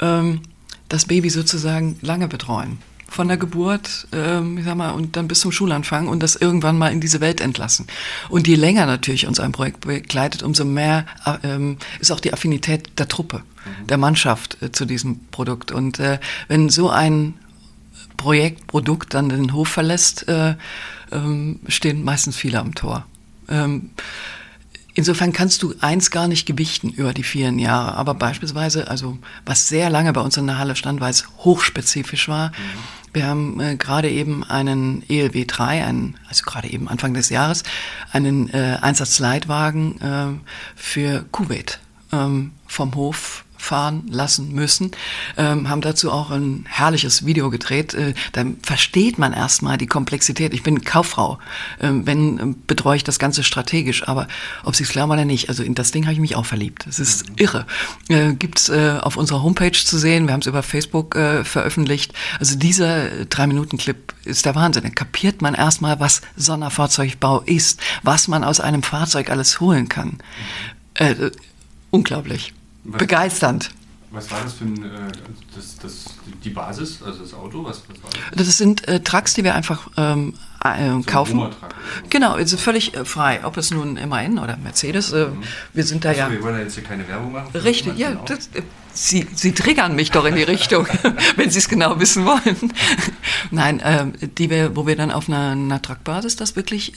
ähm, 0.00 0.42
das 0.90 1.06
Baby 1.06 1.30
sozusagen 1.30 1.96
lange 2.02 2.28
betreuen 2.28 2.78
von 3.12 3.28
der 3.28 3.36
Geburt, 3.36 4.06
ähm, 4.12 4.58
ich 4.58 4.64
sag 4.64 4.76
mal, 4.76 4.90
und 4.90 5.16
dann 5.16 5.28
bis 5.28 5.40
zum 5.40 5.52
Schulanfang 5.52 6.08
und 6.08 6.22
das 6.22 6.36
irgendwann 6.36 6.78
mal 6.78 6.92
in 6.92 7.00
diese 7.00 7.20
Welt 7.20 7.40
entlassen. 7.40 7.86
Und 8.28 8.48
je 8.48 8.54
länger 8.54 8.86
natürlich 8.86 9.26
uns 9.26 9.40
ein 9.40 9.52
Projekt 9.52 9.82
begleitet, 9.82 10.42
umso 10.42 10.64
mehr 10.64 11.06
äh, 11.24 11.54
ähm, 11.54 11.76
ist 12.00 12.10
auch 12.10 12.20
die 12.20 12.32
Affinität 12.32 12.98
der 12.98 13.08
Truppe, 13.08 13.38
mhm. 13.38 13.86
der 13.86 13.98
Mannschaft 13.98 14.60
äh, 14.62 14.72
zu 14.72 14.84
diesem 14.84 15.20
Produkt. 15.30 15.72
Und 15.72 15.98
äh, 15.98 16.18
wenn 16.48 16.68
so 16.68 16.90
ein 16.90 17.34
Projekt, 18.16 18.66
Produkt 18.66 19.14
dann 19.14 19.28
den 19.28 19.52
Hof 19.52 19.68
verlässt, 19.68 20.28
äh, 20.28 20.54
ähm, 21.10 21.60
stehen 21.68 22.04
meistens 22.04 22.36
viele 22.36 22.60
am 22.60 22.74
Tor. 22.74 23.06
Ähm, 23.48 23.90
Insofern 24.94 25.32
kannst 25.32 25.62
du 25.62 25.74
eins 25.80 26.10
gar 26.10 26.28
nicht 26.28 26.44
gewichten 26.44 26.90
über 26.90 27.14
die 27.14 27.22
vielen 27.22 27.58
Jahre. 27.58 27.94
Aber 27.94 28.14
beispielsweise, 28.14 28.88
also 28.88 29.16
was 29.46 29.68
sehr 29.68 29.88
lange 29.88 30.12
bei 30.12 30.20
uns 30.20 30.36
in 30.36 30.46
der 30.46 30.58
Halle 30.58 30.76
stand, 30.76 31.00
weil 31.00 31.10
es 31.10 31.26
hochspezifisch 31.38 32.28
war, 32.28 32.48
mhm. 32.48 32.52
Wir 33.12 33.26
haben 33.26 33.60
äh, 33.60 33.76
gerade 33.76 34.10
eben 34.10 34.42
einen 34.44 35.02
ELW 35.08 35.44
3, 35.44 35.84
einen, 35.84 36.18
also 36.28 36.44
gerade 36.44 36.70
eben 36.70 36.88
Anfang 36.88 37.12
des 37.12 37.28
Jahres, 37.28 37.62
einen 38.10 38.48
äh, 38.50 38.78
Einsatzleitwagen 38.80 40.00
äh, 40.00 40.26
für 40.76 41.24
Kuwait 41.30 41.80
ähm, 42.12 42.52
vom 42.66 42.94
Hof 42.94 43.44
fahren 43.62 44.02
lassen 44.10 44.52
müssen, 44.52 44.90
ähm, 45.36 45.68
haben 45.68 45.82
dazu 45.82 46.10
auch 46.10 46.30
ein 46.30 46.66
herrliches 46.68 47.24
Video 47.24 47.48
gedreht. 47.48 47.94
Äh, 47.94 48.14
da 48.32 48.44
versteht 48.62 49.18
man 49.18 49.32
erstmal 49.32 49.78
die 49.78 49.86
Komplexität. 49.86 50.52
Ich 50.52 50.64
bin 50.64 50.82
Kauffrau, 50.82 51.38
ähm, 51.80 52.04
wenn 52.04 52.38
äh, 52.38 52.54
betreue 52.66 52.96
ich 52.96 53.04
das 53.04 53.20
Ganze 53.20 53.44
strategisch, 53.44 54.08
aber 54.08 54.26
ob 54.64 54.74
Sie 54.74 54.82
es 54.82 54.90
glauben 54.90 55.12
oder 55.12 55.24
nicht, 55.24 55.48
also 55.48 55.62
in 55.62 55.76
das 55.76 55.92
Ding 55.92 56.04
habe 56.04 56.14
ich 56.14 56.20
mich 56.20 56.34
auch 56.34 56.44
verliebt. 56.44 56.86
Es 56.88 56.98
ist 56.98 57.24
irre. 57.36 57.66
Äh, 58.08 58.32
gibt's 58.34 58.68
äh, 58.68 58.98
auf 59.00 59.16
unserer 59.16 59.44
Homepage 59.44 59.72
zu 59.72 59.96
sehen. 59.96 60.26
Wir 60.26 60.32
haben 60.32 60.40
es 60.40 60.48
über 60.48 60.64
Facebook 60.64 61.14
äh, 61.14 61.44
veröffentlicht. 61.44 62.12
Also 62.40 62.56
dieser 62.56 63.26
drei 63.26 63.46
Minuten 63.46 63.78
Clip 63.78 64.12
ist 64.24 64.44
der 64.44 64.56
Wahnsinn. 64.56 64.82
Da 64.82 64.90
kapiert 64.90 65.40
man 65.40 65.54
erstmal, 65.54 66.00
was 66.00 66.20
Sonderfahrzeugbau 66.36 67.42
ist, 67.42 67.80
was 68.02 68.26
man 68.26 68.42
aus 68.42 68.58
einem 68.58 68.82
Fahrzeug 68.82 69.30
alles 69.30 69.60
holen 69.60 69.88
kann. 69.88 70.18
Äh, 70.94 71.30
unglaublich. 71.90 72.52
Was, 72.84 72.98
Begeisternd. 72.98 73.70
Was 74.10 74.30
war 74.30 74.42
das 74.42 74.52
für 74.54 74.64
ein, 74.64 74.84
äh, 74.84 74.88
das, 75.56 75.78
das, 75.78 76.04
die 76.44 76.50
Basis, 76.50 77.02
also 77.02 77.20
das 77.20 77.32
Auto? 77.32 77.64
Was, 77.64 77.82
was 77.88 78.02
war 78.02 78.10
das? 78.30 78.46
das 78.46 78.58
sind 78.58 78.86
äh, 78.86 79.00
Trucks, 79.00 79.32
die 79.34 79.42
wir 79.42 79.54
einfach 79.54 79.88
ähm, 79.96 80.34
äh, 80.62 80.90
so 80.90 81.02
kaufen. 81.06 81.40
Ein 81.40 81.50
genau, 82.10 82.36
ist 82.36 82.58
völlig 82.60 82.94
äh, 82.94 83.06
frei. 83.06 83.40
Ob 83.44 83.56
es 83.56 83.70
nun 83.70 83.98
MAN 84.08 84.38
oder 84.38 84.58
Mercedes, 84.58 85.12
äh, 85.12 85.28
mhm. 85.28 85.42
wir 85.72 85.84
sind 85.84 86.04
da 86.04 86.10
Achso, 86.10 86.20
ja. 86.20 86.30
Wir 86.30 86.42
wollen 86.42 86.56
ja 86.56 86.62
jetzt 86.62 86.74
hier 86.74 86.84
keine 86.84 87.08
Werbung 87.08 87.32
machen. 87.32 87.48
Richtig, 87.54 87.96
ja. 87.96 88.14
Das, 88.26 88.48
äh, 88.48 88.62
Sie, 88.92 89.26
Sie 89.34 89.52
triggern 89.52 89.96
mich 89.96 90.10
doch 90.10 90.26
in 90.26 90.34
die 90.34 90.42
Richtung, 90.42 90.86
wenn 91.36 91.50
Sie 91.50 91.58
es 91.58 91.68
genau 91.70 91.98
wissen 91.98 92.26
wollen. 92.26 92.74
Nein, 93.50 93.80
äh, 93.80 94.06
die 94.36 94.50
wir, 94.50 94.76
wo 94.76 94.86
wir 94.86 94.96
dann 94.96 95.10
auf 95.10 95.28
einer, 95.28 95.52
einer 95.52 95.80
Truckbasis 95.80 96.36
das 96.36 96.56
wirklich, 96.56 96.92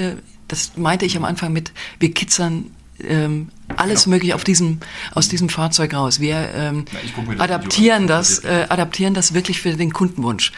das 0.50 0.76
meinte 0.76 1.06
ich 1.06 1.16
am 1.16 1.24
Anfang 1.24 1.54
mit, 1.54 1.72
wir 2.00 2.12
kitzern 2.12 2.72
ähm, 3.00 3.50
alles 3.76 4.04
genau. 4.04 4.16
mögliche 4.16 4.36
auf 4.36 4.44
diesem, 4.44 4.80
aus 5.14 5.28
diesem 5.30 5.50
Fahrzeug 5.50 5.94
raus. 5.94 6.20
Wir 6.20 6.50
ähm, 6.54 6.86
ja, 6.92 7.40
adaptieren, 7.40 8.08
das, 8.08 8.40
äh, 8.40 8.66
adaptieren 8.70 9.14
das 9.14 9.34
wirklich 9.34 9.62
für 9.62 9.74
den 9.74 9.94
Kundenwunsch. 9.94 10.52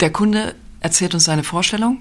Der 0.00 0.10
Kunde 0.10 0.54
erzählt 0.80 1.14
uns 1.14 1.24
seine 1.24 1.44
Vorstellung. 1.44 1.98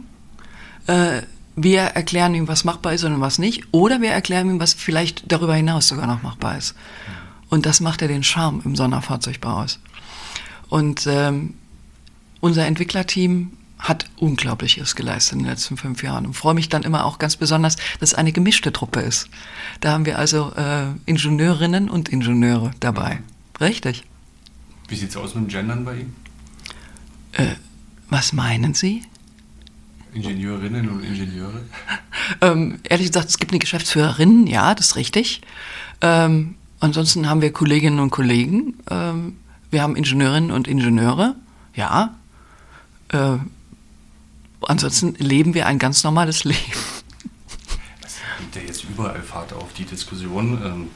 Äh, 0.87 1.21
wir 1.55 1.81
erklären 1.81 2.33
ihm, 2.33 2.47
was 2.47 2.63
machbar 2.63 2.93
ist 2.93 3.03
und 3.03 3.19
was 3.21 3.37
nicht. 3.37 3.63
Oder 3.71 4.01
wir 4.01 4.11
erklären 4.11 4.49
ihm, 4.49 4.59
was 4.59 4.73
vielleicht 4.73 5.31
darüber 5.31 5.55
hinaus 5.55 5.87
sogar 5.87 6.07
noch 6.07 6.23
machbar 6.23 6.57
ist. 6.57 6.75
Und 7.49 7.65
das 7.65 7.81
macht 7.81 8.01
ja 8.01 8.07
den 8.07 8.23
Charme 8.23 8.61
im 8.63 8.75
Sonderfahrzeugbau 8.75 9.63
aus. 9.63 9.79
Und 10.69 11.05
ähm, 11.07 11.55
unser 12.39 12.65
Entwicklerteam 12.65 13.51
hat 13.81 14.05
Unglaubliches 14.17 14.95
geleistet 14.95 15.33
in 15.33 15.39
den 15.39 15.47
letzten 15.47 15.75
fünf 15.75 16.03
Jahren 16.03 16.27
und 16.27 16.33
freue 16.33 16.53
mich 16.53 16.69
dann 16.69 16.83
immer 16.83 17.05
auch 17.05 17.17
ganz 17.17 17.35
besonders, 17.35 17.75
dass 17.99 18.11
es 18.11 18.13
eine 18.13 18.31
gemischte 18.31 18.71
Truppe 18.71 19.01
ist. 19.01 19.27
Da 19.81 19.91
haben 19.91 20.05
wir 20.05 20.19
also 20.19 20.53
äh, 20.55 20.85
Ingenieurinnen 21.05 21.89
und 21.89 22.07
Ingenieure 22.07 22.71
dabei. 22.79 23.21
Richtig. 23.59 24.03
Wie 24.87 24.95
sieht 24.95 25.09
es 25.09 25.17
aus 25.17 25.33
mit 25.35 25.45
dem 25.45 25.47
Gendern 25.47 25.83
bei 25.83 25.95
Ihnen? 25.95 26.15
Äh, 27.33 27.55
was 28.09 28.33
meinen 28.33 28.73
Sie? 28.73 29.03
Ingenieurinnen 30.13 30.89
und 30.89 31.03
Ingenieure? 31.03 31.61
ähm, 32.41 32.79
ehrlich 32.83 33.07
gesagt, 33.07 33.29
es 33.29 33.39
gibt 33.39 33.51
eine 33.51 33.59
Geschäftsführerin, 33.59 34.45
ja, 34.45 34.75
das 34.75 34.87
ist 34.87 34.95
richtig. 34.95 35.41
Ähm, 36.01 36.55
ansonsten 36.79 37.29
haben 37.29 37.41
wir 37.41 37.51
Kolleginnen 37.51 37.99
und 37.99 38.11
Kollegen. 38.11 38.75
Ähm, 38.89 39.37
wir 39.71 39.81
haben 39.81 39.95
Ingenieurinnen 39.95 40.51
und 40.51 40.67
Ingenieure, 40.67 41.35
ja. 41.73 42.15
Äh, 43.09 43.37
ansonsten 44.67 45.15
leben 45.15 45.53
wir 45.53 45.67
ein 45.67 45.79
ganz 45.79 46.03
normales 46.03 46.43
Leben. 46.43 46.59
Es 48.05 48.17
gibt 48.39 48.55
ja 48.55 48.61
jetzt 48.61 48.83
überall 48.83 49.21
Fahrt 49.21 49.53
auf 49.53 49.73
die 49.73 49.85
Diskussion. 49.85 50.61
Ähm, 50.63 50.87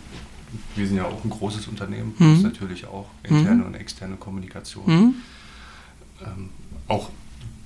wir 0.75 0.87
sind 0.87 0.97
ja 0.97 1.05
auch 1.05 1.23
ein 1.23 1.29
großes 1.29 1.67
Unternehmen, 1.67 2.13
Mhm. 2.17 2.41
natürlich 2.41 2.85
auch 2.85 3.07
interne 3.23 3.63
und 3.65 3.75
externe 3.75 4.15
Kommunikation. 4.15 4.85
Mhm. 4.85 5.15
Ähm, 6.25 6.49
auch 6.87 7.09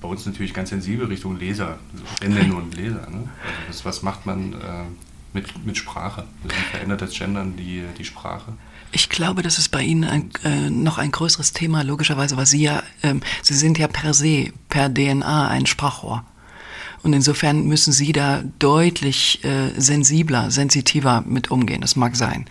bei 0.00 0.08
uns 0.08 0.24
natürlich 0.26 0.54
ganz 0.54 0.70
sensibel 0.70 1.06
Richtung 1.06 1.38
Leser, 1.38 1.78
Gendern 2.20 2.52
und 2.52 2.74
Leser. 2.74 3.08
Ne? 3.10 3.28
Also 3.44 3.66
das, 3.68 3.84
was 3.84 4.02
macht 4.02 4.26
man 4.26 4.54
äh, 4.54 4.56
mit, 5.34 5.64
mit 5.66 5.76
Sprache? 5.76 6.24
Wie 6.42 6.48
verändert 6.72 7.02
das 7.02 7.12
Gendern 7.12 7.56
die, 7.56 7.84
die 7.98 8.04
Sprache? 8.04 8.52
Ich 8.92 9.08
glaube, 9.08 9.42
das 9.42 9.58
ist 9.58 9.68
bei 9.68 9.82
Ihnen 9.82 10.04
ein, 10.04 10.30
äh, 10.44 10.70
noch 10.70 10.98
ein 10.98 11.12
größeres 11.12 11.52
Thema, 11.52 11.82
logischerweise, 11.82 12.36
weil 12.36 12.46
Sie 12.46 12.62
ja, 12.62 12.82
ähm, 13.02 13.20
Sie 13.42 13.54
sind 13.54 13.78
ja 13.78 13.86
per 13.88 14.14
se, 14.14 14.52
per 14.68 14.92
DNA 14.92 15.48
ein 15.48 15.66
Sprachrohr. 15.66 16.24
Und 17.02 17.12
insofern 17.12 17.66
müssen 17.66 17.92
Sie 17.92 18.12
da 18.12 18.42
deutlich 18.58 19.42
äh, 19.44 19.70
sensibler, 19.80 20.50
sensitiver 20.50 21.22
mit 21.22 21.50
umgehen. 21.50 21.80
Das 21.80 21.96
mag 21.96 22.16
sein. 22.16 22.46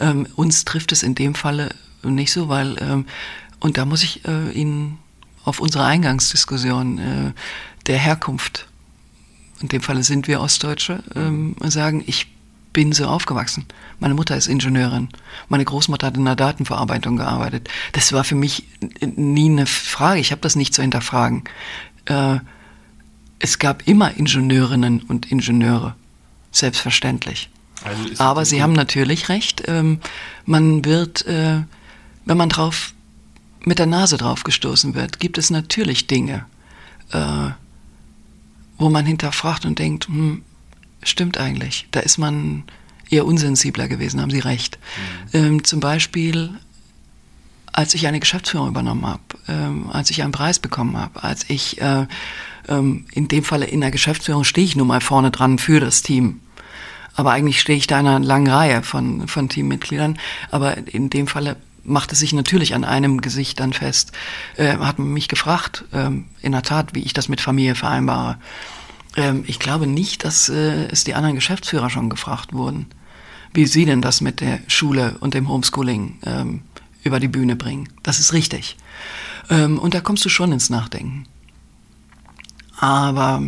Ähm, 0.00 0.26
uns 0.34 0.64
trifft 0.64 0.92
es 0.92 1.02
in 1.02 1.14
dem 1.14 1.34
Falle 1.34 1.74
nicht 2.02 2.32
so, 2.32 2.48
weil, 2.48 2.76
ähm, 2.80 3.06
und 3.60 3.76
da 3.76 3.84
muss 3.84 4.02
ich 4.02 4.24
äh, 4.24 4.50
Ihnen 4.52 4.98
auf 5.44 5.60
unsere 5.60 5.84
Eingangsdiskussion 5.84 6.98
äh, 6.98 7.32
der 7.86 7.98
Herkunft, 7.98 8.66
in 9.60 9.68
dem 9.68 9.80
Falle 9.80 10.02
sind 10.02 10.26
wir 10.26 10.40
Ostdeutsche, 10.40 11.02
ähm, 11.14 11.54
sagen, 11.60 12.02
ich 12.06 12.26
bin 12.72 12.92
so 12.92 13.06
aufgewachsen. 13.06 13.66
Meine 14.00 14.14
Mutter 14.14 14.36
ist 14.36 14.46
Ingenieurin. 14.46 15.08
Meine 15.48 15.64
Großmutter 15.64 16.06
hat 16.06 16.16
in 16.16 16.24
der 16.24 16.36
Datenverarbeitung 16.36 17.16
gearbeitet. 17.16 17.68
Das 17.92 18.12
war 18.12 18.24
für 18.24 18.34
mich 18.34 18.64
nie 19.00 19.50
eine 19.50 19.66
Frage. 19.66 20.20
Ich 20.20 20.32
habe 20.32 20.40
das 20.40 20.56
nicht 20.56 20.74
zu 20.74 20.82
hinterfragen. 20.82 21.44
Äh, 22.06 22.38
es 23.38 23.58
gab 23.58 23.86
immer 23.86 24.16
Ingenieurinnen 24.16 25.02
und 25.02 25.30
Ingenieure. 25.30 25.94
Selbstverständlich. 26.50 27.50
Also 27.84 28.22
Aber 28.22 28.44
Sie 28.44 28.62
haben 28.62 28.72
natürlich 28.72 29.28
recht. 29.28 29.64
Ähm, 29.66 30.00
man 30.46 30.84
wird, 30.84 31.26
äh, 31.26 31.62
wenn 32.24 32.36
man 32.36 32.48
drauf 32.48 32.94
mit 33.64 33.78
der 33.78 33.86
Nase 33.86 34.16
drauf 34.16 34.44
gestoßen 34.44 34.94
wird, 34.94 35.18
gibt 35.18 35.38
es 35.38 35.50
natürlich 35.50 36.06
Dinge, 36.06 36.44
äh, 37.10 37.50
wo 38.78 38.90
man 38.90 39.06
hinterfragt 39.06 39.64
und 39.64 39.78
denkt, 39.78 40.06
hm, 40.08 40.42
stimmt 41.02 41.38
eigentlich. 41.38 41.86
Da 41.90 42.00
ist 42.00 42.18
man 42.18 42.64
eher 43.10 43.26
unsensibler 43.26 43.88
gewesen, 43.88 44.20
haben 44.20 44.30
Sie 44.30 44.38
recht. 44.38 44.78
Ähm, 45.32 45.64
zum 45.64 45.80
Beispiel, 45.80 46.50
als 47.72 47.94
ich 47.94 48.06
eine 48.06 48.20
Geschäftsführung 48.20 48.68
übernommen 48.68 49.06
habe, 49.06 49.22
ähm, 49.48 49.90
als 49.90 50.10
ich 50.10 50.22
einen 50.22 50.32
Preis 50.32 50.58
bekommen 50.58 50.96
habe, 50.96 51.22
als 51.22 51.48
ich 51.48 51.80
äh, 51.80 52.06
ähm, 52.68 53.06
in 53.12 53.28
dem 53.28 53.44
Falle 53.44 53.66
in 53.66 53.80
der 53.80 53.90
Geschäftsführung 53.90 54.44
stehe 54.44 54.66
ich 54.66 54.76
nun 54.76 54.86
mal 54.86 55.00
vorne 55.00 55.30
dran 55.30 55.58
für 55.58 55.80
das 55.80 56.02
Team. 56.02 56.40
Aber 57.14 57.32
eigentlich 57.32 57.60
stehe 57.60 57.78
ich 57.78 57.86
da 57.86 58.00
in 58.00 58.06
einer 58.06 58.24
langen 58.24 58.48
Reihe 58.48 58.82
von, 58.82 59.28
von 59.28 59.48
Teammitgliedern. 59.48 60.18
Aber 60.50 60.76
in 60.88 61.10
dem 61.10 61.26
Falle 61.26 61.56
macht 61.84 62.12
es 62.12 62.20
sich 62.20 62.32
natürlich 62.32 62.74
an 62.74 62.84
einem 62.84 63.20
Gesicht 63.20 63.60
dann 63.60 63.72
fest. 63.72 64.12
Äh, 64.56 64.76
hat 64.78 64.98
man 64.98 65.12
mich 65.12 65.28
gefragt, 65.28 65.84
ähm, 65.92 66.26
in 66.40 66.52
der 66.52 66.62
Tat, 66.62 66.94
wie 66.94 67.02
ich 67.02 67.12
das 67.12 67.28
mit 67.28 67.40
Familie 67.40 67.74
vereinbare. 67.74 68.38
Ähm, 69.16 69.44
ich 69.46 69.58
glaube 69.58 69.86
nicht, 69.86 70.24
dass 70.24 70.48
äh, 70.48 70.86
es 70.86 71.04
die 71.04 71.14
anderen 71.14 71.34
Geschäftsführer 71.34 71.90
schon 71.90 72.10
gefragt 72.10 72.52
wurden, 72.52 72.86
wie 73.52 73.66
sie 73.66 73.84
denn 73.84 74.02
das 74.02 74.20
mit 74.20 74.40
der 74.40 74.60
Schule 74.68 75.16
und 75.20 75.34
dem 75.34 75.48
Homeschooling 75.48 76.18
ähm, 76.24 76.62
über 77.04 77.20
die 77.20 77.28
Bühne 77.28 77.56
bringen. 77.56 77.88
Das 78.02 78.20
ist 78.20 78.32
richtig. 78.32 78.76
Ähm, 79.50 79.78
und 79.78 79.94
da 79.94 80.00
kommst 80.00 80.24
du 80.24 80.28
schon 80.28 80.52
ins 80.52 80.70
Nachdenken. 80.70 81.26
Aber 82.78 83.42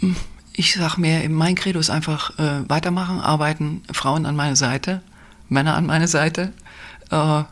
hm, 0.00 0.16
ich 0.52 0.74
sag 0.74 0.96
mir, 0.98 1.28
mein 1.28 1.54
Credo 1.54 1.78
ist 1.78 1.90
einfach 1.90 2.38
äh, 2.38 2.68
weitermachen, 2.68 3.20
arbeiten, 3.20 3.82
Frauen 3.92 4.26
an 4.26 4.36
meine 4.36 4.56
Seite, 4.56 5.02
Männer 5.48 5.76
an 5.76 5.86
meine 5.86 6.08
Seite 6.08 6.52
äh, 7.10 7.44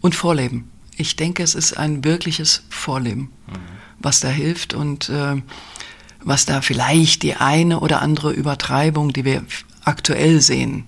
und 0.00 0.14
vorleben. 0.14 0.70
Ich 0.96 1.16
denke, 1.16 1.42
es 1.42 1.54
ist 1.54 1.76
ein 1.76 2.04
wirkliches 2.04 2.64
Vorleben, 2.70 3.30
was 4.00 4.20
da 4.20 4.28
hilft 4.28 4.74
und 4.74 5.08
äh, 5.08 5.40
was 6.24 6.46
da 6.46 6.60
vielleicht 6.60 7.22
die 7.22 7.36
eine 7.36 7.80
oder 7.80 8.02
andere 8.02 8.32
Übertreibung, 8.32 9.12
die 9.12 9.24
wir 9.24 9.42
aktuell 9.84 10.40
sehen, 10.40 10.84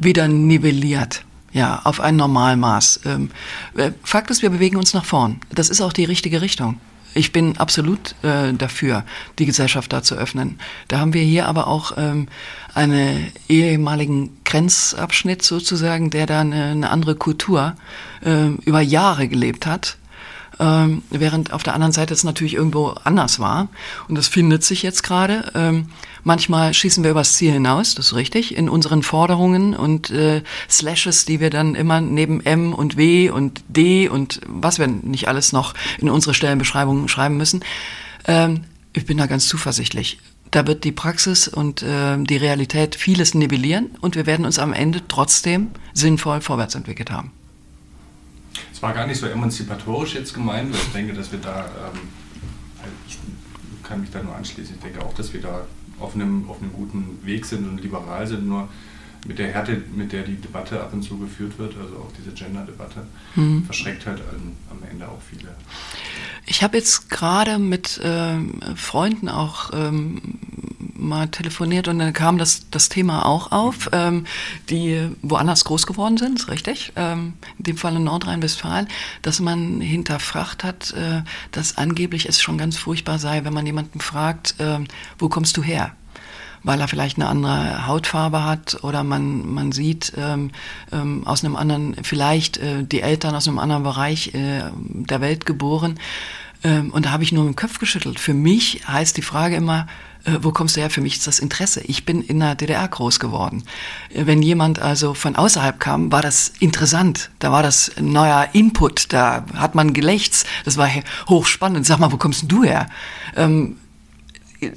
wieder 0.00 0.28
nivelliert. 0.28 1.24
Ja, 1.52 1.82
auf 1.84 2.00
ein 2.00 2.16
Normalmaß. 2.16 3.00
Ähm, 3.06 3.30
äh, 3.76 3.92
Fakt 4.02 4.30
ist, 4.30 4.42
wir 4.42 4.50
bewegen 4.50 4.76
uns 4.76 4.92
nach 4.92 5.04
vorn. 5.04 5.38
Das 5.54 5.70
ist 5.70 5.80
auch 5.80 5.92
die 5.92 6.04
richtige 6.04 6.42
Richtung. 6.42 6.80
Ich 7.14 7.30
bin 7.30 7.56
absolut 7.58 8.16
äh, 8.24 8.52
dafür, 8.52 9.04
die 9.38 9.46
Gesellschaft 9.46 9.92
da 9.92 10.02
zu 10.02 10.16
öffnen. 10.16 10.58
Da 10.88 10.98
haben 10.98 11.14
wir 11.14 11.22
hier 11.22 11.46
aber 11.46 11.68
auch 11.68 11.92
ähm, 11.96 12.26
einen 12.74 13.30
ehemaligen 13.48 14.36
Grenzabschnitt 14.44 15.42
sozusagen, 15.42 16.10
der 16.10 16.26
da 16.26 16.40
eine, 16.40 16.64
eine 16.64 16.90
andere 16.90 17.14
Kultur 17.14 17.76
äh, 18.24 18.48
über 18.64 18.80
Jahre 18.80 19.28
gelebt 19.28 19.64
hat. 19.64 19.96
Ähm, 20.60 21.02
während 21.10 21.52
auf 21.52 21.62
der 21.62 21.74
anderen 21.74 21.92
Seite 21.92 22.14
es 22.14 22.24
natürlich 22.24 22.54
irgendwo 22.54 22.88
anders 23.04 23.40
war. 23.40 23.68
Und 24.08 24.16
das 24.16 24.28
findet 24.28 24.62
sich 24.62 24.82
jetzt 24.82 25.02
gerade. 25.02 25.50
Ähm, 25.54 25.88
manchmal 26.22 26.72
schießen 26.72 27.02
wir 27.02 27.10
übers 27.10 27.34
Ziel 27.34 27.52
hinaus, 27.52 27.94
das 27.94 28.06
ist 28.06 28.14
richtig, 28.14 28.56
in 28.56 28.68
unseren 28.68 29.02
Forderungen 29.02 29.74
und 29.74 30.10
äh, 30.10 30.42
Slashes, 30.70 31.24
die 31.24 31.40
wir 31.40 31.50
dann 31.50 31.74
immer 31.74 32.00
neben 32.00 32.40
M 32.40 32.72
und 32.72 32.96
W 32.96 33.30
und 33.30 33.64
D 33.68 34.08
und 34.08 34.40
was 34.46 34.78
wir 34.78 34.86
nicht 34.86 35.28
alles 35.28 35.52
noch 35.52 35.74
in 35.98 36.08
unsere 36.08 36.34
Stellenbeschreibungen 36.34 37.08
schreiben 37.08 37.36
müssen. 37.36 37.64
Ähm, 38.26 38.64
ich 38.92 39.06
bin 39.06 39.18
da 39.18 39.26
ganz 39.26 39.48
zuversichtlich. 39.48 40.18
Da 40.52 40.68
wird 40.68 40.84
die 40.84 40.92
Praxis 40.92 41.48
und 41.48 41.82
äh, 41.82 42.16
die 42.16 42.36
Realität 42.36 42.94
vieles 42.94 43.34
nivellieren 43.34 43.90
und 44.00 44.14
wir 44.14 44.26
werden 44.26 44.46
uns 44.46 44.60
am 44.60 44.72
Ende 44.72 45.02
trotzdem 45.08 45.70
sinnvoll 45.94 46.40
vorwärts 46.40 46.76
entwickelt 46.76 47.10
haben. 47.10 47.32
War 48.84 48.92
gar 48.92 49.06
nicht 49.06 49.18
so 49.18 49.26
emanzipatorisch 49.26 50.14
jetzt 50.14 50.34
gemeint, 50.34 50.70
weil 50.70 50.78
ich 50.78 50.92
denke, 50.92 51.14
dass 51.14 51.32
wir 51.32 51.38
da, 51.38 51.60
ähm, 51.60 52.00
ich 53.08 53.18
kann 53.82 54.02
mich 54.02 54.10
da 54.10 54.22
nur 54.22 54.36
anschließen, 54.36 54.74
ich 54.74 54.82
denke 54.82 55.02
auch, 55.02 55.14
dass 55.14 55.32
wir 55.32 55.40
da 55.40 55.66
auf 55.98 56.14
einem, 56.14 56.50
auf 56.50 56.60
einem 56.60 56.70
guten 56.70 57.18
Weg 57.24 57.46
sind 57.46 57.66
und 57.66 57.80
liberal 57.80 58.26
sind, 58.26 58.46
nur 58.46 58.68
mit 59.24 59.38
der 59.38 59.48
Härte, 59.52 59.82
mit 59.94 60.12
der 60.12 60.22
die 60.22 60.36
Debatte 60.36 60.80
ab 60.80 60.92
und 60.92 61.02
zu 61.02 61.18
geführt 61.18 61.58
wird, 61.58 61.76
also 61.76 61.96
auch 61.96 62.12
diese 62.18 62.32
Gender-Debatte, 62.32 63.06
verschreckt 63.64 64.06
halt 64.06 64.20
am, 64.20 64.52
am 64.70 64.88
Ende 64.90 65.08
auch 65.08 65.20
viele. 65.30 65.54
Ich 66.46 66.62
habe 66.62 66.76
jetzt 66.76 67.08
gerade 67.08 67.58
mit 67.58 68.00
ähm, 68.04 68.60
Freunden 68.76 69.28
auch 69.28 69.70
ähm, 69.72 70.38
mal 70.94 71.28
telefoniert 71.28 71.88
und 71.88 71.98
dann 71.98 72.12
kam 72.12 72.38
das, 72.38 72.70
das 72.70 72.88
Thema 72.88 73.26
auch 73.26 73.52
auf, 73.52 73.90
ähm, 73.92 74.26
die 74.70 75.08
woanders 75.22 75.64
groß 75.64 75.86
geworden 75.86 76.16
sind, 76.16 76.40
ist 76.40 76.48
richtig, 76.48 76.92
ähm, 76.96 77.34
in 77.58 77.64
dem 77.64 77.76
Fall 77.76 77.96
in 77.96 78.04
Nordrhein-Westfalen, 78.04 78.88
dass 79.22 79.40
man 79.40 79.80
hinterfragt 79.80 80.64
hat, 80.64 80.92
äh, 80.92 81.22
dass 81.50 81.78
angeblich 81.78 82.28
es 82.28 82.40
schon 82.40 82.58
ganz 82.58 82.76
furchtbar 82.76 83.18
sei, 83.18 83.44
wenn 83.44 83.52
man 83.52 83.66
jemanden 83.66 84.00
fragt, 84.00 84.56
ähm, 84.58 84.86
wo 85.18 85.28
kommst 85.28 85.56
du 85.56 85.62
her? 85.62 85.94
Weil 86.64 86.80
er 86.80 86.88
vielleicht 86.88 87.18
eine 87.18 87.28
andere 87.28 87.86
Hautfarbe 87.86 88.44
hat 88.44 88.82
oder 88.82 89.04
man, 89.04 89.46
man 89.46 89.70
sieht 89.70 90.12
ähm, 90.16 90.50
ähm, 90.90 91.26
aus 91.26 91.44
einem 91.44 91.56
anderen, 91.56 91.96
vielleicht 92.02 92.56
äh, 92.56 92.82
die 92.82 93.02
Eltern 93.02 93.34
aus 93.34 93.46
einem 93.46 93.58
anderen 93.58 93.84
Bereich 93.84 94.34
äh, 94.34 94.62
der 94.74 95.20
Welt 95.20 95.46
geboren. 95.46 96.00
Ähm, 96.64 96.90
und 96.90 97.06
da 97.06 97.10
habe 97.12 97.22
ich 97.22 97.32
nur 97.32 97.44
mit 97.44 97.54
dem 97.54 97.56
Kopf 97.56 97.78
geschüttelt. 97.78 98.18
Für 98.18 98.34
mich 98.34 98.80
heißt 98.88 99.16
die 99.16 99.22
Frage 99.22 99.56
immer, 99.56 99.86
äh, 100.24 100.38
wo 100.40 100.50
kommst 100.50 100.76
du 100.76 100.80
her? 100.80 100.90
Für 100.90 101.02
mich 101.02 101.18
ist 101.18 101.26
das 101.26 101.38
Interesse. 101.38 101.82
Ich 101.82 102.06
bin 102.06 102.22
in 102.22 102.40
der 102.40 102.54
DDR 102.54 102.88
groß 102.88 103.20
geworden. 103.20 103.64
Äh, 104.08 104.26
Wenn 104.26 104.42
jemand 104.42 104.78
also 104.78 105.14
von 105.14 105.36
außerhalb 105.36 105.78
kam, 105.78 106.10
war 106.10 106.22
das 106.22 106.52
interessant. 106.60 107.30
Da 107.38 107.52
war 107.52 107.62
das 107.62 107.92
ein 107.96 108.10
neuer 108.10 108.48
Input. 108.54 109.12
Da 109.12 109.44
hat 109.54 109.74
man 109.74 109.92
gelächzt. 109.92 110.46
Das 110.64 110.78
war 110.78 110.88
hochspannend. 111.28 111.84
Sag 111.84 111.98
mal, 111.98 112.10
wo 112.10 112.16
kommst 112.16 112.50
du 112.50 112.64
her? 112.64 112.88
Ähm, 113.36 113.76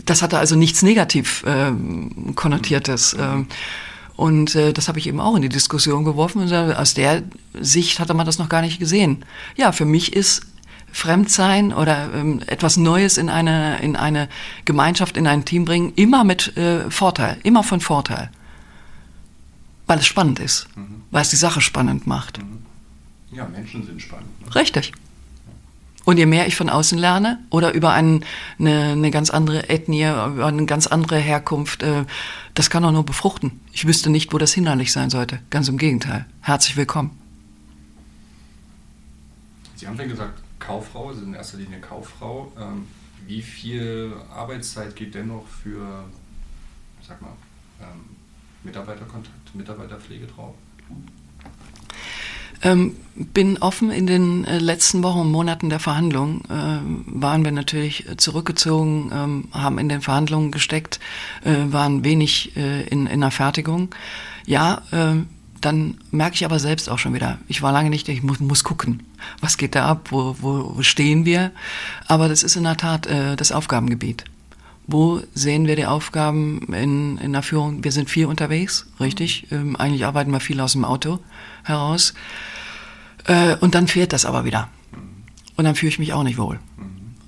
das 0.06 0.22
hatte 0.22 0.38
also 0.38 0.56
nichts 0.56 0.82
negativ 0.82 1.44
ähm, 1.46 2.34
konnotiertes. 2.36 3.16
Ähm, 3.20 3.48
und 4.16 4.56
äh, 4.56 4.74
das 4.74 4.88
habe 4.88 5.00
ich 5.00 5.08
eben 5.08 5.20
auch 5.20 5.36
in 5.36 5.44
die 5.44 5.50
Diskussion 5.50 6.04
geworfen. 6.04 6.42
Und 6.42 6.54
aus 6.54 6.94
der 6.94 7.24
Sicht 7.60 8.00
hatte 8.00 8.14
man 8.14 8.26
das 8.26 8.40
noch 8.40 8.50
gar 8.50 8.62
nicht 8.62 8.80
gesehen. 8.80 9.24
Ja, 9.56 9.72
für 9.72 9.86
mich 9.86 10.14
ist 10.14 10.42
Fremdsein 10.92 11.74
oder 11.74 12.10
ähm, 12.14 12.42
etwas 12.48 12.78
Neues 12.78 13.18
in 13.18 13.30
eine, 13.30 13.80
in 13.82 13.96
eine 13.96 14.30
Gemeinschaft, 14.66 15.18
in 15.18 15.28
ein 15.28 15.46
Team 15.46 15.66
bringen, 15.66 15.94
immer 15.96 16.24
mit 16.24 16.58
äh, 16.58 16.90
Vorteil, 16.90 17.38
immer 17.44 17.64
von 17.64 17.82
Vorteil. 17.82 18.32
Weil 19.86 20.00
es 20.00 20.08
spannend 20.08 20.40
ist, 20.40 20.68
mhm. 20.76 21.04
weil 21.12 21.22
es 21.22 21.30
die 21.30 21.36
Sache 21.36 21.62
spannend 21.62 22.08
macht. 22.08 22.40
Mhm. 22.40 22.66
Ja, 23.32 23.46
Menschen 23.48 23.86
sind 23.86 24.02
spannend. 24.02 24.30
Ne? 24.42 24.56
Richtig. 24.56 24.94
Und 26.08 26.16
je 26.16 26.26
mehr 26.26 26.48
ich 26.48 26.56
von 26.56 26.70
außen 26.70 26.98
lerne 26.98 27.38
oder 27.50 27.74
über 27.74 27.92
einen, 27.92 28.24
eine, 28.60 28.94
eine 28.94 29.12
ganz 29.12 29.30
andere 29.30 29.68
Ethnie, 29.68 30.04
über 30.06 30.46
eine 30.46 30.66
ganz 30.66 30.88
andere 30.88 31.18
Herkunft, 31.18 31.84
äh, 31.84 32.06
das 32.54 32.70
kann 32.70 32.86
auch 32.86 32.94
nur 32.94 33.06
befruchten. 33.06 33.60
Ich 33.74 33.86
wüsste 33.86 34.10
nicht, 34.10 34.32
wo 34.32 34.38
das 34.38 34.54
hinderlich 34.54 34.94
sein 34.94 35.10
sollte. 35.10 35.40
Ganz 35.50 35.68
im 35.68 35.78
Gegenteil. 35.78 36.26
Herzlich 36.40 36.78
willkommen. 36.78 37.12
Sie 39.76 39.86
haben 39.86 39.98
ja 39.98 40.06
gesagt, 40.06 40.42
Kauffrau, 40.60 41.12
Sie 41.12 41.20
sind 41.20 41.28
in 41.28 41.34
erster 41.34 41.58
Linie 41.58 41.82
Kauffrau. 41.82 42.54
Ähm, 42.58 42.88
wie 43.26 43.42
viel 43.42 44.14
Arbeitszeit 44.34 44.96
geht 44.96 45.14
dennoch 45.14 45.46
für, 45.62 46.06
sag 47.06 47.22
mal, 47.22 47.34
ähm, 47.82 48.16
Mitarbeiterkontakt, 48.64 49.54
Mitarbeiterpflege 49.54 50.28
drauf? 50.28 50.56
Ähm, 52.64 52.96
bin 53.16 53.58
offen. 53.58 53.92
In 53.92 54.08
den 54.08 54.46
äh, 54.46 54.60
letzten 54.60 55.04
Wochen 55.04 55.20
und 55.20 55.32
Monaten 55.32 55.70
der 55.70 55.80
Verhandlungen 55.80 56.42
äh, 56.50 57.22
waren 57.22 57.44
wir 57.44 57.52
natürlich 57.52 58.06
zurückgezogen, 58.18 59.12
ähm, 59.14 59.48
haben 59.52 59.80
in 59.80 59.90
den 59.90 60.02
Verhandlungen 60.02 60.52
gesteckt, 60.52 61.00
äh, 61.44 61.72
waren 61.72 62.04
wenig 62.04 62.56
äh, 62.56 62.84
in, 62.84 63.08
in 63.08 63.22
der 63.22 63.32
Fertigung. 63.32 63.90
Ja, 64.46 64.82
ähm, 64.92 65.28
dann 65.62 65.98
merke 66.12 66.36
ich 66.36 66.46
aber 66.46 66.60
selbst 66.60 66.90
auch 66.90 67.00
schon 67.00 67.16
wieder, 67.16 67.40
ich 67.48 67.64
war 67.64 67.72
lange 67.72 67.90
nicht, 67.90 68.08
ich 68.10 68.22
muss, 68.22 68.40
muss 68.40 68.64
gucken, 68.64 69.04
was 69.42 69.58
geht 69.58 69.74
da 69.74 69.88
ab, 69.88 70.12
wo, 70.12 70.36
wo, 70.40 70.74
wo 70.76 70.84
stehen 70.84 71.26
wir. 71.26 71.52
Aber 72.08 72.30
das 72.30 72.44
ist 72.44 72.56
in 72.56 72.64
der 72.64 72.78
Tat 72.78 73.08
äh, 73.08 73.36
das 73.36 73.52
Aufgabengebiet. 73.52 74.24
Wo 74.90 75.22
sehen 75.34 75.68
wir 75.68 75.76
die 75.76 75.86
Aufgaben 75.86 76.74
in, 76.74 77.18
in 77.18 77.34
der 77.34 77.44
Führung? 77.44 77.84
Wir 77.84 77.92
sind 77.92 78.10
viel 78.10 78.26
unterwegs, 78.26 78.88
richtig. 79.02 79.52
Ähm, 79.52 79.76
eigentlich 79.76 80.06
arbeiten 80.06 80.32
wir 80.32 80.40
viel 80.40 80.62
aus 80.62 80.72
dem 80.72 80.86
Auto 80.86 81.20
heraus. 81.66 82.14
Äh, 83.26 83.58
und 83.58 83.76
dann 83.76 83.90
fehlt 83.90 84.14
das 84.14 84.24
aber 84.24 84.46
wieder. 84.46 84.70
Und 85.58 85.66
dann 85.66 85.76
fühle 85.76 85.90
ich 85.90 86.00
mich 86.00 86.14
auch 86.14 86.24
nicht 86.24 86.38
wohl. 86.38 86.60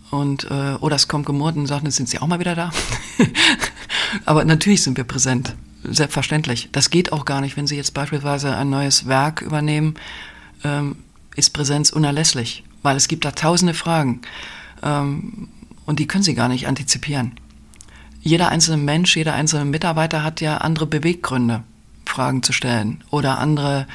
Und, 0.10 0.50
äh, 0.50 0.76
oder 0.80 0.96
es 0.96 1.10
kommt 1.10 1.26
gemurrt 1.26 1.58
und 1.58 1.68
sagt, 1.68 1.92
sind 1.92 2.08
Sie 2.08 2.20
auch 2.20 2.28
mal 2.28 2.40
wieder 2.40 2.56
da? 2.56 2.72
aber 4.26 4.46
natürlich 4.46 4.82
sind 4.82 4.96
wir 4.96 5.04
präsent. 5.04 5.54
Selbstverständlich. 5.84 6.70
Das 6.72 6.90
geht 6.90 7.12
auch 7.12 7.26
gar 7.26 7.42
nicht, 7.42 7.58
wenn 7.58 7.68
Sie 7.68 7.76
jetzt 7.76 7.94
beispielsweise 7.94 8.56
ein 8.56 8.70
neues 8.70 9.06
Werk 9.06 9.42
übernehmen, 9.42 9.96
ähm, 10.64 10.96
ist 11.36 11.50
Präsenz 11.50 11.90
unerlässlich, 11.90 12.64
weil 12.84 12.96
es 12.96 13.10
gibt 13.10 13.26
da 13.26 13.32
tausende 13.32 13.74
Fragen 13.74 14.22
ähm, 14.82 15.50
und 15.86 16.00
die 16.00 16.08
können 16.08 16.24
Sie 16.24 16.36
gar 16.36 16.50
nicht 16.50 16.68
antizipieren 16.68 17.34
jeder 18.22 18.50
einzelne 18.50 18.78
Mensch, 18.78 19.16
jeder 19.16 19.34
einzelne 19.34 19.66
Mitarbeiter 19.66 20.24
hat 20.24 20.42
ja 20.42 20.58
andere 20.58 20.86
Beweggründe, 20.86 21.64
Fragen 22.06 22.44
zu 22.44 22.54
stellen 22.54 23.04
oder 23.12 23.40
andere 23.40 23.88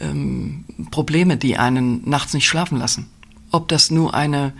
ähm, 0.00 0.64
Probleme, 0.90 1.36
die 1.36 1.56
einen 1.56 2.08
nachts 2.08 2.34
nicht 2.34 2.46
schlafen 2.46 2.78
lassen. 2.78 3.08
Ob 3.50 3.68
das 3.68 3.90
nur 3.90 4.14
eine 4.14 4.52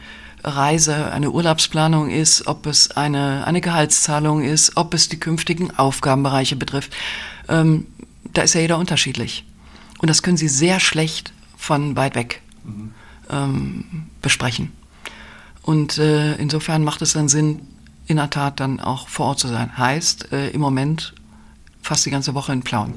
Reise, 0.42 1.12
eine 1.12 1.30
Urlaubsplanung 1.30 2.08
ist, 2.08 2.46
ob 2.46 2.66
es 2.66 2.92
eine, 2.92 3.46
eine 3.46 3.60
Gehaltszahlung 3.60 4.42
ist, 4.42 4.76
ob 4.76 4.94
es 4.94 5.08
die 5.08 5.18
künftigen 5.18 5.76
Aufgabenbereiche 5.76 6.56
betrifft. 6.56 6.94
Ähm, 7.48 7.86
da 8.32 8.42
ist 8.42 8.54
ja 8.54 8.60
jeder 8.60 8.78
unterschiedlich. 8.78 9.44
Und 9.98 10.08
das 10.08 10.22
können 10.22 10.36
Sie 10.36 10.48
sehr 10.48 10.78
schlecht 10.78 11.32
von 11.56 11.96
weit 11.96 12.14
weg 12.14 12.42
mhm. 12.64 12.92
ähm, 13.30 13.84
besprechen. 14.22 14.72
Und 15.62 15.98
äh, 15.98 16.36
insofern 16.36 16.84
macht 16.84 17.02
es 17.02 17.14
dann 17.14 17.28
Sinn, 17.28 17.60
in 18.06 18.16
der 18.16 18.30
Tat 18.30 18.60
dann 18.60 18.80
auch 18.80 19.08
vor 19.08 19.26
Ort 19.26 19.40
zu 19.40 19.48
sein. 19.48 19.76
Heißt 19.76 20.32
äh, 20.32 20.50
im 20.50 20.60
Moment 20.60 21.14
fast 21.82 22.06
die 22.06 22.10
ganze 22.10 22.34
Woche 22.34 22.52
in 22.52 22.62
Plauen. 22.62 22.94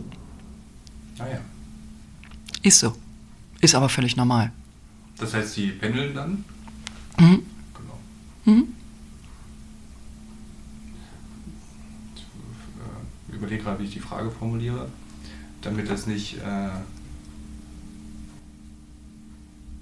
Ah 1.18 1.28
ja. 1.28 1.40
Ist 2.62 2.80
so. 2.80 2.96
Ist 3.62 3.76
aber 3.76 3.90
völlig 3.90 4.16
normal. 4.16 4.52
Das 5.18 5.34
heißt, 5.34 5.54
Sie 5.54 5.72
pendeln 5.72 6.14
dann? 6.14 6.46
Mhm. 7.18 7.44
Genau. 7.74 8.00
Mhm. 8.46 8.68
Ich 13.28 13.36
überlege 13.36 13.64
gerade, 13.64 13.80
wie 13.80 13.86
ich 13.86 13.94
die 13.94 14.00
Frage 14.00 14.32
formuliere, 14.32 14.90
damit 15.62 15.90
das 15.90 16.08
nicht, 16.08 16.38
äh, 16.38 16.42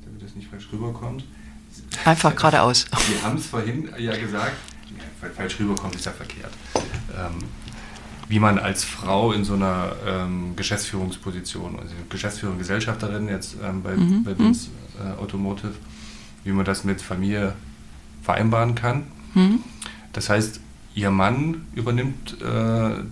damit 0.06 0.22
das 0.22 0.36
nicht 0.36 0.48
falsch 0.50 0.68
rüberkommt. 0.72 1.24
Einfach 2.06 2.36
geradeaus. 2.36 2.86
Sie 3.08 3.22
haben 3.22 3.38
es 3.38 3.48
vorhin 3.48 3.90
ja 3.98 4.16
gesagt, 4.16 4.56
falsch 5.36 5.60
rüberkommt, 5.60 5.96
ist 5.96 6.06
ja 6.06 6.12
verkehrt. 6.12 6.52
Ähm, 7.16 7.44
wie 8.30 8.40
man 8.40 8.60
als 8.60 8.84
Frau 8.84 9.32
in 9.32 9.46
so 9.46 9.54
einer 9.54 9.94
ähm, 10.06 10.56
Geschäftsführungsposition, 10.56 11.80
also 11.80 11.94
Geschäftsführung, 12.10 12.58
Gesellschafterin 12.58 13.30
jetzt 13.30 13.56
ähm, 13.64 13.82
bei, 13.82 13.96
mhm. 13.96 14.24
bei 14.24 14.38
Vince 14.38 14.70
mhm. 15.00 15.12
äh, 15.12 15.22
Automotive, 15.22 15.74
wie 16.44 16.52
man 16.52 16.66
das 16.66 16.84
mit 16.84 17.02
Familie 17.02 17.54
vereinbaren 18.22 18.76
kann. 18.76 19.04
Mhm. 19.34 19.60
Das 20.12 20.30
heißt, 20.30 20.60
ihr 20.96 21.12
Mann 21.12 21.66
übernimmt 21.74 22.42
äh, 22.42 23.04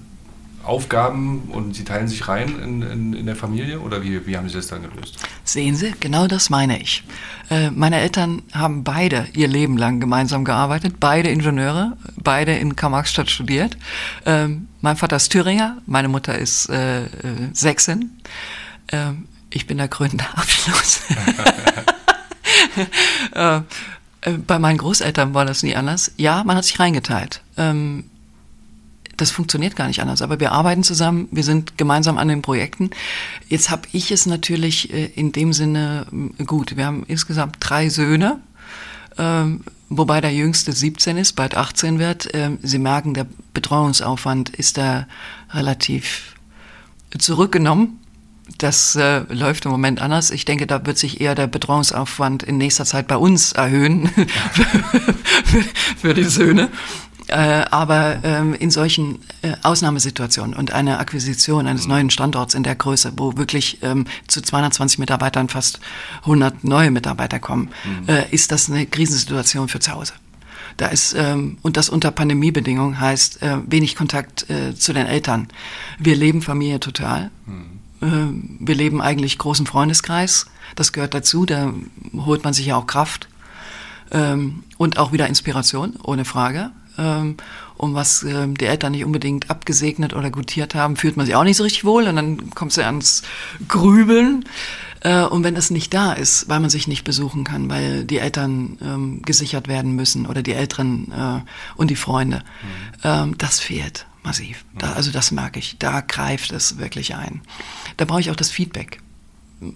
Aufgaben 0.65 1.49
und 1.51 1.75
sie 1.75 1.83
teilen 1.83 2.07
sich 2.07 2.27
rein 2.27 2.59
in, 2.61 2.81
in, 2.81 3.13
in, 3.13 3.25
der 3.25 3.35
Familie 3.35 3.79
oder 3.79 4.03
wie, 4.03 4.25
wie 4.25 4.37
haben 4.37 4.49
Sie 4.49 4.55
das 4.55 4.67
dann 4.67 4.81
gelöst? 4.81 5.17
Sehen 5.43 5.75
Sie, 5.75 5.93
genau 5.99 6.27
das 6.27 6.49
meine 6.49 6.81
ich. 6.81 7.03
Äh, 7.49 7.71
meine 7.71 7.99
Eltern 7.99 8.41
haben 8.53 8.83
beide 8.83 9.27
ihr 9.33 9.47
Leben 9.47 9.77
lang 9.77 9.99
gemeinsam 9.99 10.43
gearbeitet, 10.43 10.95
beide 10.99 11.29
Ingenieure, 11.29 11.97
beide 12.17 12.55
in 12.55 12.75
Karl-Marx-Stadt 12.75 13.29
studiert. 13.29 13.77
Ähm, 14.25 14.67
mein 14.81 14.97
Vater 14.97 15.15
ist 15.17 15.31
Thüringer, 15.31 15.77
meine 15.85 16.07
Mutter 16.07 16.37
ist 16.37 16.69
äh, 16.69 17.05
äh, 17.05 17.07
Sächsin. 17.53 18.11
Ähm, 18.91 19.27
ich 19.49 19.67
bin 19.67 19.77
der 19.77 19.87
grüne 19.87 20.23
Abschluss. 20.35 21.01
Äh, 23.33 23.61
äh, 24.25 24.31
bei 24.45 24.59
meinen 24.59 24.77
Großeltern 24.77 25.33
war 25.33 25.45
das 25.45 25.63
nie 25.63 25.75
anders. 25.75 26.11
Ja, 26.17 26.43
man 26.43 26.57
hat 26.57 26.65
sich 26.65 26.79
reingeteilt. 26.79 27.41
Ähm, 27.57 28.09
das 29.17 29.31
funktioniert 29.31 29.75
gar 29.75 29.87
nicht 29.87 30.01
anders. 30.01 30.21
Aber 30.21 30.39
wir 30.39 30.51
arbeiten 30.51 30.83
zusammen, 30.83 31.27
wir 31.31 31.43
sind 31.43 31.77
gemeinsam 31.77 32.17
an 32.17 32.27
den 32.27 32.41
Projekten. 32.41 32.89
Jetzt 33.47 33.69
habe 33.69 33.83
ich 33.91 34.11
es 34.11 34.25
natürlich 34.25 34.93
äh, 34.93 35.05
in 35.15 35.31
dem 35.31 35.53
Sinne 35.53 36.07
gut. 36.45 36.77
Wir 36.77 36.85
haben 36.85 37.03
insgesamt 37.07 37.57
drei 37.59 37.89
Söhne, 37.89 38.39
ähm, 39.17 39.63
wobei 39.89 40.21
der 40.21 40.33
jüngste 40.33 40.71
17 40.71 41.17
ist, 41.17 41.33
bald 41.33 41.55
18 41.55 41.99
wird. 41.99 42.29
Ähm, 42.33 42.59
Sie 42.61 42.79
merken, 42.79 43.13
der 43.13 43.27
Betreuungsaufwand 43.53 44.49
ist 44.49 44.77
da 44.77 45.07
relativ 45.51 46.35
zurückgenommen. 47.17 47.99
Das 48.59 48.95
äh, 48.95 49.21
läuft 49.33 49.65
im 49.65 49.71
Moment 49.71 50.01
anders. 50.01 50.29
Ich 50.29 50.45
denke, 50.45 50.67
da 50.67 50.85
wird 50.85 50.99
sich 50.99 51.19
eher 51.19 51.33
der 51.33 51.47
Betreuungsaufwand 51.47 52.43
in 52.43 52.57
nächster 52.57 52.85
Zeit 52.85 53.07
bei 53.07 53.17
uns 53.17 53.53
erhöhen 53.53 54.07
für, 54.53 55.63
für 55.97 56.13
die 56.13 56.25
Söhne. 56.25 56.69
Äh, 57.27 57.65
aber 57.71 58.19
ähm, 58.23 58.53
in 58.53 58.69
solchen 58.69 59.19
äh, 59.41 59.53
Ausnahmesituationen 59.63 60.53
und 60.55 60.71
eine 60.71 60.99
Akquisition 60.99 61.65
eines 61.65 61.87
neuen 61.87 62.11
Standorts 62.11 62.53
in 62.53 62.61
der 62.61 62.75
Größe, 62.75 63.13
wo 63.17 63.35
wirklich 63.35 63.79
ähm, 63.81 64.05
zu 64.27 64.41
220 64.41 64.99
Mitarbeitern 64.99 65.49
fast 65.49 65.79
100 66.21 66.63
neue 66.63 66.91
Mitarbeiter 66.91 67.39
kommen, 67.39 67.69
mhm. 67.83 68.09
äh, 68.09 68.29
ist 68.29 68.51
das 68.51 68.69
eine 68.69 68.85
Krisensituation 68.85 69.69
für 69.69 69.79
zu 69.79 69.91
Hause. 69.91 70.13
Da 70.77 70.87
ist, 70.87 71.15
ähm, 71.17 71.57
und 71.63 71.77
das 71.77 71.89
unter 71.89 72.11
Pandemiebedingungen 72.11 72.99
heißt, 72.99 73.41
äh, 73.41 73.57
wenig 73.65 73.95
Kontakt 73.95 74.47
äh, 74.49 74.75
zu 74.75 74.93
den 74.93 75.07
Eltern. 75.07 75.47
Wir 75.97 76.15
leben 76.15 76.43
Familie 76.43 76.79
total. 76.79 77.31
Mhm. 77.47 77.79
Äh, 78.01 78.67
wir 78.67 78.75
leben 78.75 79.01
eigentlich 79.01 79.39
großen 79.39 79.65
Freundeskreis. 79.65 80.45
Das 80.75 80.93
gehört 80.93 81.15
dazu, 81.15 81.45
da 81.45 81.73
holt 82.13 82.43
man 82.43 82.53
sich 82.53 82.67
ja 82.67 82.75
auch 82.75 82.85
Kraft. 82.85 83.29
Ähm, 84.11 84.63
und 84.77 84.99
auch 84.99 85.11
wieder 85.11 85.27
Inspiration, 85.27 85.95
ohne 86.03 86.25
Frage 86.25 86.71
ähm, 86.97 87.37
und 87.77 87.93
was 87.93 88.23
äh, 88.23 88.47
die 88.47 88.65
Eltern 88.65 88.93
nicht 88.93 89.05
unbedingt 89.05 89.49
abgesegnet 89.49 90.13
oder 90.13 90.31
gutiert 90.31 90.75
haben, 90.75 90.95
fühlt 90.95 91.17
man 91.17 91.25
sich 91.25 91.35
auch 91.35 91.43
nicht 91.43 91.57
so 91.57 91.63
richtig 91.63 91.83
wohl 91.85 92.07
und 92.07 92.15
dann 92.15 92.49
kommst 92.51 92.77
du 92.77 92.85
ans 92.85 93.23
Grübeln. 93.67 94.45
Äh, 95.01 95.23
und 95.23 95.43
wenn 95.43 95.55
das 95.55 95.69
nicht 95.69 95.93
da 95.93 96.13
ist, 96.13 96.49
weil 96.49 96.59
man 96.59 96.69
sich 96.69 96.87
nicht 96.87 97.03
besuchen 97.03 97.43
kann, 97.43 97.69
weil 97.69 98.05
die 98.05 98.19
Eltern 98.19 98.77
ähm, 98.81 99.21
gesichert 99.23 99.67
werden 99.67 99.95
müssen 99.95 100.25
oder 100.25 100.41
die 100.41 100.53
Eltern 100.53 101.11
äh, 101.45 101.77
und 101.77 101.89
die 101.91 101.95
Freunde, 101.95 102.37
mhm. 102.37 102.99
ähm, 103.03 103.37
das 103.37 103.59
fehlt 103.59 104.05
massiv. 104.23 104.65
Da, 104.79 104.93
also 104.93 105.11
das 105.11 105.31
merke 105.31 105.59
ich, 105.59 105.77
da 105.77 106.01
greift 106.01 106.51
es 106.51 106.77
wirklich 106.79 107.15
ein. 107.15 107.41
Da 107.97 108.05
brauche 108.05 108.21
ich 108.21 108.31
auch 108.31 108.35
das 108.35 108.49
Feedback. 108.49 108.99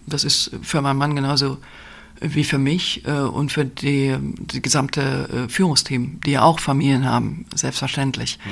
Das 0.07 0.23
ist 0.23 0.51
für 0.61 0.81
meinen 0.81 0.97
Mann 0.97 1.15
genauso 1.15 1.57
wie 2.21 2.43
für 2.43 2.57
mich 2.57 3.05
äh, 3.05 3.11
und 3.11 3.51
für 3.51 3.65
die, 3.65 4.15
die 4.19 4.61
gesamte 4.61 5.45
äh, 5.47 5.49
Führungsteam, 5.49 6.19
die 6.25 6.31
ja 6.31 6.41
auch 6.43 6.59
Familien 6.59 7.05
haben, 7.05 7.45
selbstverständlich. 7.55 8.39
Mhm. 8.43 8.51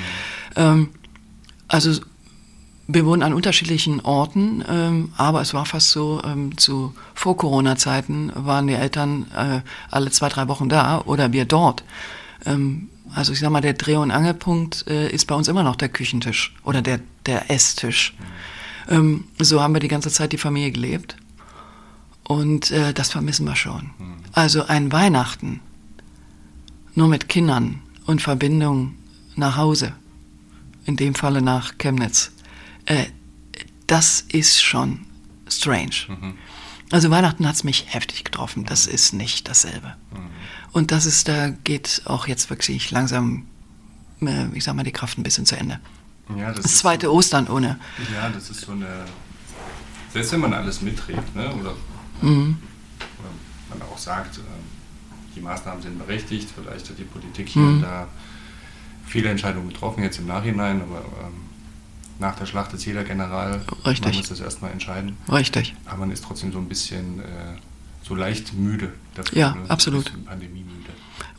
Ähm, 0.56 0.90
also 1.68 2.00
wir 2.88 3.06
wohnen 3.06 3.22
an 3.22 3.34
unterschiedlichen 3.34 4.00
Orten, 4.00 4.64
ähm, 4.68 5.12
aber 5.18 5.42
es 5.42 5.54
war 5.54 5.66
fast 5.66 5.92
so, 5.92 6.22
ähm, 6.24 6.58
zu 6.58 6.94
Vor-Corona-Zeiten 7.14 8.32
waren 8.34 8.68
die 8.68 8.76
Eltern 8.76 9.26
äh, 9.36 9.60
alle 9.92 10.10
zwei, 10.12 10.30
drei 10.30 10.48
Wochen 10.48 10.70
da 10.70 11.02
oder 11.02 11.34
wir 11.34 11.44
dort. 11.46 11.84
Ähm, 12.46 12.90
also 13.14 13.34
ich 13.34 13.40
sag 13.40 13.50
mal, 13.50 13.62
der 13.62 13.74
Dreh- 13.74 13.98
und 13.98 14.12
Angelpunkt 14.12 14.88
äh, 14.88 15.10
ist 15.10 15.26
bei 15.26 15.36
uns 15.36 15.50
immer 15.50 15.64
noch 15.64 15.76
der 15.76 15.90
Küchentisch 15.90 16.56
oder 16.64 16.82
der, 16.82 17.02
der 17.26 17.52
Esstisch. 17.52 18.16
Ähm, 18.90 19.26
so 19.38 19.62
haben 19.62 19.74
wir 19.74 19.82
die 19.82 19.88
ganze 19.90 20.10
Zeit 20.10 20.32
die 20.32 20.38
Familie 20.38 20.72
gelebt. 20.72 21.18
Und 22.28 22.72
äh, 22.72 22.94
das 22.94 23.12
vermissen 23.12 23.46
wir 23.46 23.56
schon. 23.56 23.92
Also 24.34 24.66
ein 24.66 24.92
Weihnachten 24.92 25.62
nur 26.94 27.08
mit 27.08 27.30
Kindern 27.30 27.82
und 28.06 28.22
Verbindung 28.22 28.96
nach 29.36 29.56
Hause, 29.56 29.94
in 30.86 30.98
dem 30.98 31.16
Falle 31.16 31.42
nach 31.42 31.78
Chemnitz, 31.78 32.32
äh, 32.86 33.06
das 33.86 34.22
ist 34.22 34.62
schon 34.62 35.06
strange. 35.50 36.36
Also 36.92 37.10
Weihnachten 37.12 37.48
hat 37.48 37.56
es 37.56 37.64
mich 37.64 37.86
heftig 37.94 38.24
getroffen. 38.26 38.66
Das 38.66 38.88
ist 38.88 39.14
nicht 39.14 39.48
dasselbe. 39.48 39.96
Und 40.74 40.92
das 40.92 41.06
ist, 41.06 41.28
da 41.28 41.50
geht 41.50 42.02
auch 42.06 42.28
jetzt 42.28 42.50
wirklich 42.50 42.92
langsam, 42.92 43.46
äh, 44.22 44.48
ich 44.54 44.64
sag 44.66 44.76
mal, 44.76 44.84
die 44.84 44.92
Kraft 44.92 45.18
ein 45.18 45.24
bisschen 45.24 45.46
zu 45.46 45.56
Ende. 45.58 45.80
Ja, 46.38 46.52
Das 46.52 46.78
zweite 46.78 47.12
Ostern 47.14 47.48
ohne. 47.48 47.80
Ja, 48.14 48.30
das 48.30 48.50
ist 48.50 48.62
so 48.62 48.74
eine. 48.74 49.06
Selbst 50.12 50.32
wenn 50.34 50.42
man 50.42 50.54
alles 50.54 50.82
mitträgt, 50.82 51.36
ne? 51.36 51.54
oder, 51.56 51.74
Mhm. 52.22 52.58
oder 53.20 53.30
man 53.80 53.82
auch 53.90 53.98
sagt, 53.98 54.38
ähm, 54.38 54.44
die 55.36 55.42
Maßnahmen 55.42 55.82
sind 55.82 56.00
berechtigt, 56.00 56.50
vielleicht 56.56 56.90
hat 56.90 56.98
die 56.98 57.04
Politik 57.04 57.50
hier 57.50 57.62
Mhm. 57.62 57.76
und 57.76 57.82
da 57.82 58.08
viele 59.06 59.30
Entscheidungen 59.30 59.70
getroffen, 59.70 60.04
jetzt 60.04 60.18
im 60.20 60.28
Nachhinein, 60.28 60.82
aber 60.82 60.98
ähm, 61.26 61.34
nach 62.20 62.36
der 62.36 62.46
Schlacht 62.46 62.74
ist 62.74 62.86
jeder 62.86 63.04
General. 63.04 63.62
Richtig. 63.86 64.02
Man 64.06 64.16
muss 64.16 64.30
das 64.30 64.40
erstmal 64.40 64.72
entscheiden. 64.72 65.16
Richtig. 65.32 65.76
Aber 65.86 65.98
man 66.00 66.12
ist 66.12 66.24
trotzdem 66.24 66.52
so 66.52 66.58
ein 66.58 66.68
bisschen 66.68 67.20
äh, 67.20 67.24
so 68.04 68.16
leicht 68.16 68.54
müde 68.54 68.92
dafür. 69.16 69.38
Ja, 69.38 69.54
ne? 69.56 69.66
So 69.66 69.70
absolut. 69.70 70.12
Pandemiemüde. 70.26 70.74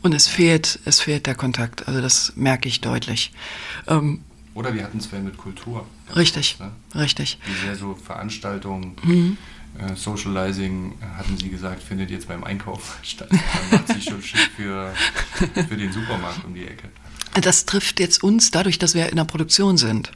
Und 0.01 0.13
es 0.13 0.27
fehlt, 0.27 0.79
es 0.85 1.01
fehlt 1.01 1.25
der 1.27 1.35
Kontakt. 1.35 1.87
Also 1.87 1.99
das 1.99 2.33
merke 2.37 2.69
ich 2.69 2.79
deutlich. 2.79 3.33
Ähm, 3.87 4.21
Oder 4.53 4.73
wir 4.73 4.83
hatten 4.83 4.99
es 4.99 5.07
vorhin 5.07 5.25
mit 5.25 5.37
Kultur. 5.37 5.85
richtig, 6.15 6.57
kurz, 6.57 6.71
richtig. 6.95 7.37
Wie 7.45 7.65
sehr 7.65 7.75
so 7.75 7.95
Veranstaltungen, 7.95 8.95
Mhm. 9.03 9.37
Äh, 9.77 9.95
Socializing, 9.95 10.93
äh, 11.01 11.17
hatten 11.17 11.37
Sie 11.37 11.49
gesagt, 11.49 11.81
findet 11.81 12.09
jetzt 12.09 12.27
beim 12.27 12.43
Einkauf 12.43 12.97
statt. 13.03 13.29
Man 13.31 13.41
macht 13.79 13.87
sich 13.89 14.03
schon 14.03 14.21
schick 14.21 14.49
für, 14.55 14.91
für 15.67 15.77
den 15.77 15.91
Supermarkt 15.91 16.43
um 16.45 16.53
die 16.53 16.65
Ecke. 16.65 16.89
Das 17.41 17.65
trifft 17.65 17.99
jetzt 17.99 18.23
uns 18.23 18.51
dadurch, 18.51 18.79
dass 18.79 18.95
wir 18.95 19.09
in 19.09 19.15
der 19.15 19.23
Produktion 19.23 19.77
sind 19.77 20.11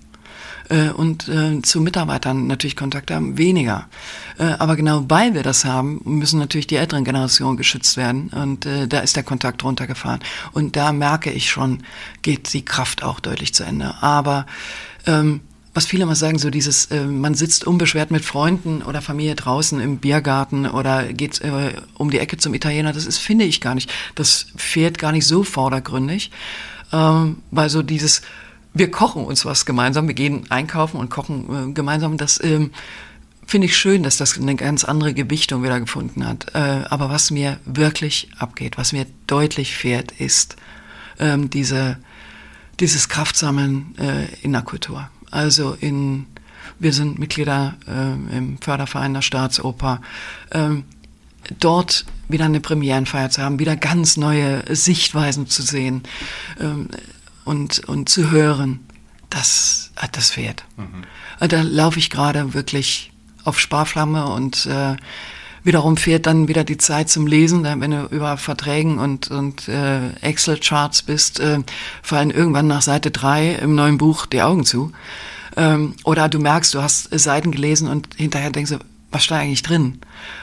äh, 0.70 0.90
und 0.90 1.32
zu 1.64 1.80
Mitarbeitern 1.80 2.48
natürlich 2.48 2.76
Kontakt 2.76 3.12
haben, 3.12 3.38
weniger. 3.38 3.88
Aber 4.38 4.76
genau 4.76 5.06
weil 5.10 5.36
wir 5.36 5.44
das 5.44 5.64
haben, 5.64 6.02
müssen 6.06 6.40
natürlich 6.40 6.66
die 6.66 6.76
älteren 6.76 7.06
Generationen 7.06 7.56
geschützt 7.56 7.98
werden 7.98 8.30
und 8.30 8.66
da 8.66 9.00
ist 9.00 9.16
der 9.16 9.24
Kontakt 9.24 9.64
runtergefahren. 9.64 10.22
Und 10.54 10.76
da 10.76 10.92
merke 10.92 11.32
ich 11.32 11.50
schon, 11.52 11.84
geht 12.24 12.52
die 12.54 12.66
Kraft 12.66 13.04
auch 13.04 13.20
deutlich 13.20 13.54
zu 13.54 13.64
Ende. 13.64 13.94
Aber 14.02 14.48
ähm, 15.06 15.42
was 15.74 15.86
viele 15.86 16.04
immer 16.04 16.16
sagen, 16.16 16.38
so 16.38 16.50
dieses, 16.50 16.86
äh, 16.88 17.04
man 17.06 17.34
sitzt 17.34 17.66
unbeschwert 17.66 18.12
mit 18.12 18.24
Freunden 18.24 18.84
oder 18.84 19.02
Familie 19.02 19.36
draußen 19.36 19.80
im 19.80 19.98
Biergarten 19.98 20.68
oder 20.68 21.12
geht 21.12 21.42
äh, 21.42 21.74
um 21.96 22.12
die 22.12 22.20
Ecke 22.20 22.38
zum 22.38 22.54
Italiener, 22.54 22.94
das 22.94 23.06
ist, 23.06 23.18
finde 23.18 23.46
ich 23.46 23.60
gar 23.60 23.74
nicht. 23.74 23.92
Das 24.16 24.48
fehlt 24.56 25.00
gar 25.00 25.12
nicht 25.12 25.26
so 25.26 25.44
vordergründig, 25.44 26.32
ähm, 26.92 27.38
weil 27.50 27.70
so 27.70 27.82
dieses, 27.82 28.22
wir 28.74 28.92
kochen 28.92 29.26
uns 29.26 29.46
was 29.46 29.66
gemeinsam, 29.66 30.08
wir 30.08 30.16
gehen 30.16 30.46
einkaufen 30.50 30.98
und 30.98 31.10
kochen 31.10 31.70
äh, 31.72 31.74
gemeinsam, 31.74 32.18
das 32.18 32.44
ähm, 32.44 32.72
finde 33.48 33.66
ich 33.66 33.76
schön, 33.76 34.04
dass 34.04 34.18
das 34.18 34.38
eine 34.38 34.56
ganz 34.56 34.84
andere 34.84 35.14
Gewichtung 35.14 35.64
wieder 35.64 35.80
gefunden 35.80 36.26
hat. 36.28 36.54
Äh, 36.54 36.84
aber 36.90 37.10
was 37.10 37.32
mir 37.32 37.60
wirklich 37.66 38.30
abgeht, 38.38 38.78
was 38.78 38.94
mir 38.94 39.08
deutlich 39.26 39.76
fehlt, 39.76 40.12
ist 40.14 40.56
ähm, 41.20 41.50
diese, 41.50 41.98
dieses 42.80 43.10
Kraftsammeln 43.10 43.96
äh, 43.98 44.28
in 44.44 44.54
der 44.54 44.62
Kultur. 44.62 45.10
Also 45.34 45.76
in, 45.80 46.28
wir 46.80 46.94
sind 46.94 47.18
Mitglieder 47.18 47.76
äh, 47.88 48.38
im 48.38 48.58
Förderverein 48.60 49.14
der 49.14 49.22
Staatsoper. 49.22 50.00
Ähm, 50.52 50.84
dort 51.60 52.06
wieder 52.30 52.46
eine 52.46 52.60
Premierenfeier 52.60 53.30
zu 53.30 53.42
haben, 53.42 53.60
wieder 53.60 53.76
ganz 53.76 54.16
neue 54.16 54.64
Sichtweisen 54.76 55.48
zu 55.48 55.62
sehen 55.62 56.04
ähm, 56.60 56.90
und, 57.46 57.80
und 57.88 58.10
zu 58.10 58.32
hören, 58.32 58.80
das, 59.30 59.92
äh, 60.02 60.08
das 60.12 60.32
fehlt. 60.32 60.66
Äh, 61.40 61.48
Da 61.48 61.62
laufe 61.62 62.00
ich 62.00 62.10
gerade 62.10 62.54
wirklich 62.54 63.12
auf 63.44 63.60
Sparflamme 63.60 64.26
und 64.28 64.68
äh, 64.68 64.96
wiederum 65.64 65.98
fehlt 65.98 66.26
dann 66.26 66.48
wieder 66.48 66.64
die 66.64 66.78
Zeit 66.78 67.10
zum 67.10 67.28
Lesen. 67.28 67.64
Wenn 67.64 67.92
du 67.92 68.06
über 68.12 68.38
Verträgen 68.38 69.00
und, 69.00 69.32
und 69.32 69.68
äh, 69.68 70.12
Excel-Charts 70.22 71.04
bist, 71.04 71.40
äh, 71.40 71.60
fallen 72.02 72.32
irgendwann 72.32 72.68
nach 72.68 72.82
Seite 72.82 73.12
drei 73.12 73.54
im 73.56 73.76
neuen 73.76 73.98
Buch 73.98 74.26
die 74.26 74.42
Augen 74.42 74.66
zu. 74.66 74.92
Ähm, 75.56 75.96
oder 76.04 76.30
du 76.30 76.40
merkst, 76.40 76.74
du 76.74 76.82
hast 76.82 77.08
Seiten 77.18 77.52
gelesen 77.52 77.88
und 77.88 78.10
hinterher 78.16 78.50
denkst 78.50 78.72
du, 78.72 78.80
was 79.12 79.24
steht 79.24 79.38
eigentlich 79.38 79.62
drin? 79.62 80.00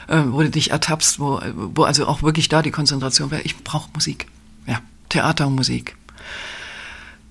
Äh, 0.07 0.21
wo 0.27 0.41
du 0.41 0.49
dich 0.49 0.71
ertappst, 0.71 1.19
wo, 1.19 1.41
wo 1.53 1.83
also 1.83 2.07
auch 2.07 2.23
wirklich 2.23 2.47
da 2.49 2.61
die 2.61 2.71
Konzentration 2.71 3.29
wäre. 3.29 3.41
Ich 3.41 3.57
brauche 3.63 3.89
Musik. 3.93 4.27
Ja, 4.65 4.79
Theater 5.09 5.47
und 5.47 5.55
Musik. 5.55 5.95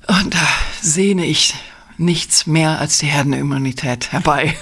Und 0.07 0.35
da 0.35 0.47
sehne 0.83 1.25
ich 1.25 1.55
nichts 1.97 2.47
mehr 2.47 2.79
als 2.79 2.99
die 2.99 3.07
Herdenimmunität 3.07 4.13
herbei. 4.13 4.57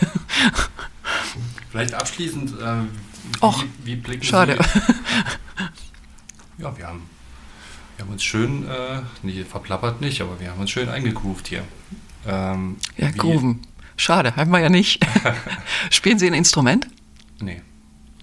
Vielleicht 1.70 1.94
abschließend, 1.94 2.52
äh, 2.60 2.82
Och, 3.40 3.64
wie 3.84 3.96
blicken 3.96 4.24
schade. 4.24 4.58
Sie... 4.62 4.92
Ja, 6.62 6.76
wir 6.76 6.88
haben, 6.88 7.02
wir 7.96 8.04
haben 8.04 8.12
uns 8.12 8.24
schön, 8.24 8.66
äh, 8.68 9.00
nicht, 9.22 9.46
verplappert 9.48 10.00
nicht, 10.00 10.20
aber 10.22 10.40
wir 10.40 10.50
haben 10.50 10.60
uns 10.60 10.70
schön 10.72 10.88
eingegroovt 10.88 11.46
hier. 11.46 11.62
Ähm, 12.26 12.78
Ja, 12.96 13.14
wie- 13.14 13.18
Grooven. 13.18 13.60
Schade, 13.96 14.34
haben 14.34 14.50
wir 14.50 14.58
ja 14.58 14.68
nicht. 14.68 15.04
Spielen 15.90 16.18
Sie 16.18 16.26
ein 16.26 16.34
Instrument? 16.34 16.88
Nee. 17.40 17.62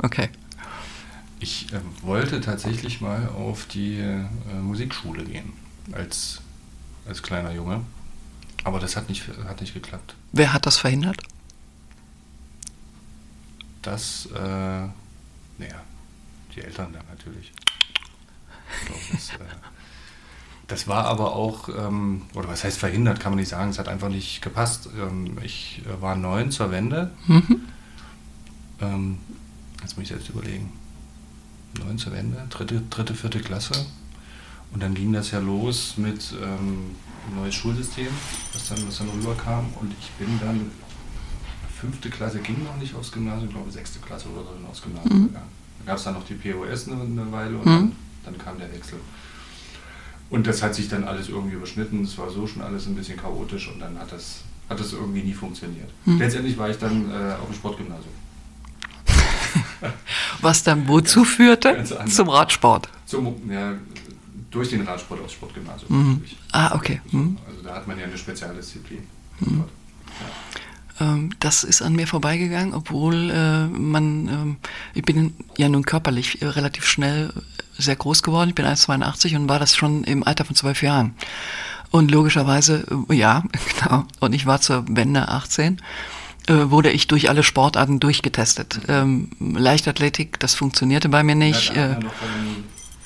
Okay. 0.04 0.30
Ich 1.40 1.72
äh, 1.74 1.80
wollte 2.02 2.42
tatsächlich 2.42 3.00
mal 3.00 3.30
auf 3.30 3.66
die 3.68 4.00
äh, 4.00 4.26
Musikschule 4.62 5.24
gehen, 5.24 5.54
als, 5.94 6.42
als 7.08 7.24
kleiner 7.24 7.52
Junge. 7.54 7.82
Aber 8.66 8.80
das 8.80 8.96
hat 8.98 9.08
nicht, 9.08 9.24
hat 9.48 9.62
nicht 9.62 9.74
geklappt. 9.74 10.16
Wer 10.34 10.52
hat 10.54 10.66
das 10.66 10.78
verhindert? 10.78 11.22
Das, 13.82 14.28
äh, 14.36 14.88
naja, 15.58 15.82
die 16.56 16.62
Eltern 16.62 16.94
dann 16.94 17.06
natürlich. 17.10 17.52
Ich 18.82 18.88
glaub, 18.88 19.00
das, 19.12 19.30
äh, 19.30 19.54
das 20.68 20.88
war 20.88 21.06
aber 21.06 21.36
auch, 21.36 21.70
ähm, 21.70 22.24
oder 22.34 22.48
was 22.48 22.64
heißt 22.64 22.78
verhindert, 22.78 23.20
kann 23.20 23.32
man 23.32 23.40
nicht 23.40 23.50
sagen, 23.50 23.70
es 23.70 23.80
hat 23.80 23.88
einfach 23.88 24.10
nicht 24.10 24.42
gepasst. 24.42 24.90
Ähm, 24.98 25.38
ich 25.44 25.82
äh, 25.86 26.02
war 26.02 26.16
neun 26.16 26.52
zur 26.52 26.72
Wende. 26.72 27.12
Mhm. 27.28 27.62
Ähm, 28.82 29.18
jetzt 29.82 29.98
muss 29.98 30.04
ich 30.04 30.10
selbst 30.10 30.30
überlegen. 30.30 30.72
Neun 31.80 31.98
zur 31.98 32.14
Wende, 32.14 32.46
dritte, 32.50 32.82
dritte, 32.90 33.14
vierte 33.16 33.40
Klasse. 33.42 33.86
Und 34.72 34.82
dann 34.82 34.94
ging 34.94 35.14
das 35.14 35.32
ja 35.32 35.40
los 35.40 35.96
mit 35.98 36.34
ähm, 36.42 36.96
neues 37.34 37.56
Schulsystem, 37.56 38.08
was 38.54 38.70
dann, 38.70 38.88
was 38.88 38.98
dann 38.98 39.10
rüberkam. 39.10 39.66
Und 39.80 39.94
ich 40.00 40.10
bin 40.12 40.40
dann, 40.40 40.72
fünfte 41.86 42.10
Klasse 42.10 42.40
ging 42.40 42.64
noch 42.64 42.78
nicht 42.78 42.94
aufs 42.96 43.12
Gymnasium, 43.12 43.48
ich 43.50 43.54
glaube 43.56 43.72
sechste 43.72 44.00
Klasse 44.00 44.28
oder 44.30 44.44
so 44.44 44.68
aufs 44.70 44.82
Gymnasium 44.82 45.20
Mhm. 45.22 45.28
gegangen. 45.28 45.50
Da 45.80 45.86
gab 45.92 45.98
es 45.98 46.04
dann 46.04 46.14
noch 46.16 46.26
die 46.26 46.34
POS 46.34 46.88
eine, 46.90 47.02
eine 47.02 47.32
Weile 47.32 47.58
und 47.58 47.66
Mhm. 47.66 47.92
dann, 48.24 48.34
dann 48.34 48.38
kam 48.38 48.58
der 48.60 48.72
Wechsel. 48.74 49.00
Und 50.30 50.48
das 50.48 50.62
hat 50.64 50.74
sich 50.74 50.90
dann 50.90 51.04
alles 51.04 51.30
irgendwie 51.30 51.56
überschnitten. 51.56 52.04
Es 52.04 52.18
war 52.18 52.30
so 52.32 52.48
schon 52.48 52.62
alles 52.64 52.88
ein 52.88 52.96
bisschen 52.96 53.18
chaotisch 53.18 53.68
und 53.72 53.80
dann 53.80 53.98
hat 54.00 54.12
das, 54.12 54.38
hat 54.70 54.80
das 54.80 54.94
irgendwie 54.94 55.22
nie 55.22 55.34
funktioniert. 55.34 55.90
Mhm. 56.06 56.18
Letztendlich 56.18 56.58
war 56.58 56.70
ich 56.70 56.78
dann 56.80 57.12
äh, 57.12 57.34
auf 57.40 57.46
dem 57.48 57.54
Sportgymnasium. 57.56 58.14
Was 60.42 60.64
dann 60.64 60.88
wozu 60.88 61.24
führte? 61.24 61.74
Ganz 61.76 61.92
anders. 61.92 62.16
Zum 62.16 62.30
Radsport. 62.30 62.90
Zum, 63.06 63.36
ja, 63.52 63.74
durch 64.50 64.70
den 64.70 64.82
Radsport 64.82 65.22
aufs 65.22 65.34
Sportgymnasium 65.34 65.92
Mhm. 66.10 66.24
Ah, 66.52 66.74
okay. 66.76 67.02
Mhm. 67.12 67.38
Also 67.48 67.62
da 67.62 67.76
hat 67.76 67.88
man 67.88 68.00
ja 68.00 68.06
eine 68.06 68.18
Spezialdisziplin. 68.18 69.04
Mhm. 69.42 69.58
dort. 69.60 69.70
Ähm, 71.00 71.32
das 71.40 71.64
ist 71.64 71.82
an 71.82 71.94
mir 71.94 72.08
vorbeigegangen, 72.08 72.74
obwohl 72.74 73.30
äh, 73.30 73.68
man, 73.68 74.28
ähm, 74.28 74.56
ich 74.94 75.04
bin 75.04 75.34
ja 75.58 75.70
nun 75.70 75.86
körperlich 75.86 76.42
äh, 76.42 76.48
relativ 76.48 76.86
schnell 76.86 77.34
äh, 77.36 77.82
sehr 77.82 77.96
groß 77.96 78.24
geworden. 78.24 78.50
Ich 78.50 78.56
bin 78.56 78.66
1,82 78.66 79.36
und 79.36 79.50
war 79.50 79.60
das 79.60 79.76
schon 79.76 80.04
im 80.04 80.24
Alter 80.24 80.46
von 80.46 80.56
zwölf 80.56 80.82
Jahren. 80.82 81.16
Und 81.92 82.12
logischerweise, 82.12 82.86
ja, 83.10 83.44
genau. 83.80 84.06
Und 84.20 84.34
ich 84.34 84.46
war 84.46 84.62
zur 84.62 84.86
Wende 84.88 85.28
18, 85.28 85.82
äh, 86.48 86.54
wurde 86.70 86.92
ich 86.92 87.08
durch 87.08 87.30
alle 87.30 87.44
Sportarten 87.44 88.00
durchgetestet. 88.00 88.82
Ähm, 88.88 89.30
Leichtathletik, 89.40 90.40
das 90.40 90.56
funktionierte 90.56 91.10
bei 91.10 91.24
mir 91.24 91.36
nicht. 91.36 91.76
Ja, 91.76 92.00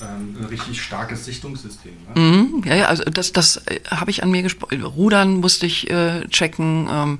Äh, 0.00 0.04
ähm, 0.04 0.36
ein 0.38 0.44
richtig 0.46 0.82
starkes 0.82 1.24
Sichtungssystem. 1.24 1.92
Ne? 2.14 2.20
Mhm, 2.20 2.62
ja, 2.64 2.74
ja, 2.74 2.86
also 2.86 3.04
das, 3.04 3.32
das 3.32 3.56
äh, 3.66 3.80
habe 3.90 4.10
ich 4.10 4.22
an 4.22 4.30
mir 4.30 4.42
gesprochen. 4.42 4.82
Rudern 4.82 5.36
musste 5.36 5.66
ich 5.66 5.90
äh, 5.90 6.26
checken. 6.28 6.88
Ähm, 6.90 7.18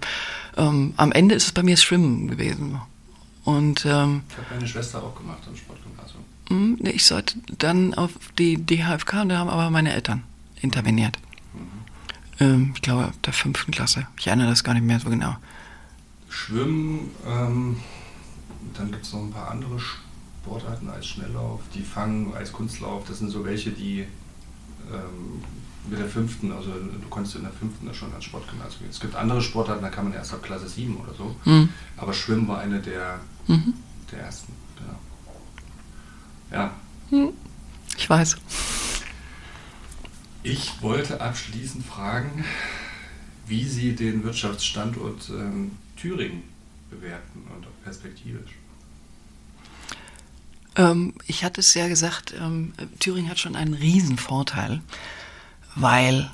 ähm, 0.56 0.94
am 0.96 1.12
Ende 1.12 1.34
ist 1.34 1.44
es 1.44 1.52
bei 1.52 1.62
mir 1.62 1.76
Schwimmen 1.76 2.28
gewesen. 2.28 2.80
Und, 3.44 3.84
ähm, 3.86 4.22
ich 4.28 4.36
habe 4.36 4.46
meine 4.54 4.68
Schwester 4.68 5.02
auch 5.02 5.14
gemacht 5.14 5.40
am 5.46 5.56
Sportgymnasium. 5.56 6.24
Mh, 6.50 6.90
ich 6.90 7.06
sollte 7.06 7.38
dann 7.58 7.94
auf 7.94 8.12
die 8.38 8.56
DHFK 8.56 9.22
und 9.22 9.28
da 9.30 9.38
haben 9.38 9.50
aber 9.50 9.70
meine 9.70 9.92
Eltern 9.92 10.24
interveniert. 10.60 11.18
Mhm. 11.54 12.44
Ähm, 12.44 12.72
ich 12.74 12.82
glaube, 12.82 13.04
ab 13.04 13.14
der 13.24 13.32
fünften 13.32 13.72
Klasse. 13.72 14.06
Ich 14.18 14.26
erinnere 14.26 14.48
das 14.48 14.64
gar 14.64 14.74
nicht 14.74 14.84
mehr 14.84 15.00
so 15.00 15.08
genau. 15.08 15.36
Schwimmen, 16.28 17.10
ähm, 17.26 17.78
dann 18.74 18.92
gibt 18.92 19.04
es 19.04 19.12
noch 19.12 19.20
ein 19.20 19.32
paar 19.32 19.50
andere 19.50 19.80
Sportarten 19.80 20.09
als 20.92 21.06
Schnelllauf, 21.06 21.60
die 21.74 21.82
fangen 21.82 22.34
als 22.34 22.52
Kunstlauf. 22.52 23.04
Das 23.06 23.18
sind 23.18 23.30
so 23.30 23.44
welche, 23.44 23.70
die 23.70 24.06
ähm, 24.92 25.42
mit 25.88 25.98
der 25.98 26.08
fünften, 26.08 26.52
also 26.52 26.70
du 26.70 27.08
konntest 27.08 27.36
in 27.36 27.42
der 27.42 27.52
fünften 27.52 27.92
schon 27.94 28.10
ans 28.10 28.24
Sportgymnasium 28.24 28.80
gehen. 28.80 28.90
Es 28.90 29.00
gibt 29.00 29.14
andere 29.14 29.40
Sportarten, 29.40 29.82
da 29.82 29.88
kann 29.88 30.04
man 30.04 30.12
erst 30.12 30.32
ab 30.32 30.42
Klasse 30.42 30.68
7 30.68 30.96
oder 30.96 31.14
so. 31.14 31.34
Mhm. 31.44 31.68
Aber 31.96 32.12
Schwimmen 32.12 32.46
war 32.48 32.58
eine 32.58 32.80
der, 32.80 33.20
mhm. 33.46 33.74
der 34.12 34.20
ersten. 34.20 34.52
Genau. 34.76 34.98
Ja. 36.52 36.74
Mhm. 37.10 37.32
Ich 37.96 38.08
weiß. 38.08 38.36
Ich 40.42 40.82
wollte 40.82 41.20
abschließend 41.20 41.84
fragen, 41.84 42.44
wie 43.46 43.64
Sie 43.64 43.94
den 43.94 44.24
Wirtschaftsstandort 44.24 45.30
ähm, 45.30 45.72
Thüringen 45.96 46.44
bewerten 46.90 47.46
und 47.54 47.66
auch 47.66 47.84
perspektivisch. 47.84 48.52
Ähm, 50.76 51.14
ich 51.26 51.44
hatte 51.44 51.60
es 51.60 51.74
ja 51.74 51.88
gesagt, 51.88 52.34
ähm, 52.38 52.72
Thüringen 52.98 53.30
hat 53.30 53.38
schon 53.38 53.56
einen 53.56 53.74
Riesenvorteil, 53.74 54.80
weil 55.74 56.30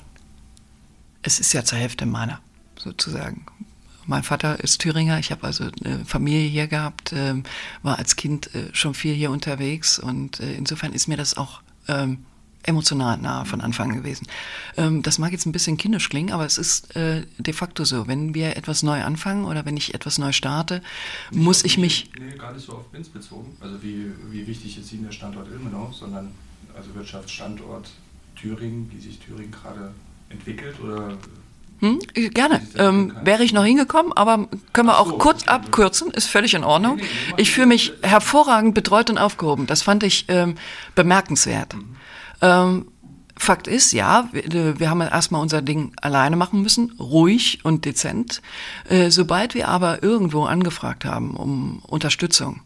es 1.21 1.39
ist 1.39 1.53
ja 1.53 1.63
zur 1.63 1.77
Hälfte 1.77 2.05
meiner, 2.05 2.39
sozusagen. 2.77 3.45
Mein 4.05 4.23
Vater 4.23 4.61
ist 4.61 4.79
Thüringer, 4.79 5.19
ich 5.19 5.31
habe 5.31 5.45
also 5.45 5.69
eine 5.83 6.05
Familie 6.05 6.47
hier 6.47 6.67
gehabt, 6.67 7.11
äh, 7.11 7.35
war 7.83 7.97
als 7.97 8.15
Kind 8.15 8.53
äh, 8.55 8.69
schon 8.73 8.93
viel 8.93 9.13
hier 9.13 9.31
unterwegs 9.31 9.99
und 9.99 10.39
äh, 10.39 10.53
insofern 10.53 10.93
ist 10.93 11.07
mir 11.07 11.17
das 11.17 11.35
auch 11.35 11.61
ähm, 11.89 12.25
emotional 12.63 13.17
nah 13.17 13.45
von 13.45 13.61
Anfang 13.61 13.93
gewesen. 13.93 14.27
Ähm, 14.75 15.01
das 15.01 15.19
mag 15.19 15.31
jetzt 15.31 15.45
ein 15.45 15.51
bisschen 15.51 15.77
kindisch 15.77 16.09
klingen, 16.09 16.31
aber 16.31 16.45
es 16.45 16.57
ist 16.57 16.95
äh, 16.95 17.23
de 17.37 17.53
facto 17.53 17.85
so. 17.85 18.07
Wenn 18.07 18.33
wir 18.33 18.57
etwas 18.57 18.83
neu 18.83 19.03
anfangen 19.03 19.45
oder 19.45 19.65
wenn 19.65 19.77
ich 19.77 19.93
etwas 19.93 20.17
neu 20.17 20.31
starte, 20.31 20.81
nicht 21.31 21.43
muss 21.43 21.63
ich 21.63 21.77
mich. 21.77 22.11
Nee, 22.19 22.37
gar 22.37 22.53
nicht 22.53 22.65
so 22.65 22.73
auf 22.73 22.85
Binz 22.91 23.09
bezogen. 23.09 23.55
Also 23.61 23.81
wie, 23.81 24.11
wie 24.31 24.47
wichtig 24.47 24.77
ist 24.77 24.91
Ihnen 24.91 25.05
der 25.05 25.11
Standort 25.11 25.47
Ilmenau, 25.49 25.91
sondern 25.91 26.31
also 26.75 26.93
Wirtschaftsstandort 26.93 27.89
Thüringen, 28.35 28.91
wie 28.93 28.99
sich 28.99 29.19
Thüringen 29.19 29.51
gerade 29.51 29.93
entwickelt 30.29 30.79
oder 30.79 31.17
hm, 31.79 31.99
gerne. 32.33 32.61
Ähm, 32.75 33.13
wäre 33.23 33.43
ich 33.43 33.53
noch 33.53 33.63
hingekommen, 33.63 34.11
aber 34.13 34.47
können 34.73 34.87
wir 34.87 34.99
auch 34.99 35.09
so, 35.09 35.17
kurz 35.19 35.47
abkürzen, 35.47 36.09
ist 36.11 36.25
völlig 36.25 36.55
in 36.55 36.63
Ordnung. 36.63 36.99
Ich 37.37 37.51
fühle 37.51 37.67
mich 37.67 37.93
hervorragend 38.01 38.73
betreut 38.73 39.11
und 39.11 39.19
aufgehoben. 39.19 39.67
Das 39.67 39.83
fand 39.83 40.03
ich 40.03 40.25
ähm, 40.27 40.55
bemerkenswert. 40.95 41.75
Mhm. 41.75 41.97
Ähm, 42.41 42.87
Fakt 43.39 43.67
ist, 43.67 43.91
ja, 43.91 44.29
wir, 44.31 44.79
wir 44.79 44.89
haben 44.89 45.01
erstmal 45.01 45.41
unser 45.41 45.61
Ding 45.61 45.93
alleine 46.01 46.35
machen 46.35 46.63
müssen, 46.63 46.91
ruhig 46.99 47.59
und 47.63 47.85
dezent. 47.85 48.41
Äh, 48.89 49.11
sobald 49.11 49.53
wir 49.53 49.67
aber 49.67 50.01
irgendwo 50.01 50.45
angefragt 50.45 51.05
haben 51.05 51.35
um 51.35 51.79
Unterstützung 51.85 52.61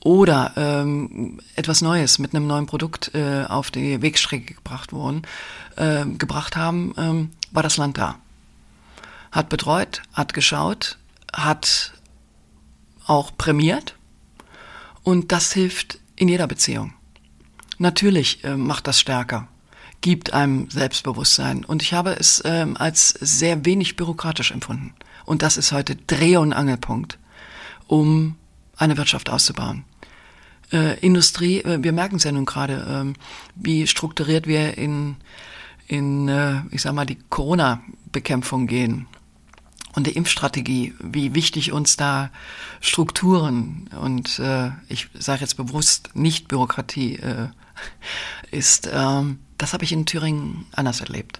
oder 0.00 0.52
ähm, 0.56 1.40
etwas 1.54 1.82
Neues 1.82 2.18
mit 2.18 2.34
einem 2.34 2.46
neuen 2.46 2.66
Produkt 2.66 3.14
äh, 3.14 3.44
auf 3.44 3.70
die 3.70 4.00
Wegstrecke 4.02 4.54
gebracht 4.54 4.92
wurden, 4.92 5.22
äh, 5.76 6.06
gebracht 6.06 6.56
haben, 6.56 6.94
ähm, 6.96 7.30
war 7.52 7.62
das 7.62 7.76
Land 7.76 7.98
da. 7.98 8.16
Hat 9.30 9.48
betreut, 9.48 10.02
hat 10.12 10.32
geschaut, 10.32 10.98
hat 11.32 11.92
auch 13.06 13.36
prämiert 13.36 13.96
und 15.02 15.32
das 15.32 15.52
hilft 15.52 15.98
in 16.16 16.28
jeder 16.28 16.46
Beziehung. 16.46 16.94
Natürlich 17.82 18.44
äh, 18.44 18.56
macht 18.56 18.86
das 18.86 19.00
stärker, 19.00 19.48
gibt 20.02 20.32
einem 20.32 20.70
Selbstbewusstsein. 20.70 21.64
Und 21.64 21.82
ich 21.82 21.92
habe 21.92 22.12
es 22.12 22.40
ähm, 22.44 22.76
als 22.76 23.08
sehr 23.08 23.64
wenig 23.64 23.96
bürokratisch 23.96 24.52
empfunden. 24.52 24.94
Und 25.24 25.42
das 25.42 25.56
ist 25.56 25.72
heute 25.72 25.96
Dreh- 25.96 26.36
und 26.36 26.52
Angelpunkt, 26.52 27.18
um 27.88 28.36
eine 28.76 28.96
Wirtschaft 28.96 29.30
auszubauen. 29.30 29.84
Äh, 30.72 30.96
Industrie, 31.00 31.58
äh, 31.62 31.82
wir 31.82 31.92
merken 31.92 32.16
es 32.16 32.24
ja 32.24 32.30
nun 32.30 32.44
gerade, 32.44 32.86
ähm, 32.88 33.14
wie 33.56 33.88
strukturiert 33.88 34.46
wir 34.46 34.78
in, 34.78 35.16
in 35.88 36.28
äh, 36.28 36.60
ich 36.70 36.82
sag 36.82 36.94
mal, 36.94 37.04
die 37.04 37.18
Corona-Bekämpfung 37.30 38.68
gehen 38.68 39.08
und 39.94 40.06
die 40.06 40.12
Impfstrategie, 40.12 40.94
wie 41.00 41.34
wichtig 41.34 41.72
uns 41.72 41.96
da 41.96 42.30
Strukturen 42.80 43.88
und 44.00 44.38
äh, 44.38 44.70
ich 44.88 45.08
sage 45.18 45.40
jetzt 45.40 45.56
bewusst 45.56 46.10
nicht 46.14 46.48
Bürokratie 46.48 47.16
äh, 47.16 47.48
ist, 48.50 48.88
ähm, 48.92 49.38
das 49.58 49.72
habe 49.72 49.84
ich 49.84 49.92
in 49.92 50.06
Thüringen 50.06 50.66
anders 50.72 51.00
erlebt. 51.00 51.38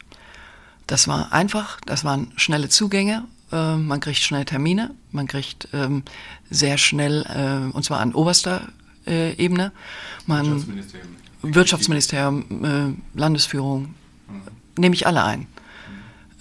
Das 0.87 1.09
war 1.09 1.33
einfach, 1.33 1.81
das 1.87 2.05
waren 2.05 2.33
schnelle 2.37 2.69
Zugänge, 2.69 3.25
äh, 3.51 3.77
man 3.77 4.01
kriegt 4.01 4.19
schnell 4.19 4.45
Termine, 4.45 4.95
man 5.11 5.27
kriegt 5.27 5.69
ähm, 5.73 6.03
sehr 6.51 6.79
schnell, 6.79 7.25
äh, 7.29 7.75
und 7.75 7.85
zwar 7.85 8.01
an 8.01 8.15
oberster 8.15 8.69
äh, 9.07 9.33
Ebene, 9.35 9.73
man, 10.27 10.47
Wirtschaftsministerium, 10.47 11.17
Wirtschaftsministerium 11.43 12.65
äh, 13.15 13.19
Landesführung, 13.19 13.95
mhm. 14.29 14.43
nehme 14.79 14.95
ich 14.95 15.07
alle 15.07 15.25
ein. 15.25 15.47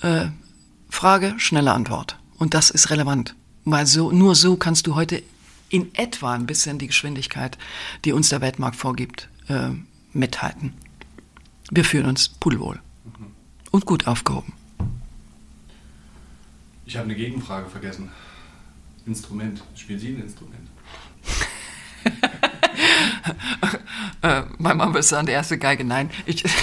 Äh, 0.01 0.27
Frage, 0.91 1.33
schnelle 1.37 1.71
Antwort. 1.71 2.19
Und 2.37 2.53
das 2.53 2.69
ist 2.69 2.91
relevant, 2.91 3.35
weil 3.65 3.87
so, 3.87 4.11
nur 4.11 4.35
so 4.35 4.57
kannst 4.57 4.85
du 4.85 4.93
heute 4.93 5.23
in 5.69 5.95
etwa 5.95 6.33
ein 6.33 6.45
bisschen 6.45 6.77
die 6.77 6.87
Geschwindigkeit, 6.87 7.57
die 8.05 8.11
uns 8.11 8.29
der 8.29 8.41
Weltmarkt 8.41 8.75
vorgibt, 8.75 9.27
äh, 9.47 9.69
mithalten. 10.13 10.73
Wir 11.71 11.85
fühlen 11.85 12.05
uns 12.05 12.29
pudelwohl 12.29 12.79
mhm. 13.05 13.27
und 13.71 13.87
gut 13.87 14.05
aufgehoben. 14.05 14.53
Ich 16.85 16.97
habe 16.97 17.05
eine 17.05 17.15
Gegenfrage 17.15 17.69
vergessen. 17.69 18.11
Instrument. 19.05 19.63
Spielen 19.75 19.99
Sie 19.99 20.09
ein 20.09 20.21
Instrument? 20.21 20.67
äh, 24.21 24.43
mein 24.57 24.77
Mann 24.77 24.89
würde 24.89 25.03
sagen, 25.03 25.25
der 25.25 25.35
erste 25.35 25.57
Geige. 25.57 25.85
Nein, 25.85 26.11
ich. 26.25 26.43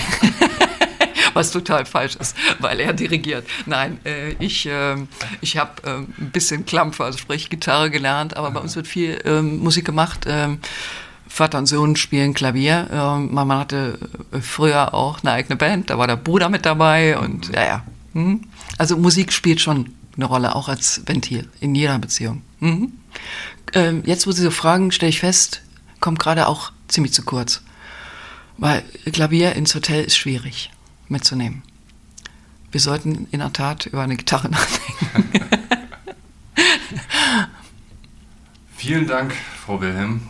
was 1.39 1.53
total 1.53 1.87
falsch 1.87 2.17
ist, 2.17 2.37
weil 2.59 2.81
er 2.81 2.93
dirigiert. 2.93 3.47
Nein, 3.65 3.99
äh, 4.05 4.33
ich, 4.41 4.67
äh, 4.67 4.97
ich 5.41 5.57
habe 5.57 5.83
äh, 5.85 5.91
ein 5.99 6.31
bisschen 6.33 6.67
Klampfer, 6.67 7.05
also 7.05 7.19
sprich 7.19 7.49
Gitarre 7.49 7.91
gelernt, 7.91 8.37
aber 8.37 8.51
bei 8.51 8.61
uns 8.61 8.75
wird 8.75 8.89
viel 8.89 9.21
ähm, 9.25 9.61
Musik 9.61 9.85
gemacht. 9.85 10.27
Ähm, 10.27 10.59
Vater 11.29 11.59
und 11.59 11.67
Sohn 11.67 11.95
spielen 11.95 12.35
Klavier. 12.35 12.89
Ähm, 12.91 13.29
mein 13.33 13.47
Mann 13.47 13.59
hatte 13.61 13.99
äh, 14.33 14.41
früher 14.41 14.95
auch 14.95 15.23
eine 15.23 15.33
eigene 15.33 15.57
Band, 15.57 15.91
da 15.91 15.99
war 15.99 16.09
der 16.09 16.17
Bruder 16.17 16.49
mit 16.49 16.67
dabei 16.67 17.17
und 17.19 17.55
ja, 17.55 17.65
ja. 17.65 17.85
Mhm. 18.15 18.41
Also 18.77 18.97
Musik 18.97 19.33
spielt 19.33 19.61
schon 19.61 19.95
eine 20.17 20.25
Rolle, 20.25 20.57
auch 20.57 20.69
als 20.69 21.03
Ventil 21.07 21.49
in 21.61 21.77
jeder 21.77 21.99
Beziehung. 22.01 22.43
Mhm. 22.59 22.93
Ähm, 23.75 24.03
jetzt, 24.05 24.27
wo 24.27 24.33
Sie 24.33 24.43
so 24.43 24.51
fragen, 24.51 24.91
stelle 24.91 25.11
ich 25.11 25.21
fest, 25.21 25.63
kommt 26.01 26.19
gerade 26.19 26.49
auch 26.49 26.73
ziemlich 26.89 27.13
zu 27.13 27.23
kurz. 27.23 27.63
Weil 28.57 28.83
Klavier 29.13 29.53
ins 29.55 29.73
Hotel 29.77 30.03
ist 30.03 30.17
schwierig 30.17 30.71
mitzunehmen. 31.11 31.63
Wir 32.71 32.81
sollten 32.81 33.27
in 33.31 33.41
der 33.41 33.53
Tat 33.53 33.87
über 33.87 34.03
eine 34.03 34.17
Gitarre 34.17 34.49
nachdenken. 34.51 35.45
Vielen 38.77 39.07
Dank, 39.07 39.35
Frau 39.65 39.81
Wilhelm. 39.81 40.29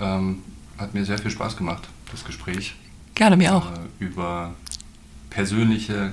Ähm, 0.00 0.42
hat 0.78 0.94
mir 0.94 1.04
sehr 1.04 1.18
viel 1.18 1.30
Spaß 1.30 1.56
gemacht, 1.56 1.88
das 2.10 2.24
Gespräch. 2.24 2.76
Gerne, 3.14 3.36
mir 3.36 3.54
auch. 3.54 3.72
Äh, 3.72 3.78
über 3.98 4.54
persönliche 5.30 6.12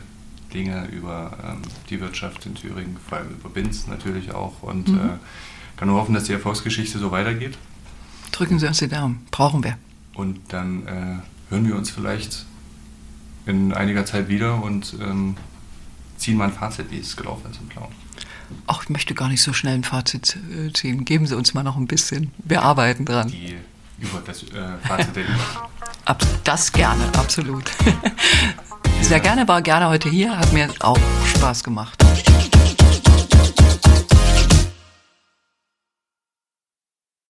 Dinge, 0.54 0.88
über 0.88 1.38
ähm, 1.44 1.62
die 1.90 2.00
Wirtschaft 2.00 2.46
in 2.46 2.56
Thüringen, 2.56 2.98
vor 3.08 3.20
allem 3.20 3.30
über 3.30 3.50
Binz 3.50 3.88
natürlich 3.88 4.32
auch. 4.32 4.64
Und 4.64 4.88
mhm. 4.88 4.98
äh, 4.98 5.10
kann 5.78 5.88
nur 5.88 6.00
hoffen, 6.00 6.14
dass 6.14 6.24
die 6.24 6.34
Erfolgsgeschichte 6.34 6.98
so 6.98 7.12
weitergeht. 7.12 7.58
Drücken 8.32 8.60
Sie 8.60 8.68
uns 8.68 8.80
die 8.80 8.88
Daumen. 8.88 9.26
Brauchen 9.32 9.64
wir. 9.64 9.78
Und 10.14 10.40
dann 10.50 10.88
äh, 10.88 11.52
hören 11.52 11.68
wir 11.68 11.76
uns 11.76 11.90
vielleicht 11.90 12.46
in 13.46 13.74
einiger 13.74 14.06
Zeit 14.06 14.28
wieder 14.28 14.62
und 14.62 14.96
ähm, 15.02 15.38
ziehen 16.18 16.38
mal 16.38 16.46
ein 16.46 16.54
Fazit, 16.54 16.92
wie 16.92 17.00
es 17.00 17.16
gelaufen 17.16 17.50
ist 17.52 17.60
im 17.62 17.70
Clown. 17.70 17.88
Ach, 18.68 18.84
ich 18.84 18.90
möchte 18.90 19.14
gar 19.14 19.30
nicht 19.30 19.42
so 19.42 19.54
schnell 19.54 19.76
ein 19.76 19.84
Fazit 19.84 20.38
äh, 20.52 20.72
ziehen. 20.72 21.06
Geben 21.06 21.26
Sie 21.26 21.36
uns 21.36 21.54
mal 21.54 21.64
noch 21.64 21.78
ein 21.78 21.88
bisschen. 21.88 22.32
Wir 22.38 22.62
arbeiten 22.62 23.06
dran. 23.06 23.28
Die 23.28 23.56
über 24.00 24.22
das 24.26 24.44
äh, 24.44 24.78
Fazit 24.88 25.16
der 25.16 25.26
Das 26.44 26.72
gerne, 26.72 27.06
absolut. 27.18 27.72
Sehr 29.02 29.20
gerne, 29.20 29.48
war 29.48 29.62
gerne 29.62 29.88
heute 29.88 30.10
hier, 30.10 30.38
hat 30.38 30.52
mir 30.54 30.70
auch 30.80 31.00
Spaß 31.36 31.64
gemacht. 31.64 32.04